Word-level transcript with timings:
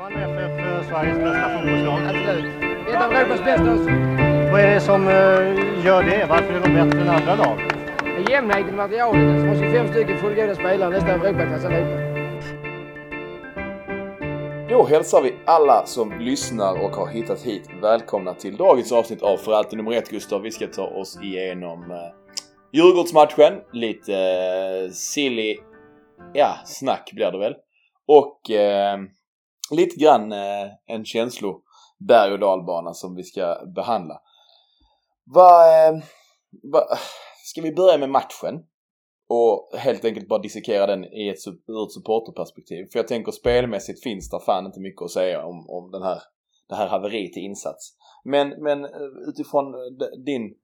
Malmö 0.00 0.20
FF 0.20 0.88
Sveriges 0.88 1.18
bästa 1.18 1.48
fotbollslag? 1.54 2.00
Absolut. 2.04 2.44
Ett 2.88 3.02
av 3.02 3.12
Europas 3.12 3.44
bästa. 3.44 3.74
Vad 4.52 4.60
är 4.60 4.74
det 4.74 4.80
som 4.80 5.08
eh, 5.08 5.86
gör 5.86 6.02
det? 6.02 6.26
Varför 6.28 6.52
är 6.54 6.60
de 6.60 6.74
bättre 6.74 7.00
än 7.00 7.08
andra 7.08 7.34
lag? 7.34 7.60
Jämnheten 8.30 8.68
i 8.68 8.76
materialet. 8.76 9.28
Alltså, 9.30 9.46
har 9.46 9.54
25 9.54 9.88
stycken 9.88 10.18
fullgoda 10.18 10.54
spelare, 10.54 10.90
nästan 10.90 11.10
Europaklass 11.10 11.64
allihopa. 11.64 11.96
Då 14.68 14.86
hälsar 14.86 15.22
vi 15.22 15.34
alla 15.46 15.86
som 15.86 16.18
lyssnar 16.20 16.84
och 16.84 16.90
har 16.90 17.06
hittat 17.06 17.42
hit 17.42 17.68
välkomna 17.82 18.34
till 18.34 18.56
dagens 18.56 18.92
avsnitt 18.92 19.22
av 19.22 19.36
För 19.36 19.52
alltid 19.52 19.76
nummer 19.76 19.92
ett 19.92 20.10
Gustav. 20.10 20.42
Vi 20.42 20.50
ska 20.50 20.66
ta 20.66 20.86
oss 20.86 21.18
igenom 21.22 21.90
eh, 21.90 21.96
Djurgårdsmatchen, 22.72 23.52
lite 23.72 24.14
eh, 24.14 24.90
silly, 24.90 25.56
ja, 26.32 26.54
snack 26.64 27.10
blir 27.12 27.30
det 27.32 27.38
väl. 27.38 27.54
Och 28.06 28.50
eh, 28.50 28.98
lite 29.74 29.96
grann 29.96 30.32
eh, 30.32 30.66
en 30.86 31.04
känslo 31.04 31.62
berg 31.98 32.32
och 32.32 32.38
dalbana 32.38 32.94
som 32.94 33.14
vi 33.14 33.22
ska 33.22 33.56
behandla. 33.74 34.20
Vad, 35.24 35.62
eh, 35.68 36.02
va, 36.72 36.80
ska 37.44 37.62
vi 37.62 37.72
börja 37.72 37.98
med 37.98 38.10
matchen? 38.10 38.64
Och 39.28 39.70
helt 39.78 40.04
enkelt 40.04 40.28
bara 40.28 40.38
dissekera 40.38 40.86
den 40.86 41.04
i 41.04 41.28
ett, 41.28 41.46
ur 41.46 41.84
ett 41.84 41.92
supporterperspektiv. 41.92 42.86
För 42.92 42.98
jag 42.98 43.08
tänker 43.08 43.32
spelmässigt 43.32 44.02
finns 44.02 44.30
det 44.30 44.40
fan 44.46 44.66
inte 44.66 44.80
mycket 44.80 45.02
att 45.02 45.10
säga 45.10 45.44
om, 45.44 45.70
om 45.70 45.90
den 45.90 46.02
här, 46.02 46.22
det 46.68 46.74
här 46.74 46.88
haveriet 46.88 47.36
i 47.36 47.40
insats. 47.40 47.92
Men, 48.24 48.48
men 48.48 48.84
eh, 48.84 48.90
utifrån 49.28 49.74
eh, 49.74 49.80
din, 50.24 50.54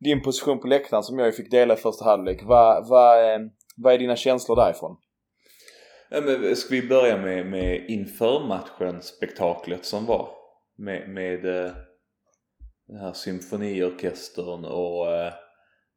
din 0.00 0.22
position 0.22 0.60
på 0.60 0.66
läktaren 0.66 1.02
som 1.02 1.18
jag 1.18 1.36
fick 1.36 1.50
dela 1.50 1.74
i 1.74 1.76
första 1.76 2.04
halvlek. 2.04 2.42
Vad, 2.44 2.88
vad, 2.88 3.34
eh, 3.34 3.40
vad 3.76 3.94
är 3.94 3.98
dina 3.98 4.16
känslor 4.16 4.56
därifrån? 4.56 4.96
Ja, 6.12 6.20
men 6.20 6.56
ska 6.56 6.74
vi 6.74 6.88
börja 6.88 7.16
med, 7.16 7.46
med 7.46 7.90
inför 7.90 8.46
matchen 8.46 9.02
spektaklet 9.02 9.84
som 9.84 10.06
var? 10.06 10.28
Med, 10.78 11.08
med 11.08 11.44
eh, 11.44 11.72
den 12.86 12.96
här 13.00 13.12
symfoniorkestern 13.12 14.64
och 14.64 15.12
eh, 15.12 15.32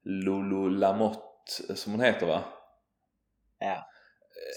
Lulu 0.03 0.69
Lamotte 0.69 1.75
som 1.75 1.91
hon 1.91 2.01
heter 2.01 2.27
va? 2.27 2.43
Ja, 3.59 3.87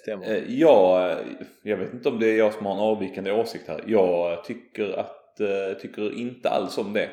stämmer. 0.02 0.26
Eh, 0.26 0.42
jag, 0.48 1.16
jag 1.62 1.76
vet 1.76 1.94
inte 1.94 2.08
om 2.08 2.18
det 2.18 2.26
är 2.26 2.38
jag 2.38 2.54
som 2.54 2.66
har 2.66 2.72
en 2.72 2.80
avvikande 2.80 3.32
åsikt 3.32 3.68
här. 3.68 3.84
Jag 3.86 4.44
tycker 4.44 4.98
att, 4.98 5.40
eh, 5.40 5.78
tycker 5.80 6.18
inte 6.18 6.50
alls 6.50 6.78
om 6.78 6.92
det. 6.92 7.10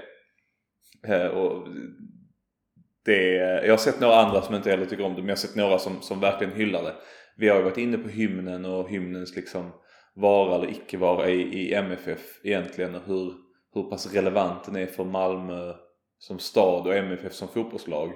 Eh, 1.07 1.28
och 1.28 1.67
det 3.05 3.33
jag 3.66 3.73
har 3.73 3.78
sett 3.78 4.00
några 4.00 4.16
andra 4.16 4.41
som 4.41 4.55
inte 4.55 4.69
heller 4.69 4.85
tycker 4.85 5.05
om 5.05 5.16
det 5.16 5.22
men 5.22 5.28
jag 5.28 5.35
har 5.35 5.39
sett 5.39 5.55
några 5.55 5.80
som, 5.80 6.02
som 6.02 6.19
verkligen 6.19 6.53
hyllar 6.53 6.83
det. 6.83 6.95
Vi 7.38 7.50
har 7.50 7.58
ju 7.58 7.64
varit 7.64 7.78
inne 7.78 7.98
på 7.98 8.09
hymnen 8.09 8.66
och 8.66 8.89
hymnens 8.89 9.36
liksom 9.36 9.72
vara 10.16 10.56
eller 10.56 10.72
icke 10.72 10.98
vara 10.98 11.30
i, 11.30 11.42
i 11.42 11.73
MFF 11.73 12.40
egentligen 12.44 12.95
och 12.95 13.02
hur, 13.06 13.34
hur 13.73 13.84
pass 13.84 14.14
relevant 14.14 14.66
den 14.66 14.75
är 14.75 14.86
för 14.86 15.06
Malmö 15.06 15.73
som 16.17 16.40
stad 16.40 16.88
och 16.88 16.95
MFF 16.95 17.34
som 17.34 17.48
fotbollslag. 17.48 18.14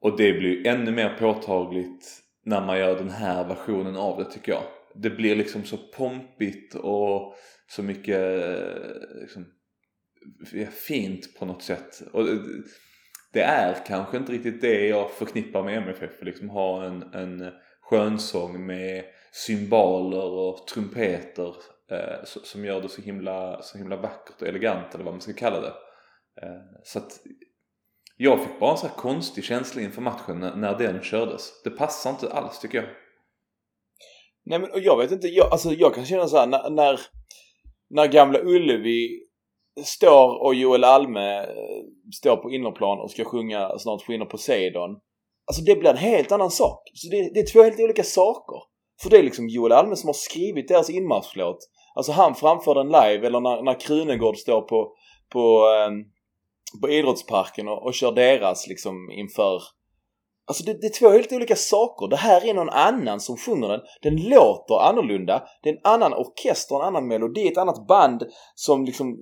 Och 0.00 0.16
det 0.16 0.32
blir 0.32 0.66
ännu 0.66 0.90
mer 0.90 1.16
påtagligt 1.18 2.22
när 2.44 2.66
man 2.66 2.78
gör 2.78 2.98
den 2.98 3.10
här 3.10 3.48
versionen 3.48 3.96
av 3.96 4.18
det 4.18 4.30
tycker 4.30 4.52
jag. 4.52 4.62
Det 4.94 5.10
blir 5.10 5.36
liksom 5.36 5.64
så 5.64 5.76
pompigt 5.76 6.74
och 6.74 7.34
så 7.68 7.82
mycket 7.82 8.44
eh, 8.44 9.20
liksom, 9.20 9.46
fint 10.70 11.38
på 11.38 11.46
något 11.46 11.62
sätt. 11.62 12.02
Och 12.12 12.26
det 13.32 13.42
är 13.42 13.86
kanske 13.86 14.16
inte 14.16 14.32
riktigt 14.32 14.60
det 14.60 14.86
jag 14.86 15.10
förknippar 15.10 15.62
med 15.62 15.76
MFF. 15.76 16.22
Liksom 16.22 16.48
ha 16.48 16.84
en, 16.84 17.02
en 17.02 17.52
skönsång 17.90 18.66
med 18.66 19.04
symboler 19.32 20.30
och 20.30 20.66
trumpeter 20.66 21.54
eh, 21.90 22.24
som 22.24 22.64
gör 22.64 22.82
det 22.82 22.88
så 22.88 23.02
himla, 23.02 23.62
så 23.62 23.78
himla 23.78 23.96
vackert 23.96 24.42
och 24.42 24.48
elegant 24.48 24.94
eller 24.94 25.04
vad 25.04 25.14
man 25.14 25.20
ska 25.20 25.32
kalla 25.32 25.60
det. 25.60 25.74
Eh, 26.42 26.62
så 26.84 26.98
att 26.98 27.20
jag 28.16 28.40
fick 28.40 28.60
bara 28.60 28.70
en 28.70 28.76
sån 28.76 28.88
här 28.88 28.96
konstig 28.96 29.44
känsla 29.44 29.82
inför 29.82 30.02
matchen 30.02 30.40
när, 30.40 30.56
när 30.56 30.78
den 30.78 31.02
kördes. 31.02 31.62
Det 31.62 31.70
passar 31.70 32.10
inte 32.10 32.32
alls 32.32 32.60
tycker 32.60 32.78
jag. 32.78 32.88
Nej 34.44 34.58
men 34.58 34.70
jag 34.74 34.98
vet 34.98 35.12
inte, 35.12 35.28
jag, 35.28 35.52
alltså 35.52 35.72
jag 35.72 35.94
kan 35.94 36.04
känna 36.04 36.26
så 36.26 36.36
här, 36.36 36.46
när, 36.46 36.70
när, 36.70 37.00
när 37.90 38.06
gamla 38.06 38.38
Ullevi 38.38 39.28
står 39.84 40.42
och 40.42 40.54
Joel 40.54 40.84
Alme 40.84 41.38
eh, 41.38 41.84
står 42.14 42.36
på 42.36 42.50
innerplan 42.50 42.98
och 42.98 43.10
ska 43.10 43.24
sjunga 43.24 43.78
Snart 43.78 44.02
skiner 44.02 44.26
Poseidon. 44.26 45.00
Alltså 45.48 45.62
det 45.62 45.76
blir 45.76 45.90
en 45.90 45.96
helt 45.96 46.32
annan 46.32 46.50
sak. 46.50 46.82
Så 46.94 47.08
det, 47.08 47.30
det 47.34 47.40
är 47.40 47.52
två 47.52 47.62
helt 47.62 47.80
olika 47.80 48.04
saker. 48.04 48.62
För 49.02 49.10
det 49.10 49.18
är 49.18 49.22
liksom 49.22 49.48
Joel 49.48 49.72
Alme 49.72 49.96
som 49.96 50.08
har 50.08 50.14
skrivit 50.14 50.68
deras 50.68 50.90
inmarschlåt. 50.90 51.58
Alltså 51.94 52.12
han 52.12 52.34
framför 52.34 52.74
den 52.74 52.86
live 52.86 53.26
eller 53.26 53.40
när, 53.40 53.62
när 53.62 53.80
Krunegård 53.80 54.36
står 54.36 54.60
på, 54.60 54.92
på, 55.32 55.64
eh, 55.74 55.90
på 56.80 56.88
idrottsparken 56.88 57.68
och, 57.68 57.86
och 57.86 57.94
kör 57.94 58.12
deras 58.12 58.66
liksom 58.66 59.10
inför 59.10 59.62
Alltså 60.48 60.64
det, 60.64 60.80
det, 60.80 60.86
är 60.86 60.98
två 61.00 61.08
helt 61.08 61.32
olika 61.32 61.56
saker. 61.56 62.08
Det 62.08 62.16
här 62.16 62.46
är 62.46 62.54
någon 62.54 62.68
annan 62.68 63.20
som 63.20 63.36
sjunger 63.36 63.68
den. 63.68 63.80
Den 64.02 64.16
låter 64.16 64.88
annorlunda. 64.88 65.42
Det 65.62 65.68
är 65.68 65.72
en 65.72 65.80
annan 65.84 66.14
orkester, 66.14 66.74
en 66.74 66.82
annan 66.82 67.08
melodi, 67.08 67.48
ett 67.48 67.58
annat 67.58 67.86
band 67.86 68.22
som 68.54 68.84
liksom 68.84 69.16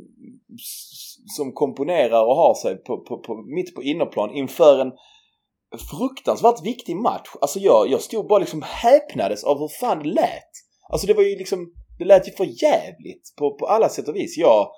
som 1.37 1.53
komponerar 1.53 2.25
och 2.25 2.37
har 2.37 2.55
sig 2.55 2.77
på, 2.77 3.05
på, 3.05 3.19
på 3.19 3.35
mitt 3.55 3.75
på 3.75 3.83
innerplan 3.83 4.31
inför 4.31 4.79
en 4.81 4.93
fruktansvärt 5.91 6.67
viktig 6.67 6.97
match. 6.97 7.31
Alltså 7.41 7.59
jag, 7.59 7.91
jag 7.91 8.01
stod 8.01 8.29
bara 8.29 8.39
liksom 8.39 8.63
häpnades 8.63 9.45
av 9.45 9.59
hur 9.59 9.69
fan 9.81 9.99
det 9.99 10.09
lät. 10.09 10.53
Alltså 10.93 11.07
det 11.07 11.15
var 11.15 11.23
ju 11.23 11.37
liksom, 11.37 11.73
det 11.99 12.05
lät 12.05 12.29
ju 12.29 12.33
för 12.33 12.45
jävligt 12.45 13.35
på, 13.39 13.57
på 13.59 13.67
alla 13.67 13.89
sätt 13.89 14.09
och 14.09 14.17
vis. 14.17 14.39
Jag, 14.39 14.69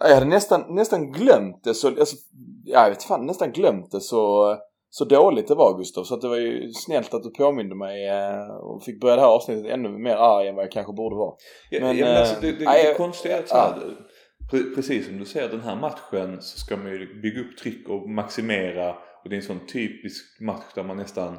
jag 0.00 0.14
hade 0.14 0.26
nästan, 0.26 0.64
nästan 0.68 1.12
glömt 1.12 1.64
det 1.64 1.74
så, 1.74 1.88
alltså, 1.88 2.16
jag 2.64 2.88
vet 2.88 3.02
fan, 3.02 3.26
nästan 3.26 3.52
glömt 3.52 3.90
det 3.90 4.00
så, 4.00 4.56
så 4.90 5.04
dåligt 5.04 5.48
det 5.48 5.54
var 5.54 5.78
Gustav. 5.78 6.04
Så 6.04 6.14
att 6.14 6.20
det 6.20 6.28
var 6.28 6.36
ju 6.36 6.72
snällt 6.72 7.14
att 7.14 7.22
du 7.22 7.30
påminde 7.30 7.74
mig 7.74 8.08
eh, 8.08 8.56
och 8.56 8.82
fick 8.82 9.00
börja 9.00 9.16
det 9.16 9.22
här 9.22 9.28
avsnittet 9.28 9.72
ännu 9.72 9.88
mer 9.88 10.16
arg 10.16 10.48
än 10.48 10.54
vad 10.54 10.64
jag 10.64 10.72
kanske 10.72 10.92
borde 10.92 11.16
vara. 11.16 11.34
Men, 11.70 11.98
ja, 11.98 12.06
men 12.06 12.16
alltså, 12.16 12.40
det, 12.40 12.52
det, 12.52 12.64
äh, 12.64 12.72
det 12.72 12.94
konstiga 12.96 13.36
är 13.36 13.40
att 13.40 13.48
ja. 13.50 14.58
precis 14.74 15.06
som 15.06 15.18
du 15.18 15.24
säger 15.24 15.48
den 15.48 15.60
här 15.60 15.76
matchen 15.76 16.42
så 16.42 16.58
ska 16.58 16.76
man 16.76 16.86
ju 16.86 17.20
bygga 17.22 17.40
upp 17.40 17.56
tryck 17.62 17.88
och 17.88 18.10
maximera 18.10 18.94
och 19.22 19.30
det 19.30 19.36
är 19.36 19.40
en 19.40 19.46
sån 19.46 19.66
typisk 19.66 20.40
match 20.40 20.74
där 20.74 20.82
man 20.82 20.96
nästan 20.96 21.38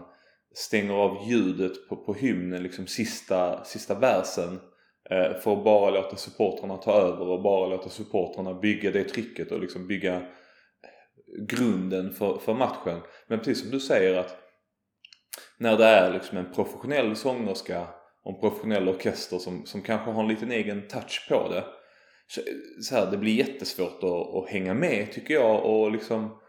stänger 0.56 0.94
av 0.94 1.29
ljudet 1.29 1.90
på, 1.90 1.95
på 1.95 2.13
hymnen, 2.13 2.63
liksom 2.63 2.88
sista, 2.88 3.63
sista 3.63 4.00
versen. 4.00 4.59
Eh, 5.09 5.40
för 5.40 5.57
att 5.57 5.63
bara 5.63 5.89
låta 5.89 6.16
supportrarna 6.16 6.78
ta 6.78 6.91
över 6.91 7.28
och 7.28 7.41
bara 7.41 7.68
låta 7.68 7.89
supportrarna 7.89 8.53
bygga 8.53 8.91
det 8.91 9.03
trycket 9.03 9.51
och 9.51 9.59
liksom 9.59 9.88
bygga 9.88 10.16
eh, 10.16 10.23
grunden 11.47 12.13
för, 12.13 12.38
för 12.38 12.53
matchen. 12.53 13.01
Men 13.28 13.39
precis 13.39 13.62
som 13.62 13.72
du 13.72 13.79
säger 13.79 14.18
att 14.18 14.38
när 15.57 15.78
det 15.78 15.85
är 15.85 16.13
liksom 16.13 16.38
en 16.38 16.53
professionell 16.53 17.16
sångerska 17.16 17.88
och 18.23 18.34
en 18.34 18.39
professionell 18.39 18.89
orkester 18.89 19.38
som, 19.38 19.66
som 19.66 19.81
kanske 19.81 20.12
har 20.12 20.23
en 20.23 20.29
liten 20.29 20.51
egen 20.51 20.88
touch 20.88 21.28
på 21.29 21.50
det. 21.50 21.63
Så, 22.28 22.41
så 22.81 22.95
här, 22.95 23.12
det 23.12 23.18
blir 23.18 23.34
jättesvårt 23.34 24.03
att, 24.03 24.35
att 24.35 24.50
hänga 24.50 24.73
med 24.73 25.12
tycker 25.12 25.34
jag 25.34 25.66
och 25.66 25.91
liksom 25.91 26.39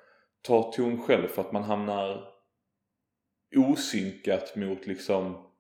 ta 0.43 0.73
ton 0.73 1.03
själv 1.03 1.29
för 1.29 1.43
att 1.43 1.53
man 1.53 1.63
hamnar 1.63 2.25
osynkat 3.57 4.57
mot 4.57 4.87
liksom 4.87 5.51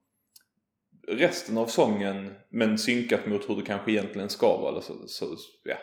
resten 1.08 1.58
av 1.58 1.66
sången 1.66 2.34
men 2.48 2.78
synkat 2.78 3.26
mot 3.26 3.48
hur 3.48 3.56
det 3.56 3.62
kanske 3.62 3.90
egentligen 3.90 4.28
ska 4.28 4.56
vara. 4.56 4.80
Så, 4.80 4.94
så, 5.06 5.36
ja. 5.64 5.76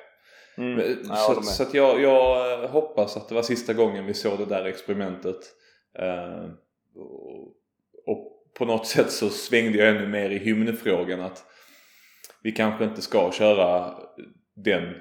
Mm. 0.57 1.03
Så, 1.03 1.41
så, 1.41 1.63
att 1.63 1.73
jag, 1.73 2.01
jag, 2.01 2.67
hoppas 2.67 3.17
att 3.17 3.29
det 3.29 3.35
var 3.35 3.41
sista 3.41 3.73
gången 3.73 4.05
vi 4.05 4.13
såg 4.13 4.39
det 4.39 4.45
där 4.45 4.65
experimentet. 4.65 5.39
Uh, 5.99 6.51
och, 6.95 7.47
och, 8.05 8.33
på 8.57 8.65
något 8.65 8.87
sätt 8.87 9.11
så 9.11 9.29
svängde 9.29 9.77
jag 9.77 9.89
ännu 9.89 10.07
mer 10.07 10.29
i 10.29 10.37
hymnfrågan 10.37 11.21
att 11.21 11.45
vi 12.43 12.51
kanske 12.51 12.83
inte 12.83 13.01
ska 13.01 13.31
köra 13.31 13.95
den 14.55 14.93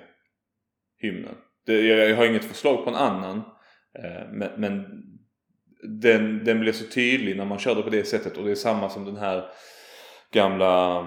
hymnen. 0.98 1.34
Det, 1.66 1.80
jag, 1.80 2.10
jag 2.10 2.16
har 2.16 2.26
inget 2.26 2.44
förslag 2.44 2.84
på 2.84 2.90
en 2.90 2.96
annan. 2.96 3.42
Uh, 3.98 4.32
men, 4.32 4.50
men 4.56 5.02
den, 5.82 6.44
den 6.44 6.60
blev 6.60 6.72
så 6.72 6.84
tydlig 6.86 7.36
när 7.36 7.44
man 7.44 7.58
körde 7.58 7.82
på 7.82 7.90
det 7.90 8.04
sättet 8.04 8.36
och 8.36 8.44
det 8.44 8.50
är 8.50 8.54
samma 8.54 8.88
som 8.88 9.04
den 9.04 9.16
här 9.16 9.44
gamla 10.32 11.00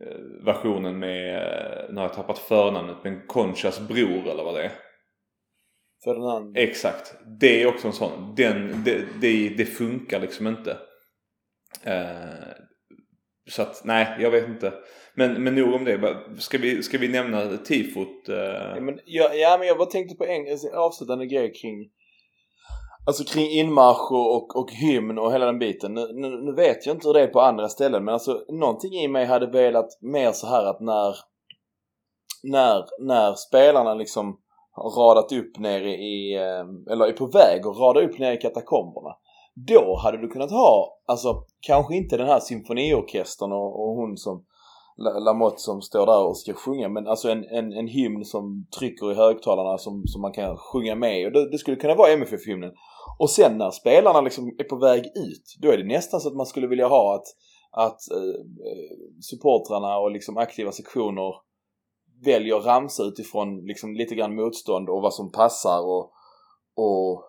eh, 0.00 0.44
versionen 0.44 0.98
med, 0.98 1.36
eh, 1.36 1.88
nu 1.88 1.94
har 1.94 2.02
jag 2.02 2.14
tappat 2.14 2.38
förnamnet, 2.38 2.96
men 3.04 3.26
Conchas 3.26 3.80
bror 3.88 4.28
eller 4.28 4.44
vad 4.44 4.54
det 4.54 4.64
är. 4.64 4.72
Ferdinand. 6.04 6.56
Exakt. 6.56 7.14
Det 7.40 7.62
är 7.62 7.66
också 7.66 7.86
en 7.86 7.92
sån. 7.92 8.34
Den, 8.36 8.82
det, 8.84 9.04
det, 9.20 9.48
det 9.48 9.64
funkar 9.64 10.20
liksom 10.20 10.46
inte. 10.46 10.76
Eh, 11.84 12.52
så 13.50 13.62
att 13.62 13.82
nej, 13.84 14.16
jag 14.20 14.30
vet 14.30 14.48
inte. 14.48 14.72
Men, 15.14 15.44
men 15.44 15.54
nog 15.54 15.74
om 15.74 15.84
det. 15.84 16.16
Ska 16.38 16.58
vi, 16.58 16.82
ska 16.82 16.98
vi 16.98 17.08
nämna 17.08 17.56
tifot? 17.56 18.28
Eh? 18.28 18.36
Ja, 18.74 18.80
men, 18.80 18.98
ja, 19.04 19.34
ja, 19.34 19.56
men 19.58 19.68
jag 19.68 19.78
bara 19.78 19.90
tänkte 19.90 20.16
på 20.16 20.24
en 20.24 20.50
alltså, 20.50 20.68
avslutande 20.68 21.26
grej 21.26 21.52
kring 21.52 21.90
Alltså 23.06 23.24
kring 23.24 23.50
inmarsch 23.50 24.12
och, 24.12 24.36
och, 24.36 24.56
och 24.56 24.70
hymn 24.70 25.18
och 25.18 25.32
hela 25.32 25.46
den 25.46 25.58
biten. 25.58 25.94
Nu, 25.94 26.08
nu, 26.12 26.28
nu 26.28 26.54
vet 26.54 26.86
jag 26.86 26.96
inte 26.96 27.08
hur 27.08 27.14
det 27.14 27.22
är 27.22 27.26
på 27.26 27.40
andra 27.40 27.68
ställen 27.68 28.04
men 28.04 28.14
alltså 28.14 28.44
någonting 28.48 28.92
i 28.92 29.08
mig 29.08 29.26
hade 29.26 29.46
velat 29.46 29.98
mer 30.00 30.32
så 30.32 30.46
här 30.46 30.64
att 30.64 30.80
när 30.80 31.16
när, 32.42 32.84
när 32.98 33.34
spelarna 33.34 33.94
liksom 33.94 34.38
har 34.72 34.90
radat 34.90 35.32
upp 35.32 35.58
nere 35.58 35.90
i, 35.90 36.34
eh, 36.36 36.92
eller 36.92 37.06
är 37.06 37.12
på 37.12 37.26
väg 37.26 37.66
att 37.66 37.78
rada 37.78 38.00
upp 38.00 38.18
nere 38.18 38.34
i 38.34 38.40
katakomberna. 38.40 39.16
Då 39.54 39.96
hade 40.02 40.18
du 40.18 40.28
kunnat 40.28 40.50
ha, 40.50 40.98
alltså 41.06 41.44
kanske 41.60 41.96
inte 41.96 42.16
den 42.16 42.26
här 42.26 42.40
symfoniorkestern 42.40 43.52
och, 43.52 43.80
och 43.80 43.96
hon 43.96 44.16
som 44.16 44.44
Lamotte 44.96 45.60
som 45.60 45.82
står 45.82 46.06
där 46.06 46.24
och 46.24 46.36
ska 46.36 46.52
sjunga 46.54 46.88
men 46.88 47.06
alltså 47.06 47.28
en, 47.28 47.44
en, 47.44 47.72
en 47.72 47.86
hymn 47.86 48.24
som 48.24 48.66
trycker 48.78 49.12
i 49.12 49.14
högtalarna 49.14 49.78
som, 49.78 50.02
som 50.06 50.20
man 50.22 50.32
kan 50.32 50.56
sjunga 50.56 50.94
med 50.94 51.26
och 51.26 51.32
det, 51.32 51.50
det 51.50 51.58
skulle 51.58 51.76
kunna 51.76 51.94
vara 51.94 52.12
MFF-hymnen. 52.12 52.72
Och 53.18 53.30
sen 53.30 53.58
när 53.58 53.70
spelarna 53.70 54.20
liksom 54.20 54.48
är 54.58 54.64
på 54.64 54.76
väg 54.76 55.06
ut 55.06 55.56
då 55.62 55.68
är 55.68 55.78
det 55.78 55.84
nästan 55.84 56.20
så 56.20 56.28
att 56.28 56.36
man 56.36 56.46
skulle 56.46 56.66
vilja 56.66 56.88
ha 56.88 57.14
att, 57.14 57.26
att 57.70 58.10
eh, 58.10 58.40
supportrarna 59.20 59.98
och 59.98 60.10
liksom 60.10 60.36
aktiva 60.36 60.72
sektioner 60.72 61.34
väljer 62.24 62.60
ramsa 62.60 63.02
utifrån 63.02 63.66
liksom 63.66 63.94
lite 63.94 64.14
grann 64.14 64.34
motstånd 64.34 64.88
och 64.88 65.02
vad 65.02 65.14
som 65.14 65.32
passar 65.32 65.80
och, 65.80 66.12
och 66.76 67.24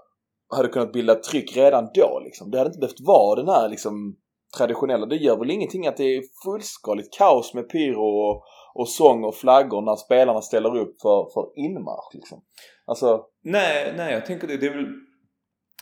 hade 0.56 0.68
kunnat 0.68 0.94
bilda 0.94 1.16
tryck 1.16 1.58
redan 1.58 1.90
då 1.94 2.22
liksom. 2.24 2.52
Det 2.52 2.58
hade 2.58 2.68
inte 2.68 2.80
behövt 2.80 3.08
vara 3.08 3.36
den 3.36 3.50
här 3.50 3.70
liksom 3.70 4.16
traditionella. 4.58 5.06
Det 5.06 5.16
gör 5.16 5.38
väl 5.38 5.52
ingenting 5.52 5.88
att 5.88 5.98
det 5.98 6.18
är 6.18 6.24
fullskaligt 6.46 7.18
kaos 7.18 7.54
med 7.54 7.70
pyro 7.70 8.02
och, 8.02 8.44
och 8.74 8.90
sång 8.90 9.24
och 9.24 9.36
flaggor 9.36 9.82
när 9.82 9.96
spelarna 9.96 10.42
ställer 10.42 10.78
upp 10.78 11.02
för, 11.02 11.34
för 11.34 11.60
inmarsch 11.60 12.14
liksom. 12.14 12.42
Alltså... 12.86 13.26
Nej, 13.44 13.94
nej 13.98 14.14
jag 14.14 14.26
tänker 14.26 14.48
det, 14.48 14.58
det 14.58 14.66
är 14.66 14.76
väl 14.76 14.88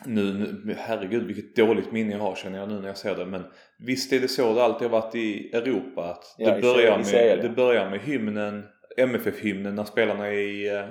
nu, 0.05 0.33
nu, 0.65 0.75
herregud 0.77 1.27
vilket 1.27 1.55
dåligt 1.55 1.91
minne 1.91 2.11
jag 2.11 2.19
har 2.19 2.35
känner 2.35 2.59
jag 2.59 2.69
nu 2.69 2.79
när 2.79 2.87
jag 2.87 2.97
ser 2.97 3.15
det. 3.15 3.25
Men 3.25 3.43
visst 3.79 4.13
är 4.13 4.19
det 4.19 4.27
så 4.27 4.53
det 4.53 4.63
alltid 4.63 4.89
har 4.89 5.01
varit 5.01 5.15
i 5.15 5.49
Europa 5.53 6.03
att 6.03 6.35
Ja, 6.37 6.55
det, 6.55 6.61
börjar 6.61 6.97
med, 6.97 7.39
det 7.41 7.49
börjar 7.49 7.89
med 7.89 7.99
hymnen, 7.99 8.63
MFF-hymnen 8.97 9.75
när 9.75 9.83
spelarna 9.83 10.27
är 10.27 10.31
i, 10.31 10.67
eh, 10.69 10.85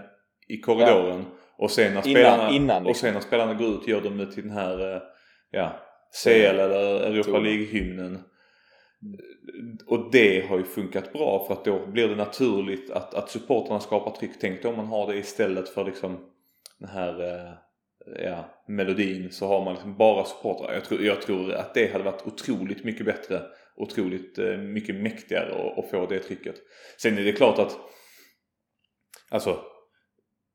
i 0.49 0.61
korridoren. 0.61 1.25
Och 1.61 1.71
sen 1.71 1.95
när 1.95 2.03
spelarna, 2.03 2.51
innan, 2.51 2.83
och 2.83 2.89
liksom. 2.89 3.07
sen 3.07 3.15
när 3.15 3.21
spelarna 3.21 3.55
går 3.55 3.69
ut 3.69 3.89
gör 3.89 4.01
de 4.01 4.19
det 4.19 4.33
till 4.33 4.43
den 4.43 4.53
här 4.53 4.95
eh, 4.95 5.03
ja, 5.51 5.81
CL 6.23 6.31
eller 6.31 7.01
Europa. 7.01 7.39
League-hymnen. 7.39 8.19
Och 9.87 10.11
det 10.12 10.47
har 10.49 10.59
ju 10.59 10.65
funkat 10.65 11.12
bra 11.12 11.47
för 11.47 11.55
att 11.55 11.65
då 11.65 11.87
blir 11.87 12.09
det 12.09 12.17
naturligt 12.17 12.91
att, 12.91 13.15
att 13.15 13.31
supporterna 13.31 13.81
skapar 13.81 14.11
tryck. 14.11 14.31
Tänk 14.41 14.62
då 14.62 14.69
om 14.69 14.77
man 14.77 14.87
har 14.87 15.07
det 15.07 15.19
istället 15.19 15.69
för 15.69 15.85
liksom 15.85 16.19
den 16.79 16.89
här 16.89 17.21
eh, 17.21 17.53
ja, 18.25 18.62
melodin 18.69 19.33
så 19.33 19.47
har 19.47 19.65
man 19.65 19.75
liksom 19.75 19.97
bara 19.97 20.25
supportrar. 20.25 20.75
Jag 20.75 20.85
tror, 20.85 21.03
jag 21.03 21.23
tror 21.23 21.53
att 21.53 21.75
det 21.75 21.93
hade 21.93 22.05
varit 22.05 22.27
otroligt 22.27 22.85
mycket 22.85 23.07
bättre. 23.07 23.43
Otroligt 23.77 24.39
eh, 24.39 24.57
mycket 24.57 24.95
mäktigare 24.95 25.55
att, 25.55 25.79
att 25.79 25.91
få 25.91 26.07
det 26.07 26.19
trycket. 26.19 26.55
Sen 26.99 27.19
är 27.19 27.23
det 27.23 27.33
klart 27.33 27.59
att 27.59 27.77
alltså 29.31 29.65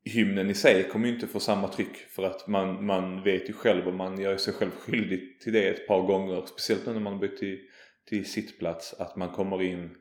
hymnen 0.05 0.49
i 0.49 0.53
sig 0.53 0.89
kommer 0.89 1.07
ju 1.07 1.13
inte 1.13 1.27
få 1.27 1.39
samma 1.39 1.67
tryck 1.67 1.97
för 1.97 2.23
att 2.23 2.47
man, 2.47 2.85
man 2.85 3.23
vet 3.23 3.49
ju 3.49 3.53
själv 3.53 3.87
och 3.87 3.93
man 3.93 4.19
gör 4.19 4.37
sig 4.37 4.53
själv 4.53 4.71
skyldig 4.71 5.39
till 5.39 5.53
det 5.53 5.69
ett 5.69 5.87
par 5.87 6.01
gånger. 6.01 6.45
Speciellt 6.45 6.85
nu 6.85 6.93
när 6.93 6.99
man 6.99 7.19
bytt 7.19 7.37
till, 7.37 7.59
till 8.09 8.31
sittplats 8.31 8.93
att 8.93 9.15
man 9.15 9.29
kommer 9.29 9.61
in 9.61 9.95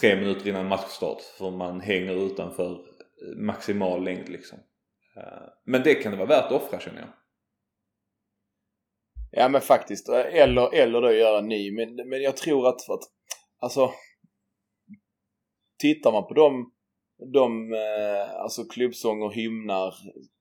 tre 0.00 0.16
minuter 0.16 0.48
innan 0.48 0.68
matchstart 0.68 1.22
för 1.22 1.50
man 1.50 1.80
hänger 1.80 2.26
utanför 2.26 2.84
maximal 3.36 4.04
längd 4.04 4.28
liksom. 4.28 4.58
Eh, 5.16 5.48
men 5.64 5.82
det 5.82 5.94
kan 5.94 6.12
det 6.12 6.18
vara 6.18 6.28
värt 6.28 6.44
att 6.44 6.62
offra 6.62 6.80
känner 6.80 7.00
jag. 7.00 7.08
Ja 9.30 9.48
men 9.48 9.60
faktiskt. 9.60 10.08
Eh, 10.08 10.34
eller, 10.34 10.74
eller 10.74 11.00
då 11.00 11.12
göra 11.12 11.38
en 11.38 11.48
ny. 11.48 11.72
Men, 11.72 12.08
men 12.08 12.22
jag 12.22 12.36
tror 12.36 12.68
att, 12.68 12.90
att 12.90 13.02
alltså 13.58 13.90
tittar 15.78 16.12
man 16.12 16.26
på 16.26 16.34
de, 16.34 16.72
de 17.32 17.72
eh, 17.72 18.40
alltså 18.42 18.64
klubbsånger, 18.64 19.30
hymnar, 19.30 19.94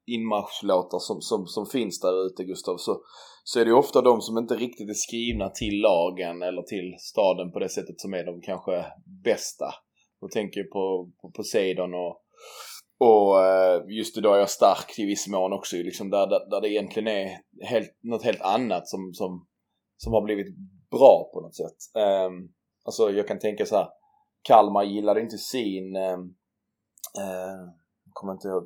inmarschlåtar 0.06 1.00
som, 1.00 1.21
som, 1.21 1.47
som 1.47 1.65
finns 1.65 2.00
där 2.00 2.25
ute 2.25 2.44
Gustav 2.44 2.77
så, 2.77 3.01
så 3.44 3.59
är 3.59 3.65
det 3.65 3.71
ju 3.71 3.77
ofta 3.77 4.01
de 4.01 4.21
som 4.21 4.38
inte 4.38 4.56
riktigt 4.56 4.89
är 4.89 4.94
skrivna 4.94 5.50
till 5.50 5.81
lagen 5.81 6.41
eller 6.41 6.62
till 6.62 6.95
staden 7.00 7.51
på 7.51 7.59
det 7.59 7.69
sättet 7.69 8.00
som 8.00 8.13
är 8.13 8.25
de 8.25 8.41
kanske 8.41 8.85
bästa. 9.24 9.65
Jag 10.21 10.31
tänker 10.31 10.63
på, 10.63 11.12
på 11.21 11.31
Poseidon 11.31 11.94
och 11.94 12.24
och 13.00 13.45
eh, 13.45 13.81
just 13.88 14.18
idag 14.18 14.35
är 14.35 14.39
jag 14.39 14.50
stark 14.50 15.00
i 15.00 15.06
viss 15.06 15.27
mån 15.27 15.53
också 15.53 15.75
liksom 15.75 16.09
där, 16.09 16.27
där, 16.27 16.50
där 16.50 16.62
det 16.62 16.69
egentligen 16.69 17.07
är 17.07 17.38
helt, 17.62 17.97
något 18.03 18.24
helt 18.24 18.41
annat 18.41 18.88
som, 18.88 19.13
som, 19.13 19.47
som 19.97 20.13
har 20.13 20.21
blivit 20.21 20.47
bra 20.91 21.29
på 21.33 21.41
något 21.41 21.56
sätt. 21.56 21.77
Um, 22.27 22.53
alltså 22.85 23.12
jag 23.12 23.27
kan 23.27 23.39
tänka 23.39 23.65
så 23.65 23.75
här. 23.75 23.88
Kalmar 24.41 24.83
gillade 24.83 25.21
inte 25.21 25.38
sin 25.38 25.95
um, 25.95 26.35
Eh, 27.17 27.69
kommer 28.13 28.33
inte 28.33 28.47
ihåg, 28.47 28.63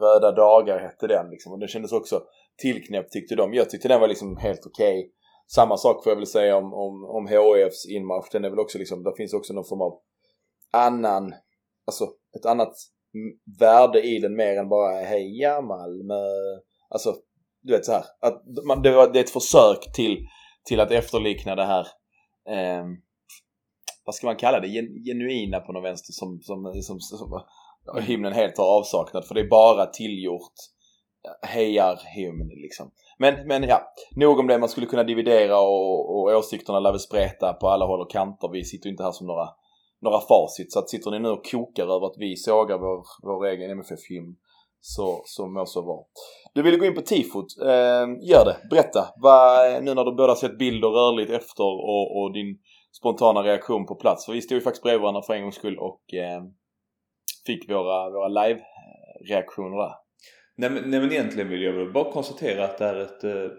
Röda 0.00 0.32
dagar 0.32 0.78
hette 0.78 1.06
den 1.06 1.30
liksom 1.30 1.52
och 1.52 1.58
den 1.58 1.68
kändes 1.68 1.92
också 1.92 2.22
tillknäppt 2.56 3.12
tyckte 3.12 3.34
de. 3.34 3.54
Jag 3.54 3.70
tyckte 3.70 3.88
den 3.88 4.00
var 4.00 4.08
liksom 4.08 4.36
helt 4.36 4.66
okej. 4.66 5.12
Samma 5.54 5.76
sak 5.76 6.04
får 6.04 6.10
jag 6.10 6.16
väl 6.16 6.26
säga 6.26 6.56
om, 6.56 6.74
om, 6.74 7.04
om 7.04 7.26
HIFs 7.26 7.86
inmarsch. 7.88 8.28
Den 8.32 8.44
är 8.44 8.50
väl 8.50 8.58
också 8.58 8.78
liksom, 8.78 9.02
där 9.02 9.16
finns 9.16 9.34
också 9.34 9.52
någon 9.52 9.64
form 9.64 9.80
av 9.80 10.00
annan, 10.72 11.34
alltså 11.86 12.04
ett 12.38 12.46
annat 12.46 12.74
värde 13.60 14.02
i 14.02 14.18
den 14.18 14.36
mer 14.36 14.56
än 14.56 14.68
bara 14.68 14.94
heja 14.94 15.60
Malmö. 15.60 16.24
Alltså, 16.88 17.14
du 17.62 17.72
vet 17.72 17.84
så 17.84 17.92
här. 17.92 18.04
Att 18.20 18.42
man, 18.66 18.82
det, 18.82 18.90
var, 18.90 19.12
det 19.12 19.18
är 19.18 19.24
ett 19.24 19.30
försök 19.30 19.92
till, 19.94 20.26
till 20.64 20.80
att 20.80 20.90
efterlikna 20.90 21.54
det 21.54 21.64
här 21.64 21.86
eh, 22.48 22.84
vad 24.04 24.14
ska 24.14 24.26
man 24.26 24.36
kalla 24.36 24.60
det? 24.60 24.68
Genuina 25.04 25.60
på 25.60 25.72
något 25.72 25.84
vänster 25.84 26.12
som, 26.12 26.40
som, 26.42 26.82
som, 26.82 27.00
som 27.00 27.42
hymnen 28.00 28.32
helt 28.32 28.58
har 28.58 28.78
avsaknad 28.78 29.24
för 29.26 29.34
det 29.34 29.40
är 29.40 29.48
bara 29.48 29.86
tillgjort 29.86 30.54
hejar 31.42 32.00
hymn 32.14 32.48
liksom. 32.48 32.90
Men, 33.18 33.46
men 33.46 33.62
ja, 33.62 33.92
nog 34.16 34.38
om 34.38 34.46
det. 34.46 34.58
Man 34.58 34.68
skulle 34.68 34.86
kunna 34.86 35.04
dividera 35.04 35.60
och, 35.60 36.16
och 36.16 36.38
åsikterna 36.38 36.80
lär 36.80 36.90
väl 36.90 37.00
spreta 37.00 37.52
på 37.52 37.68
alla 37.68 37.86
håll 37.86 38.00
och 38.00 38.10
kanter. 38.10 38.48
Vi 38.48 38.64
sitter 38.64 38.86
ju 38.86 38.90
inte 38.90 39.02
här 39.02 39.12
som 39.12 39.26
några, 39.26 39.48
några 40.00 40.20
facit. 40.20 40.72
Så 40.72 40.78
att 40.78 40.90
sitter 40.90 41.10
ni 41.10 41.18
nu 41.18 41.28
och 41.28 41.46
kokar 41.46 41.84
över 41.84 42.06
att 42.06 42.16
vi 42.18 42.36
sågar 42.36 42.78
vår, 42.78 43.04
vår 43.22 43.46
egen 43.46 43.70
MFF-hymn 43.70 44.36
så, 44.80 45.22
så 45.24 45.46
må 45.46 45.66
så 45.66 45.82
vara. 45.82 46.04
Du 46.54 46.62
ville 46.62 46.76
gå 46.76 46.84
in 46.84 46.94
på 46.94 47.00
tifot. 47.00 47.46
Eh, 47.62 48.06
gör 48.30 48.44
det. 48.44 48.56
Berätta. 48.70 49.08
Vad, 49.16 49.84
nu 49.84 49.94
när 49.94 50.04
du 50.04 50.14
båda 50.14 50.34
sett 50.34 50.58
bilder 50.58 50.88
rörligt 50.88 51.30
efter 51.30 51.64
och, 51.64 52.22
och 52.22 52.32
din 52.32 52.58
spontana 52.92 53.42
reaktion 53.42 53.86
på 53.86 53.94
plats. 53.94 54.26
För 54.26 54.32
vi 54.32 54.42
stod 54.42 54.56
ju 54.56 54.62
faktiskt 54.62 54.82
bredvid 54.82 55.00
varandra 55.00 55.22
för 55.22 55.34
en 55.34 55.42
gångs 55.42 55.54
skull 55.54 55.78
och 55.78 56.14
eh, 56.14 56.42
fick 57.46 57.70
våra, 57.70 58.10
våra 58.10 58.28
live-reaktioner 58.28 59.76
där. 59.76 59.94
Nej 60.56 60.70
men, 60.70 60.90
nej 60.90 61.00
men 61.00 61.12
egentligen 61.12 61.48
vill 61.48 61.62
jag 61.62 61.72
väl 61.72 61.92
bara 61.92 62.12
konstatera 62.12 62.64
att 62.64 62.78
det 62.78 62.84
är 62.84 62.96
ett, 62.96 63.24
eh, 63.24 63.50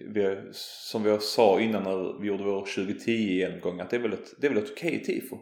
vi 0.00 0.24
har, 0.24 0.48
som 0.52 1.02
vi 1.02 1.18
sa 1.20 1.60
innan 1.60 1.82
när 1.82 2.20
vi 2.20 2.28
gjorde 2.28 2.44
vår 2.44 2.64
2010-genomgång, 2.64 3.80
att 3.80 3.90
det 3.90 3.96
är 3.96 4.00
väl 4.00 4.12
ett, 4.12 4.40
det 4.40 4.46
är 4.46 4.50
väl 4.50 4.62
ett 4.62 4.72
okej 4.72 5.02
tifo. 5.02 5.36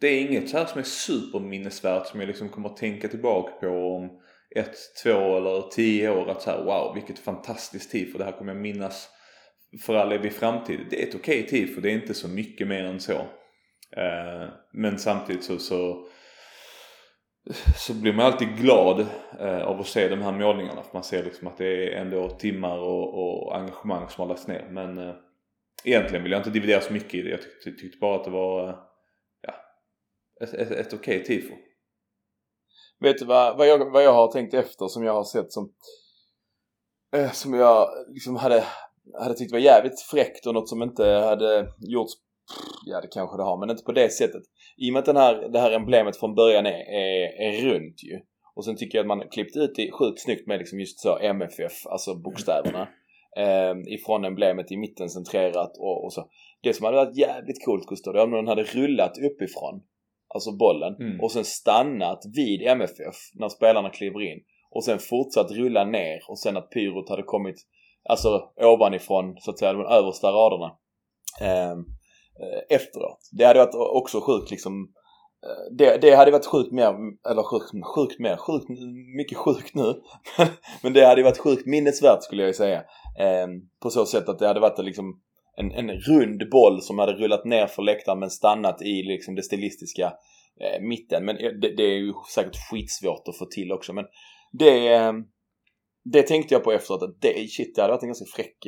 Det 0.00 0.06
är 0.06 0.20
inget 0.20 0.48
så 0.48 0.58
här 0.58 0.64
som 0.64 0.78
är 0.78 0.84
superminnesvärt 0.84 2.06
som 2.06 2.20
jag 2.20 2.26
liksom 2.26 2.48
kommer 2.48 2.68
att 2.68 2.76
tänka 2.76 3.08
tillbaka 3.08 3.52
på 3.52 3.96
om 3.96 4.20
ett, 4.56 4.76
två 5.02 5.36
eller 5.36 5.70
tio 5.70 6.10
år. 6.10 6.30
Att 6.30 6.42
så 6.42 6.50
här, 6.50 6.64
wow 6.64 6.94
vilket 6.94 7.18
fantastiskt 7.18 7.90
tifo, 7.90 8.18
det 8.18 8.24
här 8.24 8.32
kommer 8.32 8.52
jag 8.52 8.62
minnas 8.62 9.08
för 9.82 9.94
all 9.94 10.12
evig 10.12 10.32
framtid. 10.32 10.80
Det 10.90 11.02
är 11.02 11.08
ett 11.08 11.14
okej 11.14 11.46
tifo, 11.46 11.80
det 11.80 11.90
är 11.90 11.94
inte 11.94 12.14
så 12.14 12.28
mycket 12.28 12.68
mer 12.68 12.84
än 12.84 13.00
så. 13.00 13.12
Eh, 13.96 14.48
men 14.72 14.98
samtidigt 14.98 15.44
så, 15.44 15.58
så 15.58 16.06
så 17.76 17.94
blir 17.94 18.12
man 18.12 18.26
alltid 18.26 18.56
glad 18.56 19.06
eh, 19.40 19.62
av 19.62 19.80
att 19.80 19.86
se 19.86 20.08
de 20.08 20.22
här 20.22 20.32
målningarna. 20.32 20.82
För 20.82 20.92
man 20.92 21.04
ser 21.04 21.24
liksom 21.24 21.46
att 21.46 21.58
det 21.58 21.66
är 21.66 22.00
ändå 22.00 22.30
timmar 22.30 22.78
och, 22.78 23.14
och 23.14 23.56
engagemang 23.56 24.08
som 24.08 24.22
har 24.22 24.28
lagts 24.28 24.46
ner. 24.46 24.68
Men 24.70 24.98
eh, 24.98 25.14
egentligen 25.84 26.22
vill 26.22 26.32
jag 26.32 26.38
inte 26.38 26.50
dividera 26.50 26.80
så 26.80 26.92
mycket 26.92 27.14
i 27.14 27.22
det. 27.22 27.30
Jag 27.30 27.42
tyckte, 27.42 27.70
tyckte 27.70 27.98
bara 27.98 28.16
att 28.16 28.24
det 28.24 28.30
var 28.30 28.68
eh, 28.68 28.74
ja, 29.42 29.54
ett, 30.40 30.54
ett, 30.54 30.70
ett 30.70 30.94
okej 30.94 31.24
tifo. 31.24 31.54
Vet 33.00 33.18
du 33.18 33.24
vad, 33.24 33.56
vad, 33.56 33.68
jag, 33.68 33.90
vad 33.90 34.04
jag 34.04 34.12
har 34.12 34.32
tänkt 34.32 34.54
efter 34.54 34.88
som 34.88 35.04
jag 35.04 35.14
har 35.14 35.24
sett 35.24 35.52
som 35.52 35.72
eh, 37.16 37.30
som 37.30 37.54
jag 37.54 37.88
liksom 38.08 38.36
hade, 38.36 38.64
hade 39.18 39.34
tyckt 39.34 39.52
var 39.52 39.58
jävligt 39.58 40.00
fräckt 40.00 40.46
och 40.46 40.54
något 40.54 40.68
som 40.68 40.82
inte 40.82 41.04
hade 41.04 41.68
gjorts 41.78 42.12
Ja 42.86 43.00
det 43.00 43.08
kanske 43.08 43.36
det 43.36 43.42
har 43.42 43.60
men 43.60 43.70
inte 43.70 43.82
på 43.82 43.92
det 43.92 44.12
sättet. 44.12 44.42
I 44.76 44.90
och 44.90 44.92
med 44.92 45.00
att 45.00 45.06
den 45.06 45.16
här, 45.16 45.48
det 45.48 45.60
här 45.60 45.70
emblemet 45.70 46.16
från 46.16 46.34
början 46.34 46.66
är, 46.66 46.80
är, 46.90 47.40
är 47.40 47.52
runt 47.52 48.02
ju. 48.02 48.20
Och 48.54 48.64
sen 48.64 48.76
tycker 48.76 48.98
jag 48.98 49.04
att 49.04 49.18
man 49.18 49.28
klippt 49.28 49.56
ut 49.56 49.74
det 49.76 49.92
sjukt 49.92 50.20
snyggt 50.20 50.46
med 50.46 50.58
liksom 50.58 50.80
just 50.80 51.00
så 51.00 51.18
MFF, 51.18 51.86
alltså 51.86 52.14
bokstäverna. 52.14 52.88
Eh, 53.38 53.74
ifrån 53.86 54.24
emblemet 54.24 54.72
i 54.72 54.76
mitten 54.76 55.08
centrerat 55.08 55.76
och, 55.78 56.04
och 56.04 56.12
så. 56.12 56.28
Det 56.62 56.72
som 56.72 56.84
hade 56.84 56.96
varit 56.96 57.16
jävligt 57.16 57.64
coolt 57.64 57.86
Gustav, 57.86 58.14
det 58.14 58.22
om 58.22 58.30
den 58.30 58.48
hade 58.48 58.62
rullat 58.62 59.18
uppifrån. 59.18 59.82
Alltså 60.34 60.52
bollen. 60.52 60.94
Mm. 60.94 61.20
Och 61.20 61.32
sen 61.32 61.44
stannat 61.44 62.22
vid 62.36 62.62
MFF 62.62 63.16
när 63.34 63.48
spelarna 63.48 63.90
kliver 63.90 64.22
in. 64.22 64.38
och 64.70 64.84
sen 64.84 64.98
fortsatt 64.98 65.50
rulla 65.50 65.84
ner 65.84 66.18
och 66.28 66.38
sen 66.38 66.56
att 66.56 66.70
pyrot 66.70 67.08
hade 67.08 67.22
kommit 67.22 67.56
alltså 68.08 68.50
ovanifrån 68.56 69.36
så 69.38 69.50
att 69.50 69.58
säga 69.58 69.72
de 69.72 69.86
översta 69.86 70.28
raderna 70.28 70.76
eh, 71.40 71.76
Eh, 72.40 72.76
efteråt. 72.76 73.28
Det 73.32 73.44
hade 73.44 73.58
varit 73.58 73.74
också 73.74 74.20
sjukt 74.20 74.50
liksom 74.50 74.92
eh, 75.46 75.76
det, 75.76 75.96
det 75.96 76.14
hade 76.14 76.30
varit 76.30 76.46
sjukt 76.46 76.72
mer, 76.72 76.94
eller 77.30 77.42
sjukt, 77.42 77.70
sjukt 77.94 78.18
mer, 78.18 78.36
sjukt, 78.36 78.66
mycket 79.16 79.38
sjukt 79.38 79.74
nu. 79.74 79.94
Men 80.82 80.92
det 80.92 81.06
hade 81.06 81.22
varit 81.22 81.38
sjukt 81.38 81.66
minnesvärt 81.66 82.22
skulle 82.22 82.42
jag 82.42 82.54
säga. 82.54 82.84
Ehm, 83.18 83.50
på 83.82 83.90
så 83.90 84.06
sätt 84.06 84.28
att 84.28 84.38
det 84.38 84.46
hade 84.46 84.60
varit 84.60 84.84
liksom 84.84 85.20
en, 85.56 85.72
en 85.72 85.90
rund 85.90 86.50
boll 86.50 86.82
som 86.82 86.98
hade 86.98 87.12
rullat 87.12 87.44
ner 87.44 87.66
för 87.66 87.82
läktaren 87.82 88.18
men 88.18 88.30
stannat 88.30 88.82
i 88.82 89.02
liksom 89.02 89.34
det 89.34 89.42
stilistiska 89.42 90.12
eh, 90.60 90.82
mitten. 90.82 91.24
Men 91.24 91.36
det, 91.36 91.76
det, 91.76 91.82
är 91.82 91.96
ju 91.96 92.12
säkert 92.34 92.56
skitsvårt 92.70 93.28
att 93.28 93.38
få 93.38 93.46
till 93.46 93.72
också. 93.72 93.92
Men 93.92 94.04
det, 94.52 94.94
ehm, 94.94 95.24
det 96.04 96.22
tänkte 96.22 96.54
jag 96.54 96.64
på 96.64 96.72
efteråt 96.72 97.02
att 97.02 97.20
det, 97.20 97.50
shit, 97.50 97.74
det 97.74 97.82
hade 97.82 97.92
varit 97.92 98.02
en 98.02 98.08
ganska 98.08 98.36
fräck, 98.36 98.66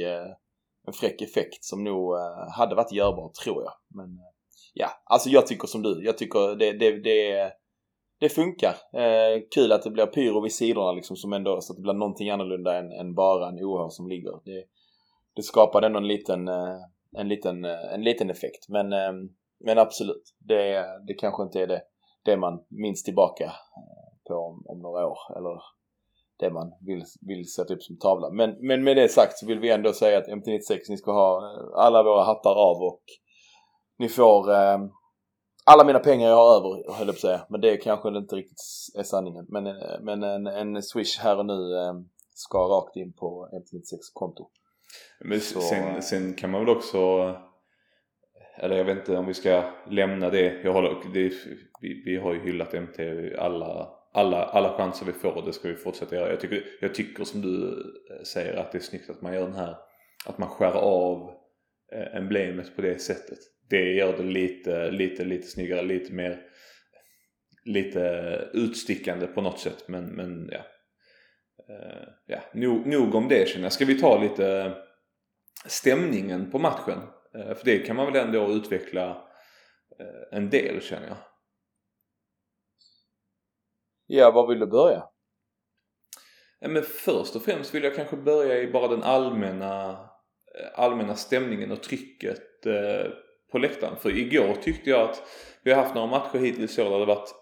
en 0.88 0.92
fräck 0.92 1.22
effekt 1.22 1.64
som 1.64 1.84
nog 1.84 2.14
eh, 2.14 2.50
hade 2.56 2.74
varit 2.74 2.92
görbar 2.92 3.28
tror 3.44 3.62
jag. 3.62 3.72
Men 3.94 4.06
eh, 4.06 4.32
ja, 4.74 4.88
alltså 5.04 5.28
jag 5.28 5.46
tycker 5.46 5.66
som 5.66 5.82
du. 5.82 6.04
Jag 6.04 6.18
tycker 6.18 6.56
det, 6.56 6.72
det, 6.72 6.98
det, 7.00 7.52
det 8.20 8.28
funkar. 8.28 8.74
Eh, 8.94 9.42
kul 9.54 9.72
att 9.72 9.82
det 9.82 9.90
blir 9.90 10.06
pyro 10.06 10.40
vid 10.40 10.52
sidorna 10.52 10.92
liksom 10.92 11.16
som 11.16 11.32
ändå 11.32 11.60
så 11.60 11.72
att 11.72 11.76
det 11.76 11.82
blir 11.82 11.92
någonting 11.92 12.30
annorlunda 12.30 12.78
än, 12.78 12.92
än 12.92 13.14
bara 13.14 13.48
en 13.48 13.64
OH 13.64 13.88
som 13.88 14.08
ligger. 14.08 14.32
Det, 14.44 14.64
det 15.36 15.42
skapade 15.42 15.86
ändå 15.86 15.98
en 15.98 16.08
liten, 16.08 16.48
eh, 16.48 16.78
en 17.16 17.28
liten, 17.28 17.64
en 17.64 18.02
liten 18.02 18.30
effekt. 18.30 18.68
Men, 18.68 18.88
men 19.64 19.78
absolut, 19.78 20.34
det, 20.38 20.84
det 21.06 21.14
kanske 21.14 21.42
inte 21.42 21.60
är 21.60 21.66
det, 21.66 21.82
det 22.24 22.36
man 22.36 22.64
minns 22.68 23.02
tillbaka 23.02 23.52
på 24.28 24.34
om, 24.34 24.62
om 24.66 24.78
några 24.78 25.06
år. 25.06 25.18
Eller 25.36 25.77
det 26.38 26.50
man 26.50 26.72
vill, 26.86 27.04
vill 27.20 27.52
sätta 27.52 27.74
upp 27.74 27.82
som 27.82 27.98
tavla. 27.98 28.30
Men, 28.30 28.56
men 28.60 28.84
med 28.84 28.96
det 28.96 29.08
sagt 29.08 29.38
så 29.38 29.46
vill 29.46 29.60
vi 29.60 29.70
ändå 29.70 29.92
säga 29.92 30.18
att 30.18 30.28
MT96 30.28 30.78
ni 30.88 30.96
ska 30.96 31.12
ha 31.12 31.42
alla 31.74 32.02
våra 32.02 32.24
hattar 32.24 32.54
av 32.54 32.82
och 32.82 33.02
ni 33.98 34.08
får 34.08 34.52
eh, 34.52 34.78
alla 35.64 35.84
mina 35.84 35.98
pengar 35.98 36.28
jag 36.28 36.36
har 36.36 36.56
över 36.56 36.92
höll 36.92 37.06
jag 37.06 37.06
på 37.06 37.10
att 37.10 37.18
säga. 37.18 37.40
Men 37.48 37.60
det 37.60 37.76
kanske 37.76 38.08
inte 38.08 38.36
riktigt 38.36 38.62
är 38.98 39.02
sanningen. 39.02 39.46
Men, 39.48 39.64
men 40.00 40.22
en, 40.22 40.46
en 40.46 40.82
swish 40.82 41.18
här 41.20 41.38
och 41.38 41.46
nu 41.46 41.78
eh, 41.78 41.94
ska 42.34 42.58
rakt 42.58 42.96
in 42.96 43.12
på 43.12 43.48
MT96 43.52 43.98
konto. 44.12 44.48
Men 45.20 45.40
sen, 45.40 46.02
sen, 46.02 46.34
kan 46.34 46.50
man 46.50 46.60
väl 46.64 46.76
också 46.76 46.98
eller 48.60 48.76
jag 48.76 48.84
vet 48.84 48.98
inte 48.98 49.16
om 49.16 49.26
vi 49.26 49.34
ska 49.34 49.62
lämna 49.90 50.30
det. 50.30 50.62
Jag 50.64 50.72
håller, 50.72 50.96
det, 51.14 51.32
vi, 51.80 52.02
vi 52.04 52.16
har 52.16 52.34
ju 52.34 52.40
hyllat 52.40 52.72
MT 52.72 52.98
alla, 53.38 53.88
alla, 54.18 54.44
alla 54.44 54.76
chanser 54.76 55.06
vi 55.06 55.12
får 55.12 55.36
och 55.36 55.46
det 55.46 55.52
ska 55.52 55.68
vi 55.68 55.74
fortsätta 55.74 56.16
göra. 56.16 56.30
Jag 56.30 56.40
tycker, 56.40 56.64
jag 56.80 56.94
tycker 56.94 57.24
som 57.24 57.42
du 57.42 57.72
eh, 58.10 58.22
säger 58.22 58.54
att 58.54 58.72
det 58.72 58.78
är 58.78 58.82
snyggt 58.82 59.10
att 59.10 59.22
man 59.22 59.34
gör 59.34 59.46
den 59.46 59.56
här 59.56 59.76
att 60.26 60.38
man 60.38 60.48
skär 60.48 60.72
av 60.72 61.30
eh, 61.92 62.16
emblemet 62.16 62.76
på 62.76 62.82
det 62.82 62.98
sättet. 62.98 63.38
Det 63.70 63.92
gör 63.92 64.16
det 64.16 64.22
lite, 64.22 64.90
lite, 64.90 65.24
lite 65.24 65.46
snyggare, 65.46 65.82
lite 65.82 66.12
mer 66.12 66.40
lite 67.64 68.00
utstickande 68.52 69.26
på 69.26 69.40
något 69.40 69.60
sätt 69.60 69.84
men, 69.88 70.04
men 70.04 70.48
ja 70.52 70.60
Uh, 71.70 72.08
ja, 72.26 72.40
nog, 72.52 72.86
nog 72.86 73.14
om 73.14 73.28
det 73.28 73.48
känner 73.48 73.64
jag. 73.64 73.72
Ska 73.72 73.84
vi 73.84 74.00
ta 74.00 74.22
lite 74.22 74.76
stämningen 75.66 76.50
på 76.50 76.58
matchen? 76.58 76.98
Uh, 77.36 77.54
för 77.54 77.64
det 77.64 77.78
kan 77.78 77.96
man 77.96 78.12
väl 78.12 78.26
ändå 78.26 78.52
utveckla 78.52 79.10
uh, 80.00 80.38
en 80.38 80.50
del 80.50 80.80
känner 80.80 81.06
jag. 81.06 81.16
Ja, 84.10 84.30
var 84.30 84.48
vill 84.48 84.58
du 84.58 84.66
börja? 84.66 85.04
Ja, 86.60 86.68
men 86.68 86.82
först 86.82 87.36
och 87.36 87.42
främst 87.42 87.74
vill 87.74 87.84
jag 87.84 87.96
kanske 87.96 88.16
börja 88.16 88.58
i 88.58 88.72
bara 88.72 88.88
den 88.88 89.02
allmänna, 89.02 89.90
eh, 90.60 90.80
allmänna 90.80 91.14
stämningen 91.14 91.72
och 91.72 91.82
trycket 91.82 92.66
eh, 92.66 93.10
på 93.52 93.58
läktaren. 93.58 93.96
För 93.96 94.18
igår 94.18 94.54
tyckte 94.54 94.90
jag 94.90 95.10
att 95.10 95.22
vi 95.62 95.72
har 95.72 95.82
haft 95.82 95.94
några 95.94 96.06
matcher 96.06 96.38
hittills 96.38 96.78
i 96.78 96.82
år 96.82 96.90
där 96.90 96.98
det 96.98 97.06
varit 97.06 97.34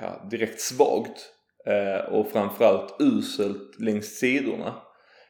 ja, 0.00 0.28
direkt 0.30 0.60
svagt 0.60 1.32
Eh, 1.66 2.12
och 2.12 2.30
framförallt 2.30 2.96
uselt 3.00 3.80
längs 3.80 4.06
sidorna. 4.06 4.74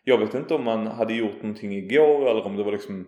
Jag 0.05 0.19
vet 0.19 0.35
inte 0.35 0.55
om 0.55 0.65
man 0.65 0.87
hade 0.87 1.15
gjort 1.15 1.43
någonting 1.43 1.73
igår 1.73 2.31
eller 2.31 2.47
om 2.47 2.57
det 2.57 2.63
var 2.63 2.73
liksom 2.73 3.07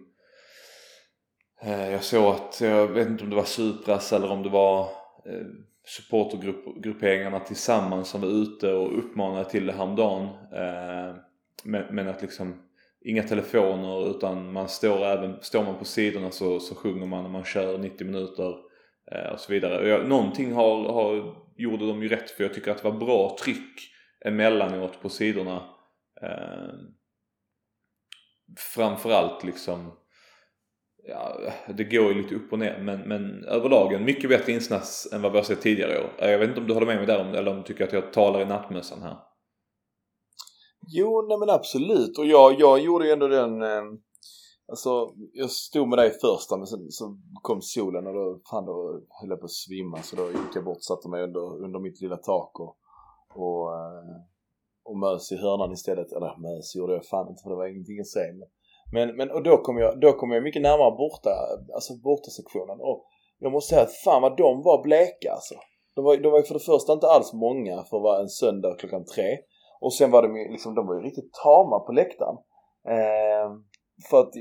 eh, 1.62 1.90
Jag 1.90 2.04
såg 2.04 2.35
att, 2.35 2.61
jag 2.61 2.87
vet 2.87 3.09
inte 3.09 3.25
om 3.25 3.31
det 3.31 3.37
var 3.37 3.45
Supras 3.45 4.12
eller 4.12 4.31
om 4.31 4.42
det 4.42 4.49
var 4.49 4.83
eh, 5.26 5.47
supportergrupperingarna 5.85 7.41
tillsammans 7.41 8.09
som 8.09 8.21
var 8.21 8.29
ute 8.29 8.73
och 8.73 8.99
uppmanade 8.99 9.51
till 9.51 9.67
det 9.67 9.73
häromdagen. 9.73 10.25
Eh, 10.53 11.17
men, 11.65 11.95
men 11.95 12.09
att 12.09 12.23
liksom 12.23 12.62
inga 13.01 13.23
telefoner 13.23 14.11
utan 14.11 14.53
man 14.53 14.69
står 14.69 15.05
även, 15.05 15.43
står 15.43 15.65
man 15.65 15.79
på 15.79 15.85
sidorna 15.85 16.31
så, 16.31 16.61
så 16.61 16.75
sjunger 16.75 17.07
man 17.07 17.23
när 17.23 17.31
man 17.31 17.45
kör 17.45 17.79
90 17.79 18.07
minuter 18.07 18.55
eh, 19.12 19.33
och 19.33 19.41
så 19.41 19.53
vidare. 19.53 19.89
Jag, 19.89 20.09
någonting 20.09 20.53
har, 20.53 20.93
har 20.93 21.35
gjorde 21.57 21.87
de 21.87 22.03
ju 22.03 22.09
rätt 22.09 22.31
för 22.31 22.45
jag 22.45 22.55
tycker 22.55 22.71
att 22.71 22.83
det 22.83 22.91
var 22.91 22.99
bra 22.99 23.37
tryck 23.45 23.93
emellanåt 24.25 25.03
på 25.03 25.09
sidorna. 25.09 25.62
Eh, 26.23 26.75
framförallt 28.75 29.45
liksom 29.45 29.93
Ja, 31.05 31.37
det 31.77 31.85
går 31.85 32.13
ju 32.13 32.23
lite 32.23 32.35
upp 32.35 32.53
och 32.53 32.59
ner 32.59 32.79
men, 32.79 33.01
men 33.01 33.45
överlag 33.45 33.93
en 33.93 34.05
mycket 34.05 34.31
bättre 34.31 34.53
insats 34.53 35.13
än 35.13 35.23
vad 35.23 35.33
vi 35.33 35.39
har 35.39 35.45
sett 35.45 35.61
tidigare 35.61 35.93
i 35.93 35.99
år. 35.99 36.11
Jag 36.19 36.39
vet 36.39 36.49
inte 36.49 36.61
om 36.61 36.67
du 36.67 36.75
håller 36.75 36.87
med 36.87 36.97
mig 36.97 37.07
där 37.07 37.35
eller 37.35 37.51
om 37.51 37.57
du 37.57 37.63
tycker 37.63 37.85
att 37.85 37.93
jag 37.93 38.13
talar 38.13 38.41
i 38.41 38.45
nattmössan 38.45 39.03
här? 39.03 39.17
Jo, 40.87 41.27
nej 41.29 41.39
men 41.39 41.51
absolut. 41.51 42.19
Och 42.19 42.27
jag, 42.27 42.61
jag 42.61 42.81
gjorde 42.81 43.07
ju 43.07 43.13
ändå 43.13 43.29
den 43.29 43.63
eh, 43.63 43.83
Alltså, 44.73 45.15
jag 45.33 45.51
stod 45.51 45.89
med 45.89 45.99
dig 45.99 46.11
första 46.11 46.57
men 46.57 46.67
sen 46.67 46.91
så 46.91 47.19
kom 47.43 47.63
solen 47.63 48.07
och 48.07 48.15
då, 48.15 48.41
fan 48.51 48.65
då 48.65 49.01
höll 49.21 49.31
jag 49.31 49.41
på 49.41 49.45
att 49.45 49.53
svimma 49.53 50.03
så 50.03 50.17
då 50.17 50.27
gick 50.27 50.55
jag 50.55 50.65
bort 50.65 50.77
och 50.77 50.85
satte 50.85 51.09
mig 51.09 51.23
under, 51.23 51.65
under 51.65 51.81
mitt 51.81 52.01
lilla 52.01 52.17
tak 52.17 52.61
och, 52.61 52.77
och, 53.35 53.75
eh, 53.75 54.17
och 54.85 54.99
mös 54.99 55.33
i 55.33 55.37
hörnan 55.37 55.73
istället. 55.73 56.13
Eller 56.13 56.37
mös 56.39 56.77
gjorde 56.77 56.93
jag 56.93 57.07
fan 57.07 57.29
inte 57.29 57.43
för 57.43 57.51
det 57.51 57.57
var 57.57 57.67
ingenting 57.67 58.01
att 58.01 58.07
säga. 58.07 58.33
Men, 58.33 58.49
men, 58.93 59.17
men 59.17 59.31
och 59.31 59.43
då 59.43 59.57
kom 59.57 59.79
jag, 59.79 60.01
då 60.01 60.13
kom 60.13 60.31
jag 60.31 60.43
mycket 60.43 60.63
närmare 60.63 60.91
borta, 60.91 61.31
alltså 61.75 61.93
borta 62.05 62.31
sektionen 62.31 62.79
och 62.81 63.07
jag 63.39 63.53
måste 63.53 63.75
säga 63.75 63.83
att 63.83 63.97
fan 64.05 64.23
vad 64.23 64.37
de 64.37 64.63
var 64.63 64.83
bleka 64.83 65.33
alltså. 65.33 65.55
De 65.95 66.05
var, 66.05 66.17
de 66.17 66.29
var 66.33 66.39
ju 66.39 66.45
för 66.45 66.55
det 66.55 66.71
första 66.73 66.93
inte 66.93 67.07
alls 67.07 67.33
många 67.33 67.75
för 67.85 67.97
att 67.97 68.03
vara 68.03 68.21
en 68.21 68.29
söndag 68.29 68.75
klockan 68.79 69.05
tre. 69.05 69.39
Och 69.81 69.95
sen 69.95 70.11
var 70.11 70.23
de 70.23 70.37
ju 70.37 70.53
liksom, 70.53 70.75
de 70.75 70.87
var 70.87 70.95
ju 70.95 71.01
riktigt 71.01 71.33
tama 71.45 71.79
på 71.79 71.93
läktaren. 71.93 72.37
Eh, 72.89 73.47
för 74.11 74.21
att 74.21 74.33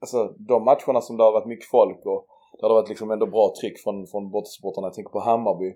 alltså, 0.00 0.34
de 0.48 0.64
matcherna 0.64 1.00
som 1.00 1.16
det 1.16 1.24
har 1.24 1.32
varit 1.32 1.52
mycket 1.52 1.70
folk 1.70 2.06
och 2.06 2.26
det 2.58 2.66
har 2.66 2.74
varit 2.74 2.88
liksom 2.88 3.10
ändå 3.10 3.26
bra 3.26 3.52
tryck 3.60 3.82
från, 3.82 4.06
från 4.06 4.30
bortasupportrarna. 4.30 4.86
Jag 4.86 4.94
tänker 4.94 5.10
på 5.10 5.20
Hammarby. 5.20 5.68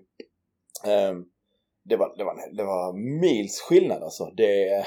Eh, 0.85 1.13
det, 1.89 1.95
var, 1.95 2.17
det, 2.17 2.23
var, 2.23 2.55
det 2.57 2.63
var 2.63 2.93
mils 3.21 3.61
skillnad 3.61 4.03
alltså. 4.03 4.25
Det, 4.37 4.85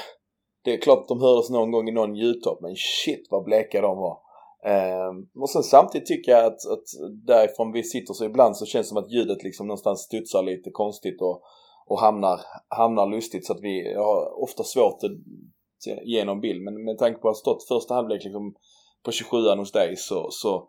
det 0.65 0.73
är 0.73 0.81
klart 0.81 0.99
att 0.99 1.07
de 1.07 1.21
hördes 1.21 1.49
någon 1.49 1.71
gång 1.71 1.89
i 1.89 1.91
någon 1.91 2.15
ljudtopp 2.15 2.61
men 2.61 2.75
shit 2.75 3.27
vad 3.29 3.43
bleka 3.43 3.81
de 3.81 3.97
var. 3.97 4.17
Eh, 4.65 5.41
och 5.41 5.49
sen 5.49 5.63
samtidigt 5.63 6.07
tycker 6.07 6.31
jag 6.31 6.45
att, 6.45 6.65
att 6.65 6.87
därifrån 7.27 7.71
vi 7.71 7.83
sitter 7.83 8.13
så 8.13 8.25
ibland 8.25 8.57
så 8.57 8.65
känns 8.65 8.87
det 8.87 8.89
som 8.89 8.97
att 8.97 9.11
ljudet 9.11 9.43
liksom 9.43 9.67
någonstans 9.67 9.99
studsar 9.99 10.43
lite 10.43 10.69
konstigt 10.71 11.21
och, 11.21 11.41
och 11.87 11.99
hamnar, 11.99 12.39
hamnar 12.67 13.05
lustigt 13.05 13.45
så 13.45 13.53
att 13.53 13.61
vi 13.61 13.93
har 13.93 14.43
ofta 14.43 14.63
svårt 14.63 15.03
att 15.03 15.11
ge 16.05 16.25
någon 16.25 16.41
bild. 16.41 16.63
Men 16.63 16.83
med 16.83 16.97
tanke 16.97 17.19
på 17.19 17.29
att 17.29 17.35
ha 17.35 17.39
stått 17.39 17.67
första 17.67 17.93
halvlek 17.93 18.23
liksom 18.23 18.53
på 19.03 19.11
27an 19.11 19.57
hos 19.57 19.71
dig 19.71 19.95
så, 19.97 20.27
så, 20.31 20.67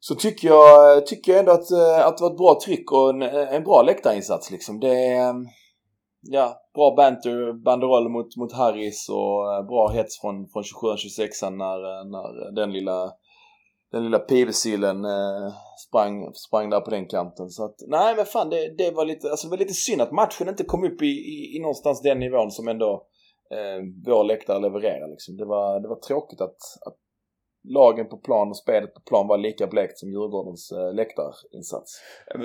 så 0.00 0.14
tycker 0.14 0.48
jag, 0.48 1.06
tycker 1.06 1.32
jag 1.32 1.38
ändå 1.38 1.52
att, 1.52 1.70
eh, 1.70 2.06
att 2.06 2.16
det 2.16 2.22
var 2.22 2.30
ett 2.30 2.36
bra 2.36 2.58
tryck 2.64 2.92
och 2.92 3.10
en, 3.10 3.22
en 3.22 3.64
bra 3.64 3.82
läktarinsats 3.82 4.50
liksom. 4.50 4.80
Det 4.80 5.06
ehm, 5.06 5.46
ja, 6.22 6.60
bra 6.74 6.94
banter, 6.96 7.52
banderoll 7.52 8.08
mot, 8.08 8.36
mot 8.36 8.52
Harris 8.52 9.08
och 9.08 9.54
eh, 9.54 9.62
bra 9.66 9.88
hets 9.88 10.20
från, 10.20 10.48
från 10.48 10.64
27 10.64 10.96
26 10.96 11.42
när, 11.42 11.50
eh, 11.50 12.04
när 12.04 12.54
den 12.54 12.72
lilla 12.72 13.12
den 13.92 14.04
lilla 14.04 14.18
pilsillen 14.18 15.04
eh, 15.04 15.52
sprang, 15.88 16.34
sprang 16.34 16.70
där 16.70 16.80
på 16.80 16.90
den 16.90 17.06
kanten. 17.06 17.48
Så 17.48 17.64
att, 17.64 17.74
nej 17.86 18.16
men 18.16 18.26
fan 18.26 18.50
det, 18.50 18.74
det 18.78 18.90
var 18.90 19.04
lite, 19.04 19.30
alltså 19.30 19.46
det 19.46 19.50
var 19.50 19.58
lite 19.58 19.74
synd 19.74 20.00
att 20.00 20.12
matchen 20.12 20.48
inte 20.48 20.64
kom 20.64 20.84
upp 20.84 21.02
i, 21.02 21.06
i, 21.06 21.56
i 21.56 21.60
någonstans 21.60 22.02
den 22.02 22.18
nivån 22.18 22.50
som 22.50 22.68
ändå 22.68 23.06
eh, 23.50 23.80
vår 24.06 24.24
läktare 24.24 24.60
levererar 24.60 25.08
liksom. 25.08 25.36
Det 25.36 25.44
var, 25.44 25.80
det 25.80 25.88
var 25.88 26.00
tråkigt 26.00 26.40
att, 26.40 26.56
att 26.86 26.96
lagen 27.64 28.08
på 28.08 28.16
plan 28.16 28.48
och 28.48 28.56
spelet 28.56 28.94
på 28.94 29.00
plan 29.00 29.26
var 29.26 29.38
lika 29.38 29.66
blekt 29.66 29.98
som 29.98 30.10
Djurgårdens 30.10 30.72
eh, 30.72 30.94
läktarinsats. 30.94 32.00
Eh, 32.34 32.40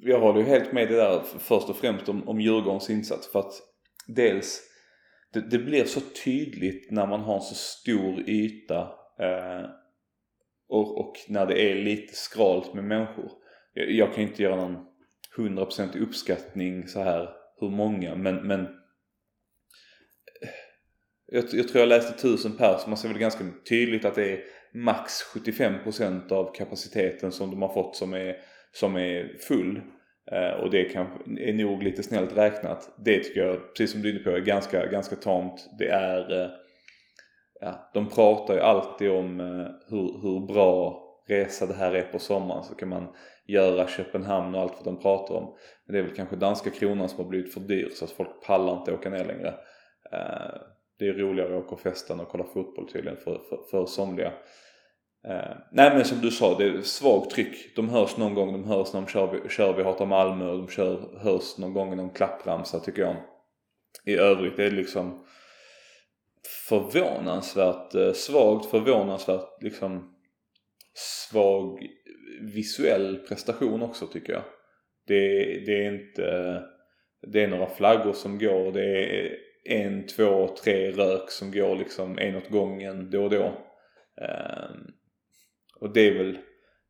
jag 0.00 0.20
håller 0.20 0.40
ju 0.40 0.46
helt 0.46 0.72
med 0.72 0.88
det 0.88 0.96
där 0.96 1.22
först 1.38 1.68
och 1.68 1.76
främst 1.76 2.08
om, 2.08 2.28
om 2.28 2.40
Djurgårdens 2.40 2.90
insats 2.90 3.32
för 3.32 3.38
att 3.38 3.52
dels 4.06 4.60
det, 5.32 5.40
det 5.40 5.58
blir 5.58 5.84
så 5.84 6.00
tydligt 6.24 6.90
när 6.90 7.06
man 7.06 7.20
har 7.20 7.34
en 7.34 7.40
så 7.40 7.54
stor 7.54 8.20
yta 8.28 8.80
eh, 9.18 9.66
och, 10.68 10.98
och, 11.00 11.12
när 11.28 11.46
det 11.46 11.70
är 11.70 11.74
lite 11.74 12.14
skralt 12.14 12.74
med 12.74 12.84
människor. 12.84 13.30
Jag, 13.74 13.90
jag 13.90 14.14
kan 14.14 14.22
inte 14.22 14.42
göra 14.42 14.56
någon 14.56 14.86
100% 15.36 16.02
uppskattning 16.02 16.88
så 16.88 17.00
här 17.00 17.28
hur 17.60 17.70
många 17.70 18.14
men, 18.14 18.46
men 18.46 18.68
jag, 21.26 21.44
jag 21.52 21.68
tror 21.68 21.80
jag 21.80 21.88
läste 21.88 22.14
1000 22.14 22.56
pers 22.56 22.80
så 22.80 22.88
man 22.88 22.96
ser 22.96 23.08
väl 23.08 23.18
ganska 23.18 23.44
tydligt 23.68 24.04
att 24.04 24.14
det 24.14 24.32
är 24.32 24.40
max 24.74 25.12
75% 25.34 26.32
av 26.32 26.54
kapaciteten 26.54 27.32
som 27.32 27.50
de 27.50 27.62
har 27.62 27.74
fått 27.74 27.96
som 27.96 28.14
är, 28.14 28.36
som 28.72 28.96
är 28.96 29.36
full. 29.48 29.80
Eh, 30.32 30.60
och 30.60 30.70
det 30.70 30.84
kan, 30.84 31.06
är 31.38 31.52
nog 31.52 31.82
lite 31.82 32.02
snällt 32.02 32.36
räknat. 32.36 32.94
Det 33.04 33.18
tycker 33.18 33.40
jag, 33.40 33.74
precis 33.74 33.92
som 33.92 34.02
du 34.02 34.08
är 34.08 34.12
inne 34.12 34.24
på, 34.24 34.30
är 34.30 34.40
ganska, 34.40 34.86
ganska 34.86 35.16
tamt. 35.16 35.70
Det 35.78 35.88
är... 35.88 36.42
Eh, 36.42 36.50
ja, 37.60 37.90
de 37.94 38.08
pratar 38.08 38.54
ju 38.54 38.60
alltid 38.60 39.10
om 39.10 39.40
eh, 39.40 39.66
hur, 39.88 40.22
hur 40.22 40.46
bra 40.46 41.02
resa 41.28 41.66
det 41.66 41.74
här 41.74 41.92
är 41.92 42.02
på 42.02 42.18
sommaren. 42.18 42.64
Så 42.64 42.74
kan 42.74 42.88
man 42.88 43.08
göra 43.46 43.88
Köpenhamn 43.88 44.54
och 44.54 44.60
allt 44.60 44.72
vad 44.76 44.84
de 44.84 45.02
pratar 45.02 45.34
om. 45.34 45.54
Men 45.86 45.92
det 45.92 45.98
är 45.98 46.02
väl 46.02 46.16
kanske 46.16 46.36
danska 46.36 46.70
kronan 46.70 47.08
som 47.08 47.18
har 47.18 47.30
blivit 47.30 47.54
för 47.54 47.60
dyr 47.60 47.88
så 47.92 48.04
att 48.04 48.10
folk 48.10 48.42
pallar 48.46 48.78
inte 48.78 48.92
åka 48.92 49.10
ner 49.10 49.24
längre. 49.24 49.54
Eh, 50.12 50.60
det 50.98 51.08
är 51.08 51.12
roligare 51.12 51.58
att 51.58 51.64
åka 51.64 51.74
och 51.74 51.80
festa 51.80 52.14
än 52.14 52.20
att 52.20 52.28
kolla 52.28 52.44
fotboll 52.44 52.92
tydligen 52.92 53.18
för, 53.18 53.40
för, 53.48 53.58
för 53.70 53.86
somliga. 53.86 54.32
Eh, 55.28 55.56
nej 55.72 55.94
men 55.94 56.04
som 56.04 56.20
du 56.20 56.30
sa, 56.30 56.58
det 56.58 56.64
är 56.64 56.80
svagt 56.80 57.30
tryck. 57.30 57.76
De 57.76 57.88
hörs 57.88 58.16
någon 58.16 58.34
gång, 58.34 58.52
de 58.52 58.64
hörs 58.64 58.92
när 58.92 59.00
de 59.00 59.06
kör, 59.06 59.32
vi, 59.32 59.48
kör 59.48 59.76
Vi 59.76 59.82
hatar 59.82 60.06
Malmö 60.06 60.48
och 60.50 60.58
de 60.58 60.68
kör, 60.68 61.18
hörs 61.18 61.58
någon 61.58 61.74
gång 61.74 61.92
i 61.92 61.96
någon 61.96 62.10
klappramsa 62.10 62.80
tycker 62.80 63.02
jag. 63.02 63.16
I 64.04 64.16
övrigt 64.16 64.58
är 64.58 64.64
det 64.64 64.76
liksom 64.76 65.26
förvånansvärt 66.68 67.94
eh, 67.94 68.12
svagt, 68.12 68.66
förvånansvärt 68.66 69.62
liksom 69.62 70.14
svag 70.94 71.86
visuell 72.54 73.16
prestation 73.16 73.82
också 73.82 74.06
tycker 74.06 74.32
jag. 74.32 74.42
Det, 75.06 75.18
det 75.66 75.84
är 75.84 75.92
inte, 75.92 76.62
det 77.32 77.42
är 77.42 77.48
några 77.48 77.66
flaggor 77.66 78.12
som 78.12 78.38
går, 78.38 78.72
det 78.72 78.84
är 78.84 79.36
en, 79.64 80.06
två, 80.06 80.56
tre 80.64 80.90
rök 80.90 81.30
som 81.30 81.52
går 81.52 81.76
liksom 81.76 82.18
en 82.18 82.36
åt 82.36 82.48
gången 82.48 83.10
då 83.10 83.24
och 83.24 83.30
då. 83.30 83.44
Ehm, 84.20 84.92
och 85.80 85.92
det 85.92 86.08
är 86.08 86.18
väl, 86.18 86.38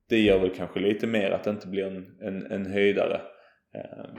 det 0.09 0.19
gör 0.19 0.38
väl 0.38 0.55
kanske 0.57 0.81
lite 0.81 1.07
mer 1.07 1.31
att 1.31 1.45
det 1.45 1.50
inte 1.50 1.69
blir 1.69 1.85
en, 1.85 2.19
en, 2.21 2.52
en 2.52 2.67
höjdare. 2.67 3.21
Ehm, 3.75 4.17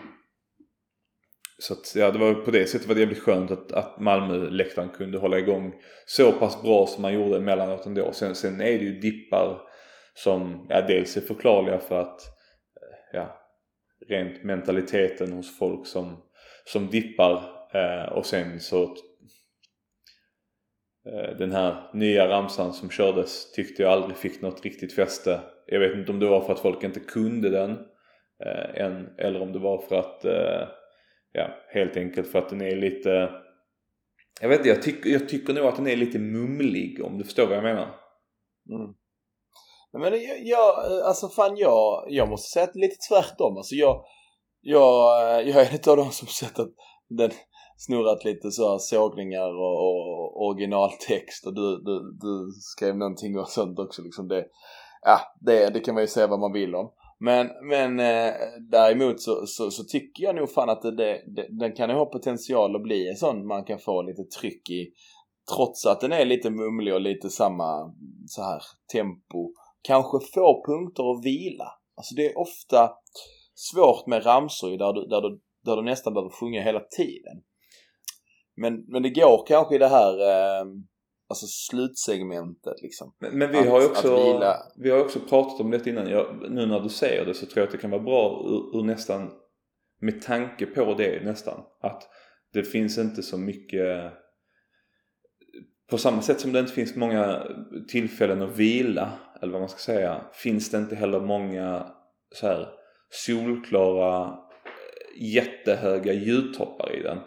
så 1.57 1.74
att, 1.74 1.95
ja, 1.95 2.12
det 2.12 2.19
var 2.19 2.33
på 2.33 2.51
det 2.51 2.69
sättet 2.69 2.88
var 2.88 2.95
det 2.95 3.01
jävligt 3.01 3.24
skönt 3.24 3.51
att, 3.51 3.72
att 3.72 4.00
Malmö-läktaren 4.00 4.89
kunde 4.89 5.17
hålla 5.17 5.39
igång 5.39 5.74
så 6.05 6.31
pass 6.31 6.62
bra 6.62 6.88
som 6.88 7.01
man 7.01 7.13
gjorde 7.13 7.38
emellanåt 7.38 7.86
ändå. 7.86 8.12
Sen, 8.13 8.36
sen 8.36 8.62
är 8.62 8.79
det 8.79 8.86
ju 8.86 9.00
dippar 9.00 9.62
som 10.13 10.67
ja, 10.69 10.81
dels 10.81 11.17
är 11.17 11.22
förklarliga 11.22 11.79
för 11.79 12.01
att 12.01 12.22
eh, 12.81 13.19
ja, 13.19 13.39
rent 14.07 14.43
mentaliteten 14.43 15.33
hos 15.33 15.57
folk 15.57 15.88
som, 15.88 16.24
som 16.65 16.88
dippar 16.88 17.52
Eh, 17.73 18.13
och 18.13 18.25
sen 18.25 18.59
så 18.59 18.83
eh, 21.09 21.37
den 21.37 21.51
här 21.51 21.89
nya 21.93 22.29
ramsan 22.29 22.73
som 22.73 22.89
kördes 22.89 23.51
tyckte 23.51 23.83
jag 23.83 23.91
aldrig 23.91 24.17
fick 24.17 24.41
något 24.41 24.63
riktigt 24.63 24.95
fäste. 24.95 25.39
Jag 25.65 25.79
vet 25.79 25.95
inte 25.97 26.11
om 26.11 26.19
det 26.19 26.27
var 26.29 26.41
för 26.41 26.53
att 26.53 26.59
folk 26.59 26.83
inte 26.83 26.99
kunde 26.99 27.49
den 27.49 27.71
eh, 28.45 28.83
än 28.85 29.15
eller 29.17 29.41
om 29.41 29.53
det 29.53 29.59
var 29.59 29.81
för 29.81 29.95
att 29.95 30.25
eh, 30.25 30.67
ja, 31.31 31.49
helt 31.69 31.97
enkelt 31.97 32.27
för 32.27 32.39
att 32.39 32.49
den 32.49 32.61
är 32.61 32.75
lite 32.75 33.29
jag 34.41 34.49
vet 34.49 34.57
inte, 34.57 34.69
jag, 34.69 34.81
tyck, 34.81 35.05
jag 35.05 35.29
tycker 35.29 35.53
nog 35.53 35.65
att 35.65 35.75
den 35.75 35.87
är 35.87 35.95
lite 35.95 36.19
mumlig 36.19 37.03
om 37.05 37.17
du 37.17 37.23
förstår 37.23 37.47
vad 37.47 37.57
jag 37.57 37.63
menar. 37.63 37.95
Mm. 38.69 38.93
Men 39.93 40.03
jag, 40.03 40.45
jag, 40.45 40.91
eh, 40.91 41.07
alltså 41.07 41.29
fan 41.29 41.57
jag, 41.57 42.05
jag 42.09 42.29
måste 42.29 42.49
säga 42.49 42.63
att 42.63 42.73
det 42.73 42.79
är 42.79 42.81
lite 42.81 43.07
tvärtom. 43.09 43.57
Alltså 43.57 43.75
jag, 43.75 44.05
jag, 44.61 45.21
eh, 45.21 45.49
jag 45.49 45.61
är 45.61 45.71
en 45.71 45.91
av 45.91 45.97
de 45.97 46.11
som 46.11 46.27
sett 46.27 46.59
att 46.59 46.69
den, 47.09 47.31
snurrat 47.85 48.25
lite 48.25 48.51
så 48.51 48.79
sågningar 48.79 49.49
och, 49.49 49.77
och 49.87 50.45
originaltext 50.45 51.47
och 51.47 51.53
du, 51.53 51.81
du, 51.85 52.17
du 52.21 52.51
skrev 52.61 52.97
någonting 52.97 53.39
och 53.39 53.49
sånt 53.49 53.79
också 53.79 54.01
liksom 54.01 54.27
det, 54.27 54.45
ja 55.01 55.19
det, 55.39 55.69
det 55.69 55.79
kan 55.79 55.93
man 55.93 56.03
ju 56.03 56.07
säga 56.07 56.27
vad 56.27 56.39
man 56.39 56.53
vill 56.53 56.75
om. 56.75 56.91
Men, 57.19 57.49
men 57.69 57.99
eh, 57.99 58.33
däremot 58.71 59.21
så, 59.21 59.45
så, 59.45 59.71
så, 59.71 59.83
tycker 59.83 60.23
jag 60.23 60.35
nog 60.35 60.49
fan 60.49 60.69
att 60.69 60.81
det, 60.81 60.91
det, 60.91 61.23
det, 61.36 61.47
den 61.60 61.71
kan 61.71 61.89
ha 61.89 62.05
potential 62.05 62.75
att 62.75 62.84
bli 62.84 63.10
en 63.10 63.15
sån 63.15 63.47
man 63.47 63.63
kan 63.63 63.79
få 63.79 64.01
lite 64.01 64.23
tryck 64.23 64.69
i 64.69 64.93
trots 65.55 65.86
att 65.86 66.01
den 66.01 66.12
är 66.12 66.25
lite 66.25 66.49
mumlig 66.49 66.93
och 66.93 67.01
lite 67.01 67.29
samma 67.29 67.93
så 68.27 68.43
här 68.43 68.62
tempo. 68.93 69.53
Kanske 69.81 70.19
få 70.34 70.63
punkter 70.65 71.12
att 71.12 71.25
vila. 71.25 71.67
Alltså 71.95 72.15
det 72.15 72.25
är 72.25 72.38
ofta 72.38 72.91
svårt 73.55 74.08
med 74.08 74.25
ramsor 74.25 74.77
där 74.77 74.93
du, 74.93 75.05
där 75.08 75.21
du, 75.21 75.39
där 75.63 75.75
du 75.75 75.81
nästan 75.81 76.13
behöver 76.13 76.29
sjunga 76.29 76.62
hela 76.62 76.79
tiden. 76.79 77.43
Men, 78.55 78.85
men 78.87 79.03
det 79.03 79.09
går 79.09 79.45
kanske 79.47 79.75
i 79.75 79.77
det 79.77 79.87
här 79.87 80.21
eh, 80.21 80.65
alltså 81.29 81.45
slutsegmentet 81.47 82.81
liksom. 82.81 83.15
Men, 83.19 83.37
men 83.37 83.51
vi, 83.51 83.57
att, 83.57 83.67
har 83.67 83.81
ju 83.81 83.87
också, 83.87 84.41
vi 84.77 84.89
har 84.89 84.99
också 84.99 85.19
pratat 85.19 85.59
om 85.59 85.71
det 85.71 85.87
innan. 85.87 86.09
Jag, 86.09 86.51
nu 86.51 86.65
när 86.65 86.79
du 86.79 86.89
säger 86.89 87.25
det 87.25 87.33
så 87.33 87.45
tror 87.45 87.57
jag 87.57 87.65
att 87.65 87.71
det 87.71 87.77
kan 87.77 87.91
vara 87.91 88.03
bra 88.03 88.45
ur, 88.45 88.79
ur 88.79 88.83
nästan 88.83 89.31
med 90.01 90.21
tanke 90.21 90.65
på 90.65 90.93
det 90.93 91.23
nästan. 91.23 91.59
Att 91.81 92.09
det 92.53 92.63
finns 92.63 92.97
inte 92.97 93.23
så 93.23 93.37
mycket 93.37 94.13
på 95.89 95.97
samma 95.97 96.21
sätt 96.21 96.39
som 96.39 96.51
det 96.51 96.59
inte 96.59 96.73
finns 96.73 96.95
många 96.95 97.47
tillfällen 97.87 98.41
att 98.41 98.57
vila 98.57 99.11
eller 99.41 99.51
vad 99.51 99.61
man 99.61 99.69
ska 99.69 99.79
säga 99.79 100.21
finns 100.33 100.71
det 100.71 100.77
inte 100.77 100.95
heller 100.95 101.19
många 101.19 101.87
så 102.35 102.47
här 102.47 102.67
solklara 103.09 104.39
jättehöga 105.15 106.13
ljudtoppar 106.13 106.95
i 106.95 107.03
den. 107.03 107.19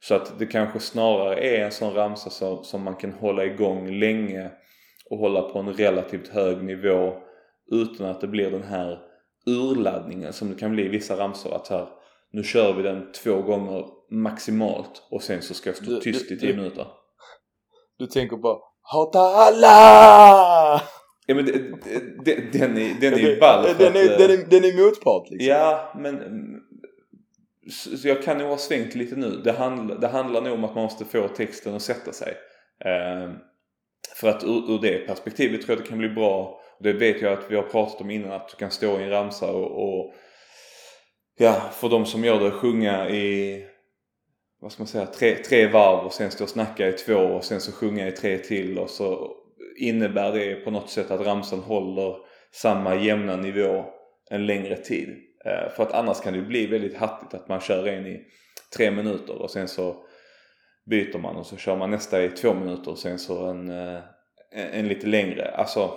Så 0.00 0.14
att 0.14 0.38
det 0.38 0.46
kanske 0.46 0.80
snarare 0.80 1.40
är 1.40 1.64
en 1.64 1.72
sån 1.72 1.94
ramsa 1.94 2.30
som, 2.30 2.64
som 2.64 2.82
man 2.82 2.96
kan 2.96 3.12
hålla 3.12 3.44
igång 3.44 3.90
länge 3.90 4.50
och 5.10 5.18
hålla 5.18 5.42
på 5.42 5.58
en 5.58 5.72
relativt 5.72 6.28
hög 6.28 6.62
nivå 6.64 7.12
utan 7.70 8.06
att 8.06 8.20
det 8.20 8.26
blir 8.26 8.50
den 8.50 8.62
här 8.62 8.98
urladdningen 9.46 10.32
som 10.32 10.50
det 10.50 10.54
kan 10.54 10.70
bli 10.70 10.84
i 10.84 10.88
vissa 10.88 11.16
ramsor 11.16 11.54
att 11.54 11.68
här 11.68 11.88
nu 12.32 12.42
kör 12.42 12.72
vi 12.72 12.82
den 12.82 13.12
två 13.12 13.42
gånger 13.42 13.84
maximalt 14.10 15.02
och 15.10 15.22
sen 15.22 15.42
så 15.42 15.54
ska 15.54 15.68
jag 15.70 15.76
stå 15.76 15.90
du, 15.90 16.00
tyst 16.00 16.28
du, 16.28 16.34
i 16.34 16.38
tio 16.38 16.56
minuter. 16.56 16.86
Du 17.98 18.06
tänker 18.06 18.36
på 18.36 18.62
Hata 18.82 19.18
alla! 19.18 20.82
Ja 21.26 21.34
men 21.34 21.44
den 21.44 21.54
är, 22.76 23.00
den 23.00 23.14
är 23.14 23.18
ju 23.18 23.40
ball 23.40 23.64
den, 23.64 23.76
den, 23.78 23.96
är, 23.96 24.18
den, 24.18 24.30
är, 24.30 24.50
den 24.50 24.64
är 24.64 24.84
motpart 24.84 25.30
liksom. 25.30 25.48
Ja 25.48 25.92
men 25.96 26.16
så 27.70 28.08
jag 28.08 28.22
kan 28.22 28.38
nog 28.38 28.48
ha 28.48 28.58
svängt 28.58 28.94
lite 28.94 29.16
nu. 29.16 29.30
Det, 29.44 29.52
handl 29.52 30.00
det 30.00 30.08
handlar 30.08 30.40
nog 30.40 30.52
om 30.52 30.64
att 30.64 30.74
man 30.74 30.84
måste 30.84 31.04
få 31.04 31.28
texten 31.28 31.74
att 31.74 31.82
sätta 31.82 32.12
sig. 32.12 32.34
Eh, 32.84 33.32
för 34.16 34.28
att 34.28 34.44
ur, 34.44 34.70
ur, 34.74 34.78
det 34.82 35.06
perspektivet 35.06 35.62
tror 35.62 35.76
jag 35.76 35.84
det 35.84 35.88
kan 35.88 35.98
bli 35.98 36.08
bra. 36.08 36.60
Det 36.80 36.92
vet 36.92 37.22
jag 37.22 37.32
att 37.32 37.50
vi 37.50 37.56
har 37.56 37.62
pratat 37.62 38.00
om 38.00 38.10
innan 38.10 38.32
att 38.32 38.48
du 38.48 38.56
kan 38.56 38.70
stå 38.70 39.00
i 39.00 39.02
en 39.02 39.10
ramsa 39.10 39.52
och, 39.52 39.88
och 39.88 40.14
ja, 41.38 41.52
för 41.72 41.88
de 41.88 42.06
som 42.06 42.24
gör 42.24 42.40
det 42.40 42.50
sjunga 42.50 43.08
i 43.08 43.64
vad 44.60 44.72
ska 44.72 44.82
man 44.82 44.88
säga, 44.88 45.06
tre, 45.06 45.34
tre 45.34 45.66
varv 45.66 46.06
och 46.06 46.12
sen 46.12 46.30
stå 46.30 46.44
och 46.44 46.50
snacka 46.50 46.88
i 46.88 46.92
två 46.92 47.14
och 47.14 47.44
sen 47.44 47.60
så 47.60 47.72
sjunga 47.72 48.08
i 48.08 48.12
tre 48.12 48.38
till 48.38 48.78
och 48.78 48.90
så 48.90 49.32
innebär 49.76 50.32
det 50.32 50.54
på 50.54 50.70
något 50.70 50.90
sätt 50.90 51.10
att 51.10 51.26
ramsan 51.26 51.60
håller 51.60 52.16
samma 52.52 52.94
jämna 52.94 53.36
nivå 53.36 53.84
en 54.30 54.46
längre 54.46 54.76
tid. 54.76 55.27
Eh, 55.48 55.70
för 55.70 55.82
att 55.82 55.92
annars 55.92 56.20
kan 56.20 56.32
det 56.32 56.42
bli 56.42 56.66
väldigt 56.66 56.96
hattigt 56.96 57.34
att 57.34 57.48
man 57.48 57.60
kör 57.60 57.86
en 57.86 58.06
i 58.06 58.26
tre 58.76 58.90
minuter 58.90 59.42
och 59.42 59.50
sen 59.50 59.68
så 59.68 60.04
byter 60.90 61.18
man 61.18 61.36
och 61.36 61.46
så 61.46 61.56
kör 61.56 61.76
man 61.76 61.90
nästa 61.90 62.24
i 62.24 62.28
två 62.28 62.54
minuter 62.54 62.90
och 62.90 62.98
sen 62.98 63.18
så 63.18 63.46
en, 63.46 63.70
eh, 63.70 64.00
en 64.52 64.88
lite 64.88 65.06
längre. 65.06 65.50
Alltså, 65.50 65.90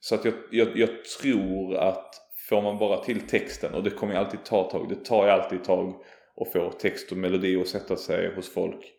så 0.00 0.14
att 0.14 0.24
jag, 0.24 0.34
jag, 0.50 0.68
jag 0.78 1.04
tror 1.04 1.76
att 1.76 2.14
får 2.48 2.62
man 2.62 2.78
bara 2.78 3.04
till 3.04 3.20
texten 3.20 3.74
och 3.74 3.82
det 3.82 3.90
kommer 3.90 4.12
ju 4.12 4.18
alltid 4.18 4.44
ta 4.44 4.64
ett 4.64 4.70
tag. 4.70 4.88
Det 4.88 5.04
tar 5.04 5.24
ju 5.24 5.30
alltid 5.30 5.58
ett 5.58 5.64
tag 5.64 6.04
att 6.36 6.52
få 6.52 6.70
text 6.70 7.12
och 7.12 7.18
melodi 7.18 7.60
att 7.60 7.68
sätta 7.68 7.96
sig 7.96 8.34
hos 8.34 8.54
folk. 8.54 8.92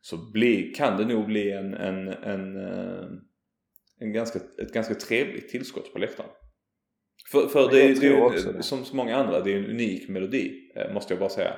Så 0.00 0.16
bli, 0.16 0.74
kan 0.76 0.96
det 0.96 1.04
nog 1.04 1.26
bli 1.26 1.52
en, 1.52 1.74
en, 1.74 2.08
en, 2.08 2.56
eh, 2.56 3.04
en 3.98 4.12
ganska, 4.12 4.38
ett 4.62 4.72
ganska 4.72 4.94
trevligt 4.94 5.48
tillskott 5.48 5.92
på 5.92 5.98
läktaren. 5.98 6.30
För, 7.32 7.46
för 7.46 7.70
det, 7.70 7.76
det, 7.76 8.06
är 8.06 8.44
ju 8.44 8.52
det. 8.52 8.62
som 8.62 8.84
så 8.84 8.96
många 8.96 9.16
andra, 9.16 9.40
det 9.40 9.52
är 9.52 9.56
en 9.56 9.70
unik 9.70 10.08
melodi 10.08 10.72
eh, 10.76 10.92
måste 10.94 11.12
jag 11.12 11.20
bara 11.20 11.28
säga. 11.28 11.54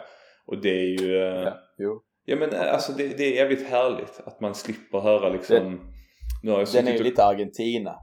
Och 0.46 0.62
det 0.62 0.70
är 0.70 1.02
ju... 1.02 1.16
Eh, 1.16 1.42
ja, 1.42 1.58
jo. 1.78 2.02
ja 2.24 2.36
men 2.36 2.52
eh, 2.52 2.72
alltså 2.72 2.92
det, 2.92 3.08
det, 3.08 3.24
är 3.24 3.32
jävligt 3.32 3.66
härligt 3.66 4.20
att 4.24 4.40
man 4.40 4.54
slipper 4.54 4.98
höra 4.98 5.28
liksom... 5.28 5.56
Den, 5.56 5.80
nu 6.42 6.50
har 6.50 6.58
jag 6.58 6.68
den 6.72 6.88
är 6.88 6.92
ju 6.92 6.98
och, 6.98 7.04
lite 7.04 7.24
Argentina. 7.24 7.94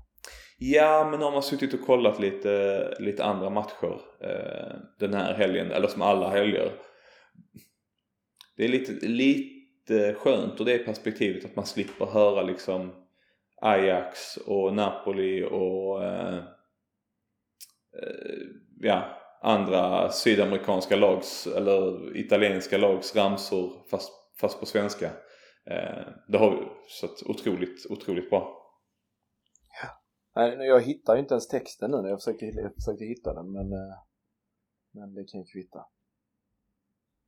Ja 0.58 1.08
men 1.12 1.20
nu 1.20 1.26
har 1.26 1.32
man 1.32 1.44
suttit 1.44 1.74
och 1.74 1.82
kollat 1.82 2.20
lite, 2.20 2.96
lite 3.00 3.24
andra 3.24 3.50
matcher 3.50 4.02
eh, 4.24 4.76
den 5.00 5.14
här 5.14 5.34
helgen, 5.34 5.72
eller 5.72 5.88
som 5.88 6.02
alla 6.02 6.30
helger. 6.30 6.72
Det 8.58 8.64
är 8.64 8.70
lite, 8.70 9.08
lite 9.08 10.14
skönt 10.14 10.60
och 10.60 10.66
det 10.66 10.74
är 10.74 10.86
perspektivet 10.86 11.46
att 11.46 11.56
man 11.56 11.66
slipper 11.66 12.06
höra 12.06 12.42
liksom 12.42 12.92
Ajax 13.62 14.38
och 14.38 14.74
Napoli 14.74 15.44
och 15.44 16.04
Eh, 16.04 16.61
ja, 18.80 19.18
andra 19.42 20.12
sydamerikanska 20.12 20.96
lags 20.96 21.48
eller 21.48 22.18
italienska 22.18 22.78
lags 22.78 23.16
ramsor 23.16 23.72
fast, 23.90 24.12
fast 24.42 24.60
på 24.60 24.66
svenska. 24.66 25.06
Eh, 25.66 26.08
det 26.28 26.38
har 26.38 26.52
vi 26.52 26.68
så 26.88 27.06
att 27.06 27.24
otroligt, 27.26 27.86
otroligt 27.90 28.30
bra. 28.30 28.58
Nej, 30.36 30.68
jag 30.68 30.82
hittar 30.82 31.16
ju 31.16 31.20
inte 31.20 31.34
ens 31.34 31.48
texten 31.48 31.92
nu 31.92 32.02
när 32.02 32.10
jag 32.10 32.20
försökte, 32.20 32.46
jag 32.46 32.74
försökte 32.76 33.06
hitta 33.06 33.34
den 33.34 33.52
men, 33.52 33.74
eh, 33.74 33.98
men 34.94 35.14
det 35.14 35.24
kan 35.32 35.40
ju 35.40 35.46
kvitta. 35.46 35.80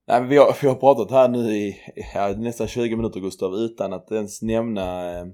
Nej, 0.07 0.19
men 0.21 0.29
vi, 0.29 0.37
har, 0.37 0.57
vi 0.61 0.67
har 0.67 0.75
pratat 0.75 1.11
här 1.11 1.29
nu 1.29 1.39
i 1.39 1.75
ja, 2.13 2.35
nästan 2.37 2.67
20 2.67 2.95
minuter 2.95 3.19
Gustav 3.19 3.53
utan 3.53 3.93
att 3.93 4.11
ens 4.11 4.41
nämna 4.41 5.19
eh, 5.19 5.25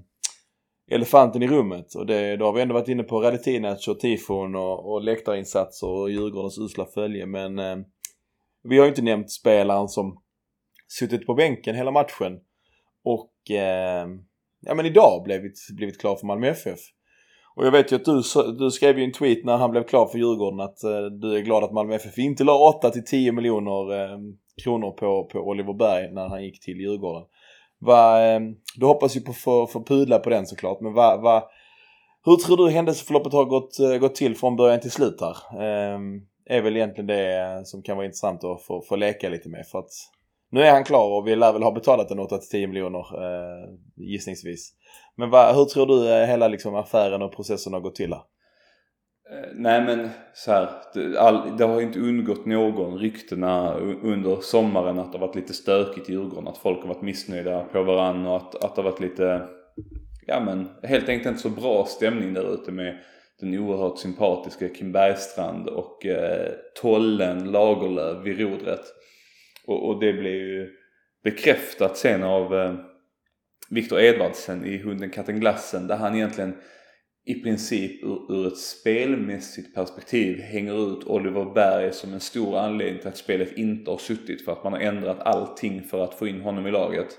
elefanten 0.90 1.42
i 1.42 1.48
rummet 1.48 1.94
och 1.94 2.06
det, 2.06 2.36
då 2.36 2.44
har 2.44 2.52
vi 2.52 2.62
ändå 2.62 2.74
varit 2.74 2.88
inne 2.88 3.02
på 3.02 3.20
Radetinac 3.20 3.88
och 3.88 4.00
tifon 4.00 4.54
och, 4.54 4.92
och 4.92 5.02
läktarinsatser 5.02 5.88
och 5.88 6.10
Djurgårdens 6.10 6.58
usla 6.58 6.86
följe 6.86 7.26
men 7.26 7.58
eh, 7.58 7.76
vi 8.62 8.78
har 8.78 8.84
ju 8.84 8.88
inte 8.88 9.02
nämnt 9.02 9.30
spelaren 9.30 9.88
som 9.88 10.20
suttit 10.88 11.26
på 11.26 11.34
bänken 11.34 11.74
hela 11.74 11.90
matchen 11.90 12.40
och 13.04 13.50
eh, 13.50 14.08
ja 14.60 14.74
men 14.74 14.86
idag 14.86 15.22
blivit, 15.24 15.58
blivit 15.76 16.00
klar 16.00 16.16
för 16.16 16.26
Malmö 16.26 16.48
FF. 16.48 16.80
Och 17.54 17.66
jag 17.66 17.72
vet 17.72 17.92
ju 17.92 17.96
att 17.96 18.04
du, 18.04 18.22
du 18.58 18.70
skrev 18.70 18.98
ju 18.98 19.04
en 19.04 19.12
tweet 19.12 19.44
när 19.44 19.56
han 19.56 19.70
blev 19.70 19.82
klar 19.82 20.06
för 20.06 20.18
Djurgården 20.18 20.60
att 20.60 20.84
eh, 20.84 21.04
du 21.20 21.36
är 21.36 21.40
glad 21.40 21.64
att 21.64 21.72
Malmö 21.72 21.94
FF 21.94 22.18
inte 22.18 22.44
la 22.44 22.68
8 22.68 22.90
till 22.90 23.04
10 23.04 23.32
miljoner 23.32 24.02
eh, 24.02 24.18
kronor 24.64 24.90
på, 24.90 25.24
på 25.24 25.38
Oliver 25.38 25.72
Berg 25.72 26.12
när 26.12 26.28
han 26.28 26.44
gick 26.44 26.60
till 26.60 26.80
Djurgården. 26.80 27.22
Va, 27.80 28.22
ehm, 28.22 28.54
du 28.76 28.86
hoppas 28.86 29.16
ju 29.16 29.20
på 29.20 29.30
att 29.62 29.72
få 29.72 29.84
pudla 29.84 30.18
på 30.18 30.30
den 30.30 30.46
såklart 30.46 30.80
men 30.80 30.92
va, 30.92 31.16
va, 31.16 31.50
hur 32.24 32.36
tror 32.36 32.56
du 32.56 32.70
händelseförloppet 32.70 33.32
har 33.32 33.44
gått, 33.44 33.78
eh, 33.78 33.96
gått 33.96 34.14
till 34.14 34.36
från 34.36 34.56
början 34.56 34.80
till 34.80 34.90
slut 34.90 35.20
här? 35.20 35.62
Eh, 35.62 35.98
är 36.50 36.62
väl 36.62 36.76
egentligen 36.76 37.06
det 37.06 37.40
eh, 37.40 37.62
som 37.64 37.82
kan 37.82 37.96
vara 37.96 38.06
intressant 38.06 38.44
att 38.44 38.62
få, 38.62 38.82
få 38.82 38.96
leka 38.96 39.28
lite 39.28 39.48
med 39.48 39.66
för 39.66 39.78
att 39.78 39.90
nu 40.50 40.62
är 40.62 40.72
han 40.72 40.84
klar 40.84 41.18
och 41.18 41.26
vi 41.26 41.36
lär 41.36 41.52
väl 41.52 41.62
ha 41.62 41.72
betalat 41.72 42.10
en 42.10 42.20
8-10 42.20 42.66
miljoner 42.66 42.98
eh, 42.98 43.68
gissningsvis. 43.96 44.72
Men 45.16 45.30
va, 45.30 45.52
hur 45.52 45.64
tror 45.64 45.86
du 45.86 46.12
eh, 46.12 46.26
hela 46.26 46.48
liksom, 46.48 46.74
affären 46.74 47.22
och 47.22 47.36
processen 47.36 47.72
har 47.72 47.80
gått 47.80 47.94
till 47.94 48.12
här? 48.12 48.22
Eh, 49.32 49.48
nej 49.54 49.82
men 49.82 50.08
så 50.34 50.52
här, 50.52 50.68
det, 50.94 51.20
all, 51.20 51.56
det 51.56 51.64
har 51.64 51.80
ju 51.80 51.86
inte 51.86 52.00
undgått 52.00 52.46
någon 52.46 52.98
ryktena 52.98 53.74
under 54.02 54.40
sommaren 54.40 54.98
att 54.98 55.12
det 55.12 55.18
har 55.18 55.26
varit 55.26 55.36
lite 55.36 55.52
stökigt 55.52 56.08
i 56.08 56.12
Djurgården. 56.12 56.48
Att 56.48 56.58
folk 56.58 56.80
har 56.80 56.88
varit 56.88 57.02
missnöjda 57.02 57.64
på 57.64 57.82
varandra 57.82 58.30
och 58.30 58.36
att, 58.36 58.64
att 58.64 58.76
det 58.76 58.82
har 58.82 58.90
varit 58.90 59.00
lite, 59.00 59.48
ja 60.26 60.40
men 60.40 60.68
helt 60.82 61.08
enkelt 61.08 61.26
inte 61.26 61.42
så 61.42 61.48
bra 61.48 61.86
stämning 61.86 62.34
där 62.34 62.54
ute 62.54 62.72
med 62.72 62.98
den 63.40 63.58
oerhört 63.58 63.98
sympatiska 63.98 64.68
Kim 64.68 64.92
Bergstrand 64.92 65.68
och 65.68 66.06
eh, 66.06 66.52
Tollen 66.82 67.52
Lagerlöf 67.52 68.26
vid 68.26 68.40
rodret. 68.40 68.84
Och, 69.66 69.88
och 69.88 70.00
det 70.00 70.12
blev 70.12 70.34
ju 70.34 70.70
bekräftat 71.24 71.96
sen 71.96 72.22
av 72.22 72.54
eh, 72.54 72.74
Viktor 73.70 74.00
Edvardsen 74.00 74.64
i 74.64 74.78
Hunden 74.78 75.10
katten 75.10 75.40
glassen 75.40 75.86
där 75.86 75.96
han 75.96 76.14
egentligen 76.14 76.54
i 77.24 77.34
princip 77.34 78.04
ur, 78.04 78.32
ur 78.32 78.46
ett 78.46 78.58
spelmässigt 78.58 79.74
perspektiv 79.74 80.40
hänger 80.40 80.92
ut 80.92 81.04
Oliver 81.04 81.54
Berg 81.54 81.92
som 81.92 82.12
en 82.12 82.20
stor 82.20 82.58
anledning 82.58 82.98
till 82.98 83.08
att 83.08 83.16
spelet 83.16 83.52
inte 83.58 83.90
har 83.90 83.98
suttit 83.98 84.44
för 84.44 84.52
att 84.52 84.64
man 84.64 84.72
har 84.72 84.80
ändrat 84.80 85.20
allting 85.20 85.82
för 85.82 86.04
att 86.04 86.14
få 86.14 86.26
in 86.26 86.40
honom 86.40 86.66
i 86.66 86.70
laget. 86.70 87.18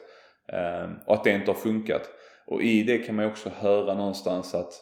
Eh, 0.54 0.90
och 1.08 1.14
att 1.14 1.24
det 1.24 1.32
inte 1.32 1.52
har 1.52 1.56
funkat. 1.56 2.10
Och 2.48 2.62
i 2.62 2.84
det 2.84 2.98
kan 2.98 3.16
man 3.16 3.26
ju 3.26 3.32
också 3.32 3.50
höra 3.50 3.94
någonstans 3.94 4.56
att 4.56 4.74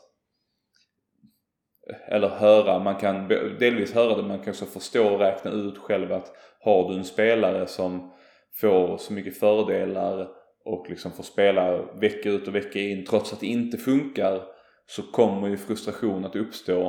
eller 2.07 2.27
höra, 2.27 2.79
man 2.79 2.95
kan 2.95 3.27
delvis 3.59 3.93
höra 3.93 4.15
det, 4.15 4.27
man 4.27 4.39
kan 4.39 4.49
också 4.49 4.65
förstå 4.65 5.13
och 5.13 5.19
räkna 5.19 5.51
ut 5.51 5.77
själv 5.77 6.13
att 6.13 6.31
har 6.59 6.89
du 6.89 6.97
en 6.97 7.03
spelare 7.03 7.67
som 7.67 8.13
får 8.61 8.97
så 8.97 9.13
mycket 9.13 9.39
fördelar 9.39 10.27
och 10.65 10.89
liksom 10.89 11.11
får 11.11 11.23
spela 11.23 11.81
vecka 11.81 12.29
ut 12.29 12.47
och 12.47 12.55
vecka 12.55 12.79
in 12.79 13.05
trots 13.05 13.33
att 13.33 13.39
det 13.39 13.47
inte 13.47 13.77
funkar 13.77 14.41
så 14.89 15.01
kommer 15.01 15.47
ju 15.47 15.57
frustration 15.57 16.25
att 16.25 16.35
uppstå 16.35 16.85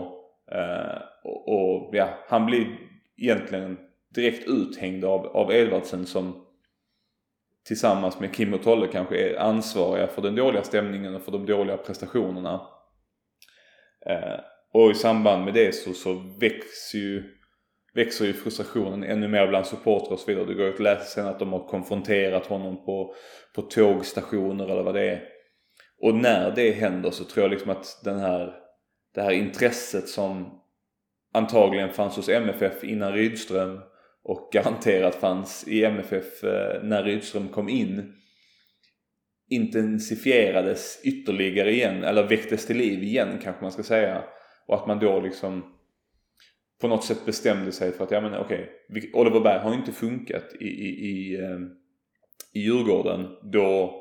eh, 0.52 1.02
och, 1.24 1.48
och, 1.48 1.90
ja, 1.92 2.08
han 2.28 2.46
blir 2.46 2.66
egentligen 3.16 3.78
direkt 4.14 4.48
uthängd 4.48 5.04
av, 5.04 5.26
av 5.26 5.52
Edvardsen 5.52 6.06
som 6.06 6.46
tillsammans 7.66 8.20
med 8.20 8.34
Kim 8.34 8.54
och 8.54 8.62
Tolle 8.62 8.86
kanske 8.86 9.16
är 9.16 9.38
ansvariga 9.38 10.06
för 10.06 10.22
den 10.22 10.34
dåliga 10.34 10.62
stämningen 10.62 11.14
och 11.14 11.22
för 11.22 11.32
de 11.32 11.46
dåliga 11.46 11.76
prestationerna. 11.76 12.60
Eh, 14.06 14.40
och 14.72 14.90
i 14.90 14.94
samband 14.94 15.44
med 15.44 15.54
det 15.54 15.74
så, 15.74 15.92
så 15.92 16.14
växer 16.40 16.98
ju 16.98 17.36
växer 17.94 18.26
ju 18.26 18.32
frustrationen 18.32 19.04
ännu 19.04 19.28
mer 19.28 19.46
bland 19.46 19.66
supportrar 19.66 20.12
och 20.12 20.18
så 20.18 20.26
vidare. 20.26 20.46
Det 20.46 20.54
går 20.54 20.66
ju 20.66 20.72
att 20.72 20.80
läsa 20.80 21.04
sen 21.04 21.26
att 21.26 21.38
de 21.38 21.52
har 21.52 21.68
konfronterat 21.68 22.46
honom 22.46 22.84
på, 22.84 23.14
på 23.54 23.62
tågstationer 23.62 24.64
eller 24.64 24.82
vad 24.82 24.94
det 24.94 25.10
är. 25.10 25.39
Och 26.00 26.14
när 26.14 26.50
det 26.50 26.72
händer 26.72 27.10
så 27.10 27.24
tror 27.24 27.44
jag 27.44 27.50
liksom 27.50 27.70
att 27.70 28.00
den 28.04 28.18
här, 28.18 28.54
det 29.14 29.22
här 29.22 29.30
intresset 29.30 30.08
som 30.08 30.60
antagligen 31.32 31.92
fanns 31.92 32.16
hos 32.16 32.28
MFF 32.28 32.84
innan 32.84 33.12
Rydström 33.12 33.80
och 34.22 34.50
garanterat 34.52 35.14
fanns 35.14 35.68
i 35.68 35.84
MFF 35.84 36.44
eh, 36.44 36.82
när 36.82 37.02
Rydström 37.02 37.48
kom 37.48 37.68
in 37.68 38.16
intensifierades 39.50 41.00
ytterligare 41.04 41.72
igen, 41.72 42.04
eller 42.04 42.28
väcktes 42.28 42.66
till 42.66 42.76
liv 42.76 43.02
igen 43.02 43.38
kanske 43.42 43.62
man 43.62 43.72
ska 43.72 43.82
säga. 43.82 44.24
Och 44.66 44.74
att 44.74 44.86
man 44.86 44.98
då 44.98 45.20
liksom 45.20 45.76
på 46.80 46.88
något 46.88 47.04
sätt 47.04 47.26
bestämde 47.26 47.72
sig 47.72 47.92
för 47.92 48.04
att, 48.04 48.10
ja 48.10 48.20
men 48.20 48.34
okej, 48.34 48.70
okay, 48.88 49.10
Oliver 49.12 49.40
Berg 49.40 49.58
har 49.58 49.74
inte 49.74 49.92
funkat 49.92 50.54
i, 50.60 50.64
i, 50.64 50.88
i, 50.88 51.40
eh, 51.40 51.58
i 52.52 52.60
Djurgården 52.60 53.26
då 53.52 53.99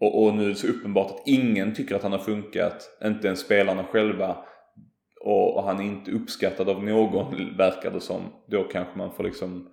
och, 0.00 0.22
och 0.22 0.34
nu 0.34 0.44
är 0.44 0.48
det 0.48 0.54
så 0.54 0.66
uppenbart 0.66 1.10
att 1.10 1.22
ingen 1.26 1.74
tycker 1.74 1.94
att 1.94 2.02
han 2.02 2.12
har 2.12 2.18
funkat, 2.18 2.98
inte 3.04 3.26
ens 3.26 3.40
spelarna 3.40 3.84
själva 3.84 4.36
och, 5.20 5.56
och 5.56 5.62
han 5.62 5.80
är 5.80 5.84
inte 5.84 6.10
uppskattad 6.10 6.68
av 6.68 6.84
någon 6.84 7.56
verkar 7.56 7.90
det 7.90 8.00
som. 8.00 8.22
Då 8.46 8.64
kanske 8.64 8.98
man 8.98 9.12
får 9.12 9.24
liksom 9.24 9.68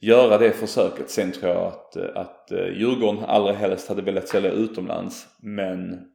göra 0.00 0.38
det 0.38 0.50
försöket. 0.50 1.10
Sen 1.10 1.32
tror 1.32 1.52
jag 1.52 1.66
att, 1.66 1.96
att 1.96 2.50
eh, 2.50 2.66
Djurgården 2.66 3.24
allra 3.24 3.52
helst 3.52 3.88
hade 3.88 4.02
velat 4.02 4.28
sälja 4.28 4.50
utomlands 4.50 5.26
men 5.42 6.08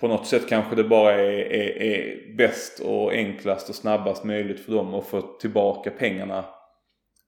på 0.00 0.08
något 0.08 0.26
sätt 0.26 0.48
kanske 0.48 0.76
det 0.76 0.84
bara 0.84 1.12
är, 1.12 1.52
är, 1.52 1.82
är 1.82 2.36
bäst 2.36 2.80
och 2.80 3.12
enklast 3.12 3.68
och 3.68 3.74
snabbast 3.74 4.24
möjligt 4.24 4.60
för 4.60 4.72
dem 4.72 4.94
att 4.94 5.06
få 5.06 5.22
tillbaka 5.22 5.90
pengarna 5.90 6.44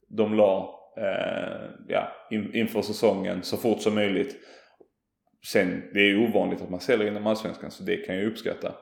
de 0.08 0.34
la 0.34 0.81
eh, 0.96 1.70
ja, 1.88 2.12
in, 2.30 2.54
inför 2.54 2.82
säsongen 2.82 3.42
så 3.42 3.56
fort 3.56 3.80
som 3.80 3.94
möjligt. 3.94 4.36
Sen, 5.46 5.82
det 5.94 6.00
är 6.00 6.08
ju 6.08 6.28
ovanligt 6.28 6.62
att 6.62 6.70
man 6.70 6.80
säljer 6.80 7.08
inom 7.08 7.26
Allsvenskan 7.26 7.70
så 7.70 7.82
det 7.82 7.96
kan 7.96 8.16
jag 8.16 8.26
uppskatta. 8.26 8.74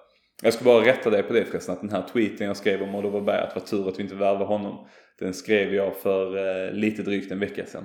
Jag 0.43 0.55
ska 0.55 0.65
bara 0.65 0.85
rätta 0.87 1.11
dig 1.11 1.23
på 1.23 1.33
det 1.33 1.45
förresten 1.45 1.75
att 1.75 1.81
den 1.81 1.91
här 1.91 2.09
tweeten 2.13 2.47
jag 2.47 2.57
skrev 2.57 2.83
om 2.83 2.95
Oliver 2.95 3.21
Berg 3.21 3.41
att 3.41 3.55
det 3.55 3.61
var 3.61 3.67
tur 3.67 3.89
att 3.89 3.99
vi 3.99 4.03
inte 4.03 4.15
värvade 4.15 4.45
honom. 4.45 4.89
Den 5.19 5.35
skrev 5.35 5.75
jag 5.75 5.97
för 5.97 6.37
eh, 6.37 6.73
lite 6.73 7.03
drygt 7.03 7.33
en 7.33 7.39
vecka 7.39 7.67
sedan. 7.67 7.85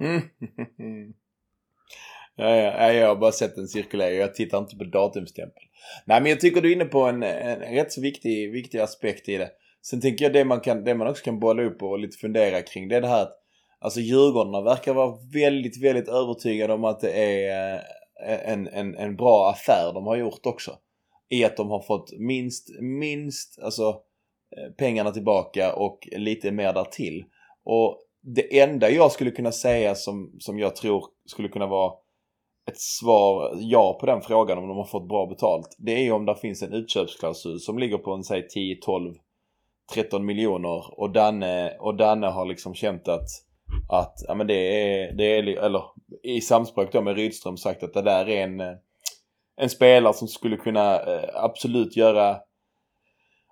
Mm. 0.00 0.22
Ja, 2.36 2.56
ja, 2.56 2.92
jag 2.92 3.08
har 3.08 3.16
bara 3.16 3.32
sett 3.32 3.56
den 3.56 3.68
cirkulera. 3.68 4.10
Jag 4.10 4.34
tittar 4.34 4.58
inte 4.58 4.76
på 4.76 4.84
datumstämpel. 4.84 5.62
Nej, 6.04 6.20
men 6.20 6.30
jag 6.30 6.40
tycker 6.40 6.60
du 6.60 6.70
är 6.70 6.74
inne 6.74 6.84
på 6.84 7.02
en, 7.02 7.22
en, 7.22 7.58
rätt 7.58 7.92
så 7.92 8.00
viktig, 8.00 8.52
viktig 8.52 8.78
aspekt 8.78 9.28
i 9.28 9.36
det. 9.36 9.50
Sen 9.82 10.00
tänker 10.00 10.24
jag 10.24 10.32
det 10.32 10.44
man, 10.44 10.60
kan, 10.60 10.84
det 10.84 10.94
man 10.94 11.08
också 11.08 11.24
kan 11.24 11.40
bolla 11.40 11.62
upp 11.62 11.82
och 11.82 11.98
lite 11.98 12.16
fundera 12.16 12.62
kring 12.62 12.88
det 12.88 12.96
är 12.96 13.00
det 13.00 13.08
här 13.08 13.22
att 13.22 13.36
alltså 13.78 14.00
Djurgården 14.00 14.64
verkar 14.64 14.94
vara 14.94 15.18
väldigt, 15.32 15.82
väldigt 15.82 16.08
övertygade 16.08 16.72
om 16.72 16.84
att 16.84 17.00
det 17.00 17.12
är 17.12 17.74
eh, 18.26 18.52
en, 18.52 18.68
en, 18.68 18.96
en 18.96 19.16
bra 19.16 19.50
affär 19.50 19.92
de 19.94 20.06
har 20.06 20.16
gjort 20.16 20.46
också. 20.46 20.76
I 21.28 21.44
att 21.44 21.56
de 21.56 21.70
har 21.70 21.82
fått 21.82 22.12
minst, 22.18 22.80
minst, 22.80 23.58
alltså 23.62 23.88
eh, 24.56 24.72
pengarna 24.78 25.10
tillbaka 25.10 25.74
och 25.74 26.08
lite 26.12 26.50
mer 26.50 26.72
därtill. 26.72 27.24
Och 27.64 27.98
det 28.22 28.60
enda 28.60 28.90
jag 28.90 29.12
skulle 29.12 29.30
kunna 29.30 29.52
säga 29.52 29.94
som, 29.94 30.36
som 30.38 30.58
jag 30.58 30.76
tror 30.76 31.04
skulle 31.26 31.48
kunna 31.48 31.66
vara 31.66 31.92
ett 32.68 32.80
svar 32.80 33.56
ja 33.58 33.98
på 34.00 34.06
den 34.06 34.20
frågan 34.22 34.58
om 34.58 34.68
de 34.68 34.76
har 34.76 34.84
fått 34.84 35.08
bra 35.08 35.26
betalt. 35.26 35.76
Det 35.78 35.92
är 35.92 36.02
ju 36.02 36.12
om 36.12 36.26
det 36.26 36.36
finns 36.36 36.62
en 36.62 36.72
utköpsklausul 36.72 37.60
som 37.60 37.78
ligger 37.78 37.98
på 37.98 38.12
en 38.12 38.24
säg 38.24 38.48
10, 38.48 38.76
12, 38.76 39.14
13 39.94 40.26
miljoner 40.26 41.00
och 41.00 41.12
Danne, 41.12 41.76
och 41.78 41.96
Danne 41.96 42.26
har 42.26 42.46
liksom 42.46 42.74
känt 42.74 43.08
att 43.08 43.28
att 43.88 44.14
ja, 44.28 44.34
men 44.34 44.46
det 44.46 44.54
är, 44.54 45.12
det 45.12 45.24
är, 45.24 45.42
eller 45.42 45.82
i 46.22 46.40
samspråk 46.40 46.92
då 46.92 47.02
med 47.02 47.16
Rydström 47.16 47.56
sagt 47.56 47.82
att 47.82 47.94
det 47.94 48.02
där 48.02 48.28
är 48.28 48.44
en, 48.44 48.60
en 49.56 49.70
spelare 49.70 50.14
som 50.14 50.28
skulle 50.28 50.56
kunna 50.56 51.00
eh, 51.00 51.28
absolut 51.34 51.96
göra 51.96 52.36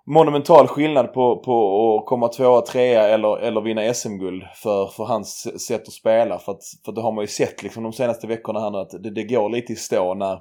monumental 0.05 0.67
skillnad 0.67 1.13
på, 1.13 1.43
på 1.43 1.97
att 1.97 2.05
komma 2.05 2.27
tvåa, 2.27 2.61
trea 2.61 3.07
eller, 3.07 3.37
eller 3.37 3.61
vinna 3.61 3.93
SM-guld 3.93 4.43
för, 4.55 4.87
för 4.87 5.03
hans 5.03 5.61
sätt 5.67 5.81
att 5.81 5.93
spela. 5.93 6.39
För, 6.39 6.51
att, 6.51 6.63
för 6.85 6.91
det 6.91 7.01
har 7.01 7.11
man 7.11 7.23
ju 7.23 7.27
sett 7.27 7.63
liksom 7.63 7.83
de 7.83 7.93
senaste 7.93 8.27
veckorna 8.27 8.59
här 8.59 8.71
nu 8.71 8.77
att 8.77 9.03
det, 9.03 9.09
det 9.09 9.23
går 9.23 9.49
lite 9.49 9.73
i 9.73 9.75
stå 9.75 10.13
när, 10.13 10.39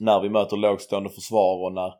när 0.00 0.20
vi 0.20 0.28
möter 0.28 0.56
lågstående 0.56 1.10
försvar 1.10 1.64
och 1.64 1.72
när, 1.72 1.92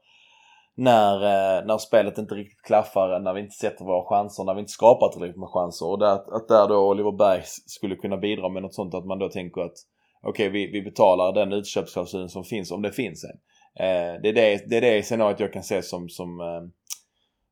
när, 0.74 1.14
eh, 1.14 1.66
när 1.66 1.78
spelet 1.78 2.18
inte 2.18 2.34
riktigt 2.34 2.62
klaffar, 2.62 3.20
när 3.20 3.34
vi 3.34 3.40
inte 3.40 3.56
sätter 3.56 3.84
våra 3.84 4.04
chanser, 4.04 4.44
när 4.44 4.54
vi 4.54 4.60
inte 4.60 4.72
skapar 4.72 5.08
tillräckligt 5.08 5.40
med 5.40 5.48
chanser. 5.48 5.86
Och 5.86 6.12
att, 6.12 6.28
att 6.28 6.48
där 6.48 6.68
då 6.68 6.88
Oliver 6.90 7.12
Berg 7.12 7.42
skulle 7.66 7.96
kunna 7.96 8.16
bidra 8.16 8.48
med 8.48 8.62
något 8.62 8.74
sånt 8.74 8.94
att 8.94 9.06
man 9.06 9.18
då 9.18 9.28
tänker 9.28 9.60
att 9.60 9.76
okej, 10.22 10.48
okay, 10.48 10.48
vi, 10.48 10.70
vi 10.72 10.82
betalar 10.82 11.32
den 11.32 11.52
utköpsklausulen 11.52 12.28
som 12.28 12.44
finns, 12.44 12.70
om 12.70 12.82
det 12.82 12.92
finns 12.92 13.24
en. 13.24 13.38
Eh, 13.84 14.20
det, 14.22 14.28
är 14.28 14.32
det, 14.32 14.70
det 14.70 14.76
är 14.76 14.80
det 14.80 15.02
scenariot 15.02 15.40
jag 15.40 15.52
kan 15.52 15.62
se 15.62 15.82
som, 15.82 16.08
som, 16.08 16.40
eh, 16.40 16.62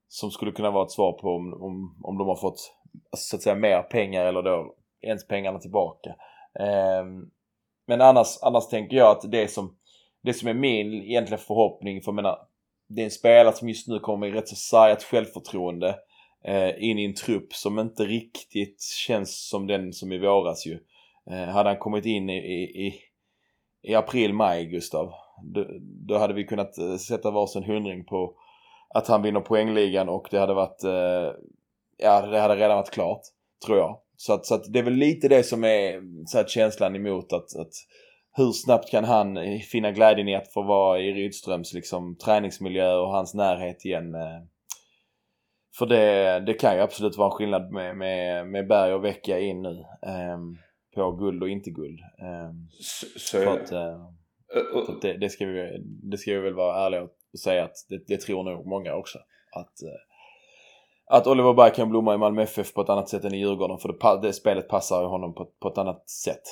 som 0.09 0.31
skulle 0.31 0.53
kunna 0.53 0.71
vara 0.71 0.85
ett 0.85 0.91
svar 0.91 1.13
på 1.13 1.29
om, 1.29 1.53
om, 1.63 2.01
om 2.03 2.19
de 2.19 2.29
har 2.29 2.37
fått 2.37 2.75
så 3.17 3.37
att 3.37 3.43
säga 3.43 3.57
mer 3.57 3.83
pengar 3.83 4.25
eller 4.25 4.43
då 4.43 4.75
ens 5.01 5.27
pengarna 5.27 5.59
tillbaka. 5.59 6.11
Eh, 6.61 7.05
men 7.87 8.01
annars, 8.01 8.39
annars 8.43 8.69
tänker 8.69 8.97
jag 8.97 9.11
att 9.11 9.31
det 9.31 9.51
som, 9.51 9.77
det 10.23 10.35
som 10.35 10.49
är 10.49 10.55
min 10.55 10.93
egentligen 10.93 11.39
förhoppning, 11.39 12.03
för 12.03 12.13
jag 12.13 12.17
menar, 12.17 12.39
det 12.95 13.03
är 13.03 13.05
en 13.05 13.11
spelare 13.11 13.55
som 13.55 13.69
just 13.69 13.89
nu 13.89 13.99
kommer 13.99 14.27
med 14.27 14.35
rätt 14.35 14.49
så 14.49 14.57
sargat 14.57 15.03
självförtroende 15.03 15.97
eh, 16.45 16.85
in 16.85 16.99
i 16.99 17.05
en 17.05 17.15
trupp 17.15 17.53
som 17.53 17.79
inte 17.79 18.05
riktigt 18.05 18.83
känns 18.83 19.49
som 19.49 19.67
den 19.67 19.93
som 19.93 20.13
i 20.13 20.19
våras 20.19 20.67
ju. 20.67 20.79
Eh, 21.31 21.49
hade 21.49 21.69
han 21.69 21.79
kommit 21.79 22.07
in 22.07 22.31
i, 22.31 22.37
i, 22.87 22.95
i 23.83 23.95
april, 23.95 24.33
maj, 24.33 24.67
Gustav, 24.67 25.13
då, 25.43 25.67
då, 25.81 26.19
hade 26.19 26.35
vi 26.35 26.45
kunnat 26.45 26.79
eh, 26.79 26.97
sätta 26.97 27.31
varsin 27.31 27.65
hundring 27.65 28.05
på 28.05 28.35
att 28.95 29.09
han 29.09 29.23
vinner 29.23 29.41
poängligan 29.41 30.09
och 30.09 30.29
det 30.31 30.39
hade 30.39 30.55
varit, 30.55 30.85
eh, 30.85 31.33
ja 31.97 32.27
det 32.27 32.41
hade 32.41 32.57
redan 32.57 32.77
varit 32.77 32.91
klart, 32.91 33.21
tror 33.67 33.79
jag. 33.79 33.99
Så 34.17 34.33
att, 34.33 34.47
så 34.47 34.55
att 34.55 34.73
det 34.73 34.79
är 34.79 34.83
väl 34.83 34.93
lite 34.93 35.29
det 35.29 35.43
som 35.43 35.65
är 35.65 36.03
så 36.27 36.39
här, 36.39 36.45
känslan 36.49 36.97
emot 36.97 37.33
att, 37.33 37.57
att 37.57 37.73
hur 38.33 38.53
snabbt 38.53 38.90
kan 38.90 39.05
han 39.05 39.38
finna 39.71 39.90
glädjen 39.90 40.29
i 40.29 40.35
att 40.35 40.53
få 40.53 40.62
vara 40.62 40.99
i 41.01 41.12
Rydströms 41.12 41.73
liksom, 41.73 42.16
träningsmiljö 42.16 42.95
och 42.95 43.12
hans 43.12 43.35
närhet 43.35 43.85
igen. 43.85 44.14
Eh. 44.14 44.42
För 45.79 45.87
det, 45.87 46.40
det 46.40 46.55
kan 46.55 46.75
ju 46.75 46.81
absolut 46.81 47.16
vara 47.16 47.29
en 47.29 47.37
skillnad 47.37 47.73
med, 47.73 47.97
med, 47.97 48.47
med 48.47 48.68
Berg 48.68 48.95
och 48.95 49.05
Vecchia 49.05 49.38
in 49.38 49.62
nu. 49.62 49.85
Um, 50.35 50.59
på 50.95 51.12
guld 51.12 51.42
och 51.42 51.49
inte 51.49 51.71
guld. 51.71 52.01
Um, 52.01 52.68
så, 52.71 53.07
så 53.18 53.38
för 53.38 53.47
att, 53.47 53.73
uh, 53.73 53.79
uh, 54.77 55.01
det, 55.03 55.12
det, 55.12 55.29
ska 55.29 55.47
vi, 55.47 55.83
det 56.03 56.18
ska 56.18 56.33
vi 56.33 56.40
väl 56.40 56.55
vara 56.55 56.87
ärliga 56.87 57.03
och 57.03 57.38
säga 57.45 57.64
att 57.64 57.75
det, 57.88 58.05
det 58.07 58.21
tror 58.21 58.45
nog 58.45 58.66
många 58.66 58.95
också. 58.95 59.18
Att, 59.53 59.73
uh, 59.83 61.16
att 61.16 61.27
Oliver 61.27 61.55
Berg 61.55 61.73
kan 61.73 61.90
blomma 61.90 62.14
i 62.14 62.18
Malmö 62.18 62.42
FF 62.42 62.75
på 62.75 62.81
ett 62.81 62.88
annat 62.88 63.09
sätt 63.09 63.25
än 63.25 63.35
i 63.35 63.38
Djurgården. 63.38 63.79
För 63.79 63.88
det, 63.88 64.27
det 64.27 64.33
spelet 64.33 64.68
passar 64.68 65.05
honom 65.05 65.35
på, 65.35 65.45
på 65.61 65.68
ett 65.68 65.79
annat 65.79 66.11
sätt. 66.11 66.42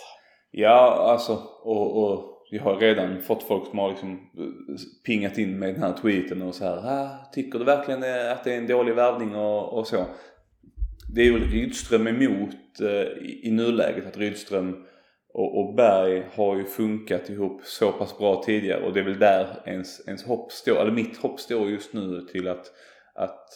Ja, 0.51 1.11
alltså 1.13 1.33
och, 1.63 2.05
och 2.05 2.31
jag 2.51 2.63
har 2.63 2.77
redan 2.77 3.23
fått 3.23 3.43
folk 3.43 3.67
som 3.69 3.79
har 3.79 3.91
liksom 3.91 4.13
eh, 4.13 4.77
pingat 5.07 5.39
in 5.39 5.59
med 5.59 5.75
den 5.75 5.83
här 5.83 5.93
tweeten 5.93 6.43
och 6.43 6.55
så 6.55 6.65
här. 6.65 6.77
Ah, 6.77 7.31
tycker 7.33 7.59
du 7.59 7.65
verkligen 7.65 8.31
att 8.33 8.45
det 8.45 8.53
är 8.55 8.59
en 8.59 8.67
dålig 8.67 8.95
värvning 8.95 9.35
och, 9.35 9.79
och 9.79 9.87
så? 9.87 10.07
Det 11.15 11.21
är 11.21 11.25
ju 11.25 11.39
Rydström 11.39 12.07
emot 12.07 12.81
eh, 12.81 13.25
i, 13.27 13.41
i 13.45 13.51
nuläget 13.51 14.07
att 14.07 14.17
Rydström 14.17 14.87
och, 15.35 15.59
och 15.59 15.75
Berg 15.75 16.27
har 16.35 16.57
ju 16.57 16.65
funkat 16.65 17.31
ihop 17.31 17.61
så 17.65 17.93
pass 17.93 18.19
bra 18.19 18.43
tidigare 18.43 18.83
och 18.83 18.93
det 18.93 19.01
är 19.01 19.05
väl 19.05 19.19
där 19.19 19.63
ens, 19.67 20.09
ens 20.09 20.25
hopp 20.25 20.53
står, 20.53 20.81
eller 20.81 20.93
mitt 20.93 21.17
hopp 21.17 21.41
står 21.41 21.71
just 21.71 21.93
nu 21.93 22.27
till 22.33 22.49
att, 22.49 22.67
att 23.15 23.49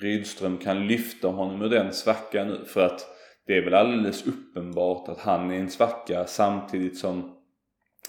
Rydström 0.00 0.58
kan 0.58 0.86
lyfta 0.86 1.28
honom 1.28 1.62
ur 1.62 1.68
den 1.68 1.92
svackan 1.92 2.48
nu 2.48 2.64
för 2.64 2.86
att 2.86 3.06
det 3.48 3.56
är 3.56 3.64
väl 3.64 3.74
alldeles 3.74 4.26
uppenbart 4.26 5.08
att 5.08 5.18
han 5.18 5.50
är 5.50 5.58
en 5.58 5.70
svacka 5.70 6.24
samtidigt 6.26 6.98
som 6.98 7.34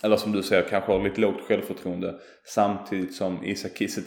eller 0.03 0.17
som 0.17 0.31
du 0.31 0.43
säger 0.43 0.69
kanske 0.69 0.91
har 0.91 1.03
lite 1.03 1.21
lågt 1.21 1.41
självförtroende 1.41 2.19
samtidigt 2.45 3.13
som 3.13 3.45
Isak 3.45 3.77
Kiese 3.77 4.01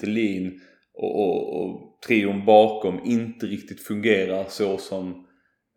och, 0.94 1.20
och, 1.20 1.62
och 1.62 2.00
trion 2.06 2.44
bakom 2.44 3.00
inte 3.04 3.46
riktigt 3.46 3.86
fungerar 3.86 4.44
så 4.48 4.78
som, 4.78 5.26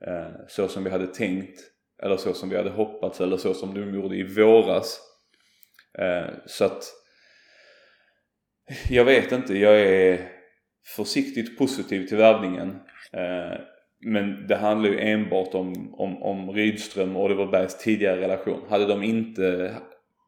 eh, 0.08 0.46
så 0.48 0.68
som 0.68 0.84
vi 0.84 0.90
hade 0.90 1.08
tänkt 1.08 1.60
eller 2.04 2.18
så 2.18 2.34
som 2.34 2.50
vi 2.50 2.58
hade 2.58 2.70
hoppats 2.70 3.22
eller 3.22 3.38
så 3.38 3.54
som 3.54 3.74
de 3.74 3.94
gjorde 3.96 4.16
i 4.16 4.24
våras. 4.24 5.00
Eh, 6.00 6.34
så 6.46 6.66
att 6.66 6.84
jag 8.90 9.06
vet 9.06 9.32
inte, 9.32 9.58
jag 9.58 9.82
är 9.82 10.32
försiktigt 10.96 11.58
positiv 11.58 12.08
till 12.08 12.18
värvningen. 12.18 12.70
Eh, 13.14 13.75
men 14.06 14.48
det 14.48 14.56
handlar 14.56 14.90
ju 14.90 15.00
enbart 15.00 15.54
om, 15.54 15.96
om, 15.96 16.24
om 16.24 16.52
Rydström 16.52 17.16
och 17.16 17.24
Oliver 17.24 17.46
Bergs 17.46 17.78
tidigare 17.78 18.22
relation. 18.22 18.62
Hade 18.70 18.86
de 18.86 19.04
inte, 19.04 19.76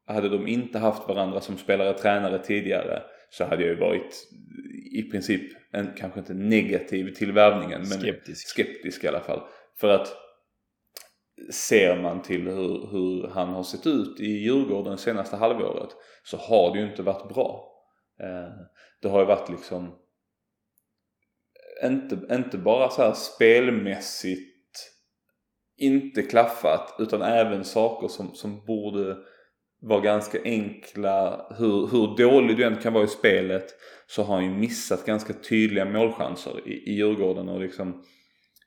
hade 0.06 0.30
de 0.30 0.48
inte 0.48 0.80
haft 0.80 1.08
varandra 1.08 1.42
som 1.42 1.58
spelare 1.58 1.94
tränare 1.94 2.40
tidigare 2.40 3.04
så 3.30 3.44
hade 3.46 3.62
jag 3.62 3.70
ju 3.70 3.80
varit 3.80 4.28
i 4.92 5.04
princip, 5.04 5.42
en, 5.72 5.94
kanske 5.98 6.20
inte 6.20 6.34
negativ 6.34 7.13
till 7.13 7.32
värvningen 7.32 7.80
men 7.80 8.00
skeptisk. 8.00 8.48
skeptisk 8.48 9.04
i 9.04 9.08
alla 9.08 9.20
fall. 9.20 9.42
För 9.80 9.90
att 9.90 10.08
ser 11.52 12.02
man 12.02 12.22
till 12.22 12.42
hur, 12.42 12.88
hur 12.92 13.28
han 13.28 13.50
har 13.50 13.63
sett 13.63 13.88
ut 13.88 14.20
i 14.20 14.32
Djurgården 14.32 14.98
senaste 14.98 15.36
halvåret 15.36 15.90
så 16.24 16.38
har 16.38 16.74
det 16.74 16.80
ju 16.80 16.90
inte 16.90 17.02
varit 17.02 17.34
bra. 17.34 17.74
Eh, 18.22 18.54
det 19.02 19.08
har 19.08 19.20
ju 19.20 19.26
varit 19.26 19.50
liksom 19.50 19.96
inte, 21.84 22.20
inte 22.32 22.58
bara 22.58 22.90
så 22.90 23.02
här 23.02 23.13
spelmässigt 23.13 24.58
inte 25.78 26.22
klaffat 26.22 26.96
utan 27.00 27.22
även 27.22 27.63
saker 27.63 28.08
som, 28.08 28.34
som 28.34 28.66
borde 28.66 29.18
vara 29.82 30.02
ganska 30.02 30.38
enkla. 30.44 31.46
Hur, 31.58 31.88
hur 31.88 32.18
dålig 32.18 32.58
du 32.58 32.63
än 32.63 32.76
kan 32.76 32.94
vara 32.94 33.04
i 33.04 33.08
spelet 33.08 33.66
så 34.08 34.24
har 34.24 34.36
han 34.36 34.46
ju 34.46 34.52
missat 34.52 35.06
ganska 35.06 35.34
tydliga 35.34 35.86
målchanser 35.86 36.68
i, 36.68 36.72
i 36.72 36.94
Djurgården 36.94 37.50
och 37.50 37.60
liksom 37.60 38.04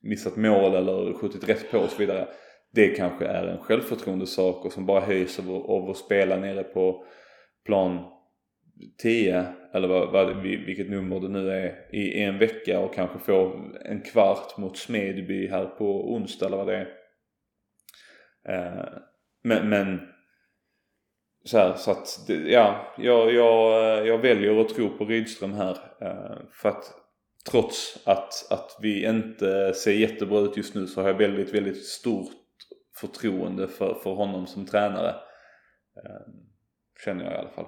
missat 0.02 0.36
mål 0.36 0.74
eller 0.74 1.14
skjutit 1.14 1.48
rätt 1.48 1.70
på 1.70 1.78
och 1.78 1.90
så 1.90 1.98
vidare. 1.98 2.28
Det 2.72 2.88
kanske 2.88 3.26
är 3.26 3.46
en 3.46 3.58
självförtroendesak 3.58 4.64
och 4.64 4.72
som 4.72 4.86
bara 4.86 5.00
höjs 5.00 5.38
av, 5.38 5.50
av 5.50 5.90
att 5.90 5.96
spela 5.96 6.36
nere 6.36 6.62
på 6.62 7.04
plan 7.66 7.98
10 8.98 9.44
eller 9.72 9.88
vad, 9.88 10.12
vad, 10.12 10.42
vilket 10.42 10.90
nummer 10.90 11.20
det 11.20 11.28
nu 11.28 11.50
är 11.50 11.94
i 11.94 12.22
en 12.22 12.38
vecka 12.38 12.80
och 12.80 12.94
kanske 12.94 13.18
få 13.18 13.60
en 13.84 14.00
kvart 14.00 14.56
mot 14.56 14.78
Smedby 14.78 15.46
här 15.46 15.66
på 15.66 16.12
onsdag 16.12 16.46
eller 16.46 16.56
vad 16.56 16.66
det 16.66 16.76
är. 16.76 16.88
Eh, 18.48 18.84
men, 19.42 19.68
men 19.68 20.00
så, 21.44 21.58
här, 21.58 21.74
så 21.74 21.90
att 21.90 22.28
ja, 22.28 22.94
jag, 22.98 23.34
jag, 23.34 24.06
jag 24.06 24.18
väljer 24.18 24.60
att 24.60 24.68
tro 24.68 24.88
på 24.98 25.04
Rydström 25.04 25.52
här. 25.52 25.76
Eh, 26.00 26.36
för 26.52 26.68
att 26.68 26.94
trots 27.50 28.02
att, 28.06 28.52
att 28.52 28.78
vi 28.82 29.06
inte 29.06 29.74
ser 29.74 29.92
jättebra 29.92 30.40
ut 30.40 30.56
just 30.56 30.74
nu 30.74 30.86
så 30.86 31.00
har 31.00 31.08
jag 31.08 31.18
väldigt, 31.18 31.54
väldigt 31.54 31.86
stort 31.86 32.30
förtroende 33.00 33.68
för, 33.68 33.94
för 33.94 34.10
honom 34.10 34.46
som 34.46 34.66
tränare. 34.66 35.14
Eh, 35.96 36.32
känner 37.04 37.24
jag 37.24 37.34
i 37.34 37.36
alla 37.36 37.50
fall. 37.50 37.66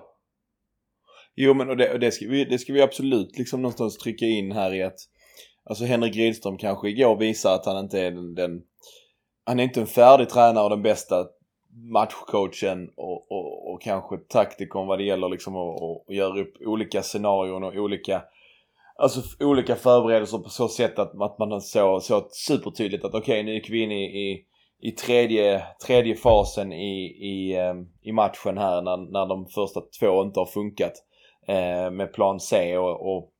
Jo 1.34 1.54
men 1.54 1.70
och 1.70 1.76
det, 1.76 1.92
och 1.92 2.00
det, 2.00 2.10
ska 2.10 2.28
vi, 2.28 2.44
det 2.44 2.58
ska 2.58 2.72
vi 2.72 2.82
absolut 2.82 3.38
liksom 3.38 3.62
någonstans 3.62 3.98
trycka 3.98 4.26
in 4.26 4.52
här 4.52 4.74
i 4.74 4.82
att 4.82 4.98
Alltså 5.64 5.84
Henrik 5.84 6.16
Rydström 6.16 6.58
kanske 6.58 6.88
igår 6.88 7.16
visar 7.16 7.54
att 7.54 7.66
han 7.66 7.84
inte 7.84 8.00
är 8.00 8.10
den, 8.10 8.34
den 8.34 8.62
Han 9.44 9.60
är 9.60 9.64
inte 9.64 9.80
en 9.80 9.86
färdig 9.86 10.28
tränare 10.28 10.64
och 10.64 10.70
den 10.70 10.82
bästa 10.82 11.26
matchcoachen 11.92 12.90
och, 12.96 13.32
och, 13.32 13.72
och 13.72 13.82
kanske 13.82 14.16
taktikern 14.16 14.86
vad 14.86 14.98
det 14.98 15.04
gäller 15.04 15.28
liksom 15.28 15.56
att 15.56 16.14
göra 16.14 16.40
upp 16.40 16.54
olika 16.60 17.02
scenarion 17.02 17.64
och 17.64 17.74
olika 17.74 18.22
Alltså 18.96 19.44
olika 19.44 19.76
förberedelser 19.76 20.38
på 20.38 20.48
så 20.48 20.68
sätt 20.68 20.98
att, 20.98 21.20
att 21.22 21.38
man 21.38 21.60
så, 21.60 22.00
så 22.00 22.28
supertydligt 22.30 23.04
att 23.04 23.14
okej 23.14 23.20
okay, 23.20 23.42
nu 23.42 23.54
gick 23.54 23.70
vi 23.70 23.82
in 23.82 23.92
i, 23.92 24.04
i 24.04 24.44
i 24.82 24.90
tredje, 24.90 25.62
tredje 25.86 26.14
fasen 26.14 26.72
i, 26.72 27.04
i, 27.04 27.56
eh, 27.56 27.74
i 28.02 28.12
matchen 28.12 28.58
här 28.58 28.82
när, 28.82 28.96
när 28.96 29.26
de 29.26 29.46
första 29.46 29.80
två 30.00 30.22
inte 30.22 30.40
har 30.40 30.46
funkat. 30.46 30.92
Eh, 31.46 31.90
med 31.90 32.12
plan 32.12 32.40
C 32.40 32.78
och, 32.78 33.16
och, 33.16 33.32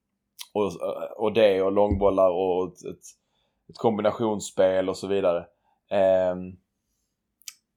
och, 0.53 0.73
och 1.17 1.33
det 1.33 1.62
och 1.62 1.73
långbollar 1.73 2.31
och 2.31 2.67
ett, 2.67 2.87
ett 3.71 3.79
kombinationsspel 3.79 4.88
och 4.88 4.97
så 4.97 5.07
vidare. 5.07 5.38
Eh, 5.91 6.37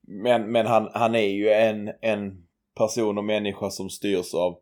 men 0.08 0.52
men 0.52 0.66
han, 0.66 0.90
han 0.94 1.16
är 1.16 1.28
ju 1.28 1.50
en, 1.50 1.92
en 2.02 2.48
person 2.78 3.18
och 3.18 3.24
människa 3.24 3.70
som 3.70 3.90
styrs 3.90 4.34
av, 4.34 4.58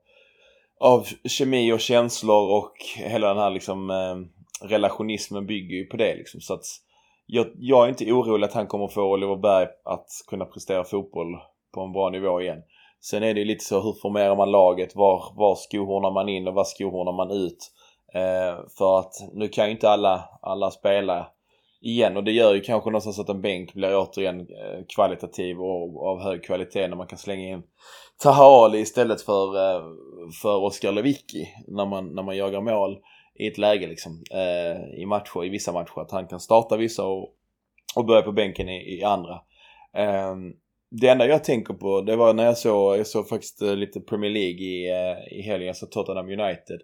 av 0.80 1.08
kemi 1.26 1.74
och 1.74 1.80
känslor 1.80 2.52
och 2.52 2.74
hela 2.98 3.28
den 3.28 3.38
här 3.38 3.50
liksom 3.50 3.90
eh, 3.90 4.16
relationismen 4.70 5.46
bygger 5.46 5.76
ju 5.76 5.86
på 5.86 5.98
det 5.98 6.16
liksom. 6.16 6.42
Så 6.42 6.54
att 6.54 6.66
jag, 7.26 7.48
jag 7.56 7.86
är 7.86 7.90
inte 7.90 8.12
orolig 8.12 8.46
att 8.46 8.54
han 8.54 8.68
kommer 8.68 8.88
få 8.88 9.14
Oliver 9.14 9.36
Berg 9.36 9.68
att 9.84 10.08
kunna 10.28 10.46
prestera 10.46 10.84
fotboll 10.84 11.38
på 11.74 11.82
en 11.82 11.92
bra 11.92 12.10
nivå 12.10 12.42
igen. 12.42 12.64
Sen 13.04 13.24
är 13.24 13.34
det 13.34 13.40
ju 13.40 13.46
lite 13.46 13.66
så, 13.66 13.82
hur 13.82 13.94
formerar 13.94 14.36
man 14.36 14.52
laget? 14.52 14.96
Var, 14.96 15.34
var 15.36 15.56
skohornar 15.56 16.12
man 16.12 16.30
in 16.30 16.48
och 16.48 16.54
var 16.54 16.64
skohornar 16.64 17.12
man 17.12 17.32
ut? 17.32 17.72
Eh, 18.14 18.68
för 18.78 19.00
att 19.00 19.14
nu 19.34 19.48
kan 19.48 19.66
ju 19.66 19.72
inte 19.72 19.90
alla, 19.90 20.30
alla 20.42 20.72
spela 20.72 21.28
igen 21.82 22.18
och 22.18 22.24
det 22.24 22.32
gör 22.32 22.54
ju 22.54 22.62
kanske 22.62 22.90
någonstans 22.90 23.20
att 23.20 23.30
en 23.30 23.42
bänk 23.42 23.74
blir 23.74 23.98
återigen 23.98 24.40
eh, 24.40 24.86
kvalitativ 24.96 25.62
och 25.62 26.08
av 26.08 26.22
hög 26.22 26.44
kvalitet 26.44 26.88
när 26.88 26.96
man 26.98 27.08
kan 27.08 27.18
slänga 27.18 27.50
in 27.50 27.64
Taha 28.24 28.66
Ali 28.66 28.80
istället 28.80 29.22
för, 29.22 29.56
eh, 29.56 29.84
för 30.42 30.64
Oskar 30.64 30.92
Lewicki 30.92 31.48
när 31.68 31.86
man, 31.86 32.16
när 32.16 32.24
man 32.24 32.38
jagar 32.38 32.62
mål 32.62 32.98
i 33.36 33.48
ett 33.48 33.58
läge 33.58 33.88
liksom 33.88 34.24
eh, 34.32 35.02
i 35.02 35.06
matcher, 35.06 35.46
i 35.46 35.50
vissa 35.50 35.72
matcher 35.72 36.02
att 36.02 36.12
han 36.12 36.28
kan 36.28 36.40
starta 36.40 36.78
vissa 36.78 37.06
och, 37.06 37.30
och 37.96 38.06
börja 38.06 38.22
på 38.22 38.32
bänken 38.32 38.70
i, 38.70 39.00
i 39.00 39.04
andra. 39.04 39.42
Eh, 39.98 40.36
det 41.02 41.08
enda 41.08 41.28
jag 41.28 41.44
tänker 41.44 41.74
på 41.74 42.02
det 42.02 42.16
var 42.16 42.34
när 42.34 42.46
jag 42.46 42.58
såg, 42.58 42.98
jag 42.98 43.08
såg 43.08 43.30
faktiskt 43.30 43.62
eh, 43.62 43.76
lite 43.76 44.00
Premier 44.00 44.32
League 44.32 44.60
i, 44.60 44.90
eh, 44.90 45.40
i 45.40 45.42
helgen, 45.42 45.68
jag 45.68 45.78
såg 45.78 45.92
Tottenham 45.92 46.30
United 46.30 46.82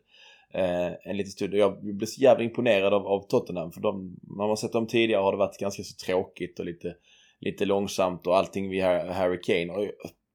eh, 0.54 0.88
en 1.04 1.18
liten 1.18 1.32
stund. 1.32 1.54
Jag 1.54 1.84
blev 1.84 2.06
så 2.06 2.22
jävla 2.22 2.44
imponerad 2.44 2.94
av, 2.94 3.08
av 3.08 3.28
Tottenham 3.28 3.72
för 3.72 3.82
de, 3.82 4.16
när 4.38 4.48
man 4.48 4.58
sett 4.58 4.74
dem 4.74 4.88
tidigare 4.88 5.22
har 5.22 5.32
det 5.32 5.38
varit 5.38 5.58
ganska 5.58 5.84
så 5.84 6.06
tråkigt 6.06 6.60
och 6.60 6.66
lite, 6.66 6.96
lite 7.40 7.66
långsamt 7.66 8.28
och 8.28 8.38
allting 8.38 8.70
vid 8.70 8.84
Harry 8.84 9.42
Kane. 9.42 9.74
Och 9.74 9.84
eh, 9.84 9.90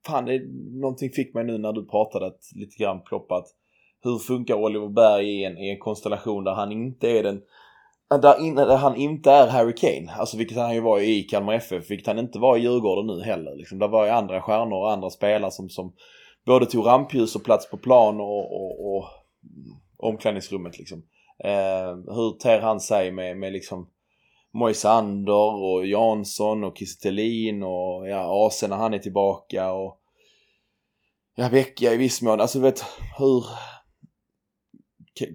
fan, 0.07 0.25
det, 0.25 0.43
någonting 0.81 1.11
fick 1.11 1.35
mig 1.35 1.45
nu 1.45 1.59
när 1.59 1.73
du 1.73 1.87
pratade 1.87 2.27
att 2.27 2.41
lite 2.55 2.83
grann 2.83 3.03
ploppa 3.03 3.37
att 3.37 3.49
hur 4.03 4.19
funkar 4.19 4.55
Oliver 4.55 4.89
Berg 4.89 5.29
i 5.29 5.45
en, 5.45 5.59
i 5.59 5.71
en 5.71 5.79
konstellation 5.79 6.45
där 6.45 6.55
han 6.55 6.73
inte 6.73 7.11
är 7.11 7.23
den 7.23 7.43
Äh, 8.13 8.21
där, 8.21 8.41
in, 8.41 8.55
där 8.55 8.77
han 8.77 8.97
inte 8.97 9.31
är 9.31 9.47
Harry 9.47 9.75
Kane, 9.75 10.13
alltså 10.13 10.37
vilket 10.37 10.59
han 10.59 10.75
ju 10.75 10.81
var 10.81 11.01
i 11.01 11.23
Kalmar 11.23 11.55
FF, 11.55 11.91
vilket 11.91 12.07
han 12.07 12.19
inte 12.19 12.39
var 12.39 12.57
i 12.57 12.61
Djurgården 12.61 13.07
nu 13.07 13.23
heller. 13.23 13.57
Liksom, 13.57 13.79
där 13.79 13.89
var 13.89 14.05
ju 14.05 14.11
andra 14.11 14.43
stjärnor 14.43 14.79
och 14.79 14.93
andra 14.93 15.11
spelare 15.11 15.51
som, 15.51 15.69
som 15.69 15.95
både 16.47 16.67
tog 16.67 16.87
rampljus 16.87 17.37
och 17.37 17.45
plats 17.45 17.71
på 17.71 17.77
plan 17.77 18.21
och, 18.21 18.53
och, 18.53 18.97
och 18.97 19.05
mm, 19.45 19.81
omklädningsrummet 19.97 20.79
liksom. 20.79 21.03
Eh, 21.45 22.15
hur 22.15 22.39
ter 22.39 22.61
han 22.61 22.81
sig 22.81 23.13
med, 23.13 23.37
med 23.37 23.53
liksom 23.53 23.89
Moisander 24.53 25.55
och 25.55 25.87
Jansson 25.87 26.65
och 26.65 26.77
Kistelin 26.77 27.63
och 27.63 28.09
ja, 28.09 28.47
AC 28.47 28.63
när 28.69 28.77
han 28.77 28.95
är 28.95 28.99
tillbaka 28.99 29.73
och 29.73 30.01
ja, 31.35 31.49
Vecchia 31.49 31.93
i 31.93 31.97
viss 31.97 32.23
mån. 32.23 32.41
Alltså 32.41 32.59
du 32.59 32.63
vet 32.63 32.85
hur 33.19 33.45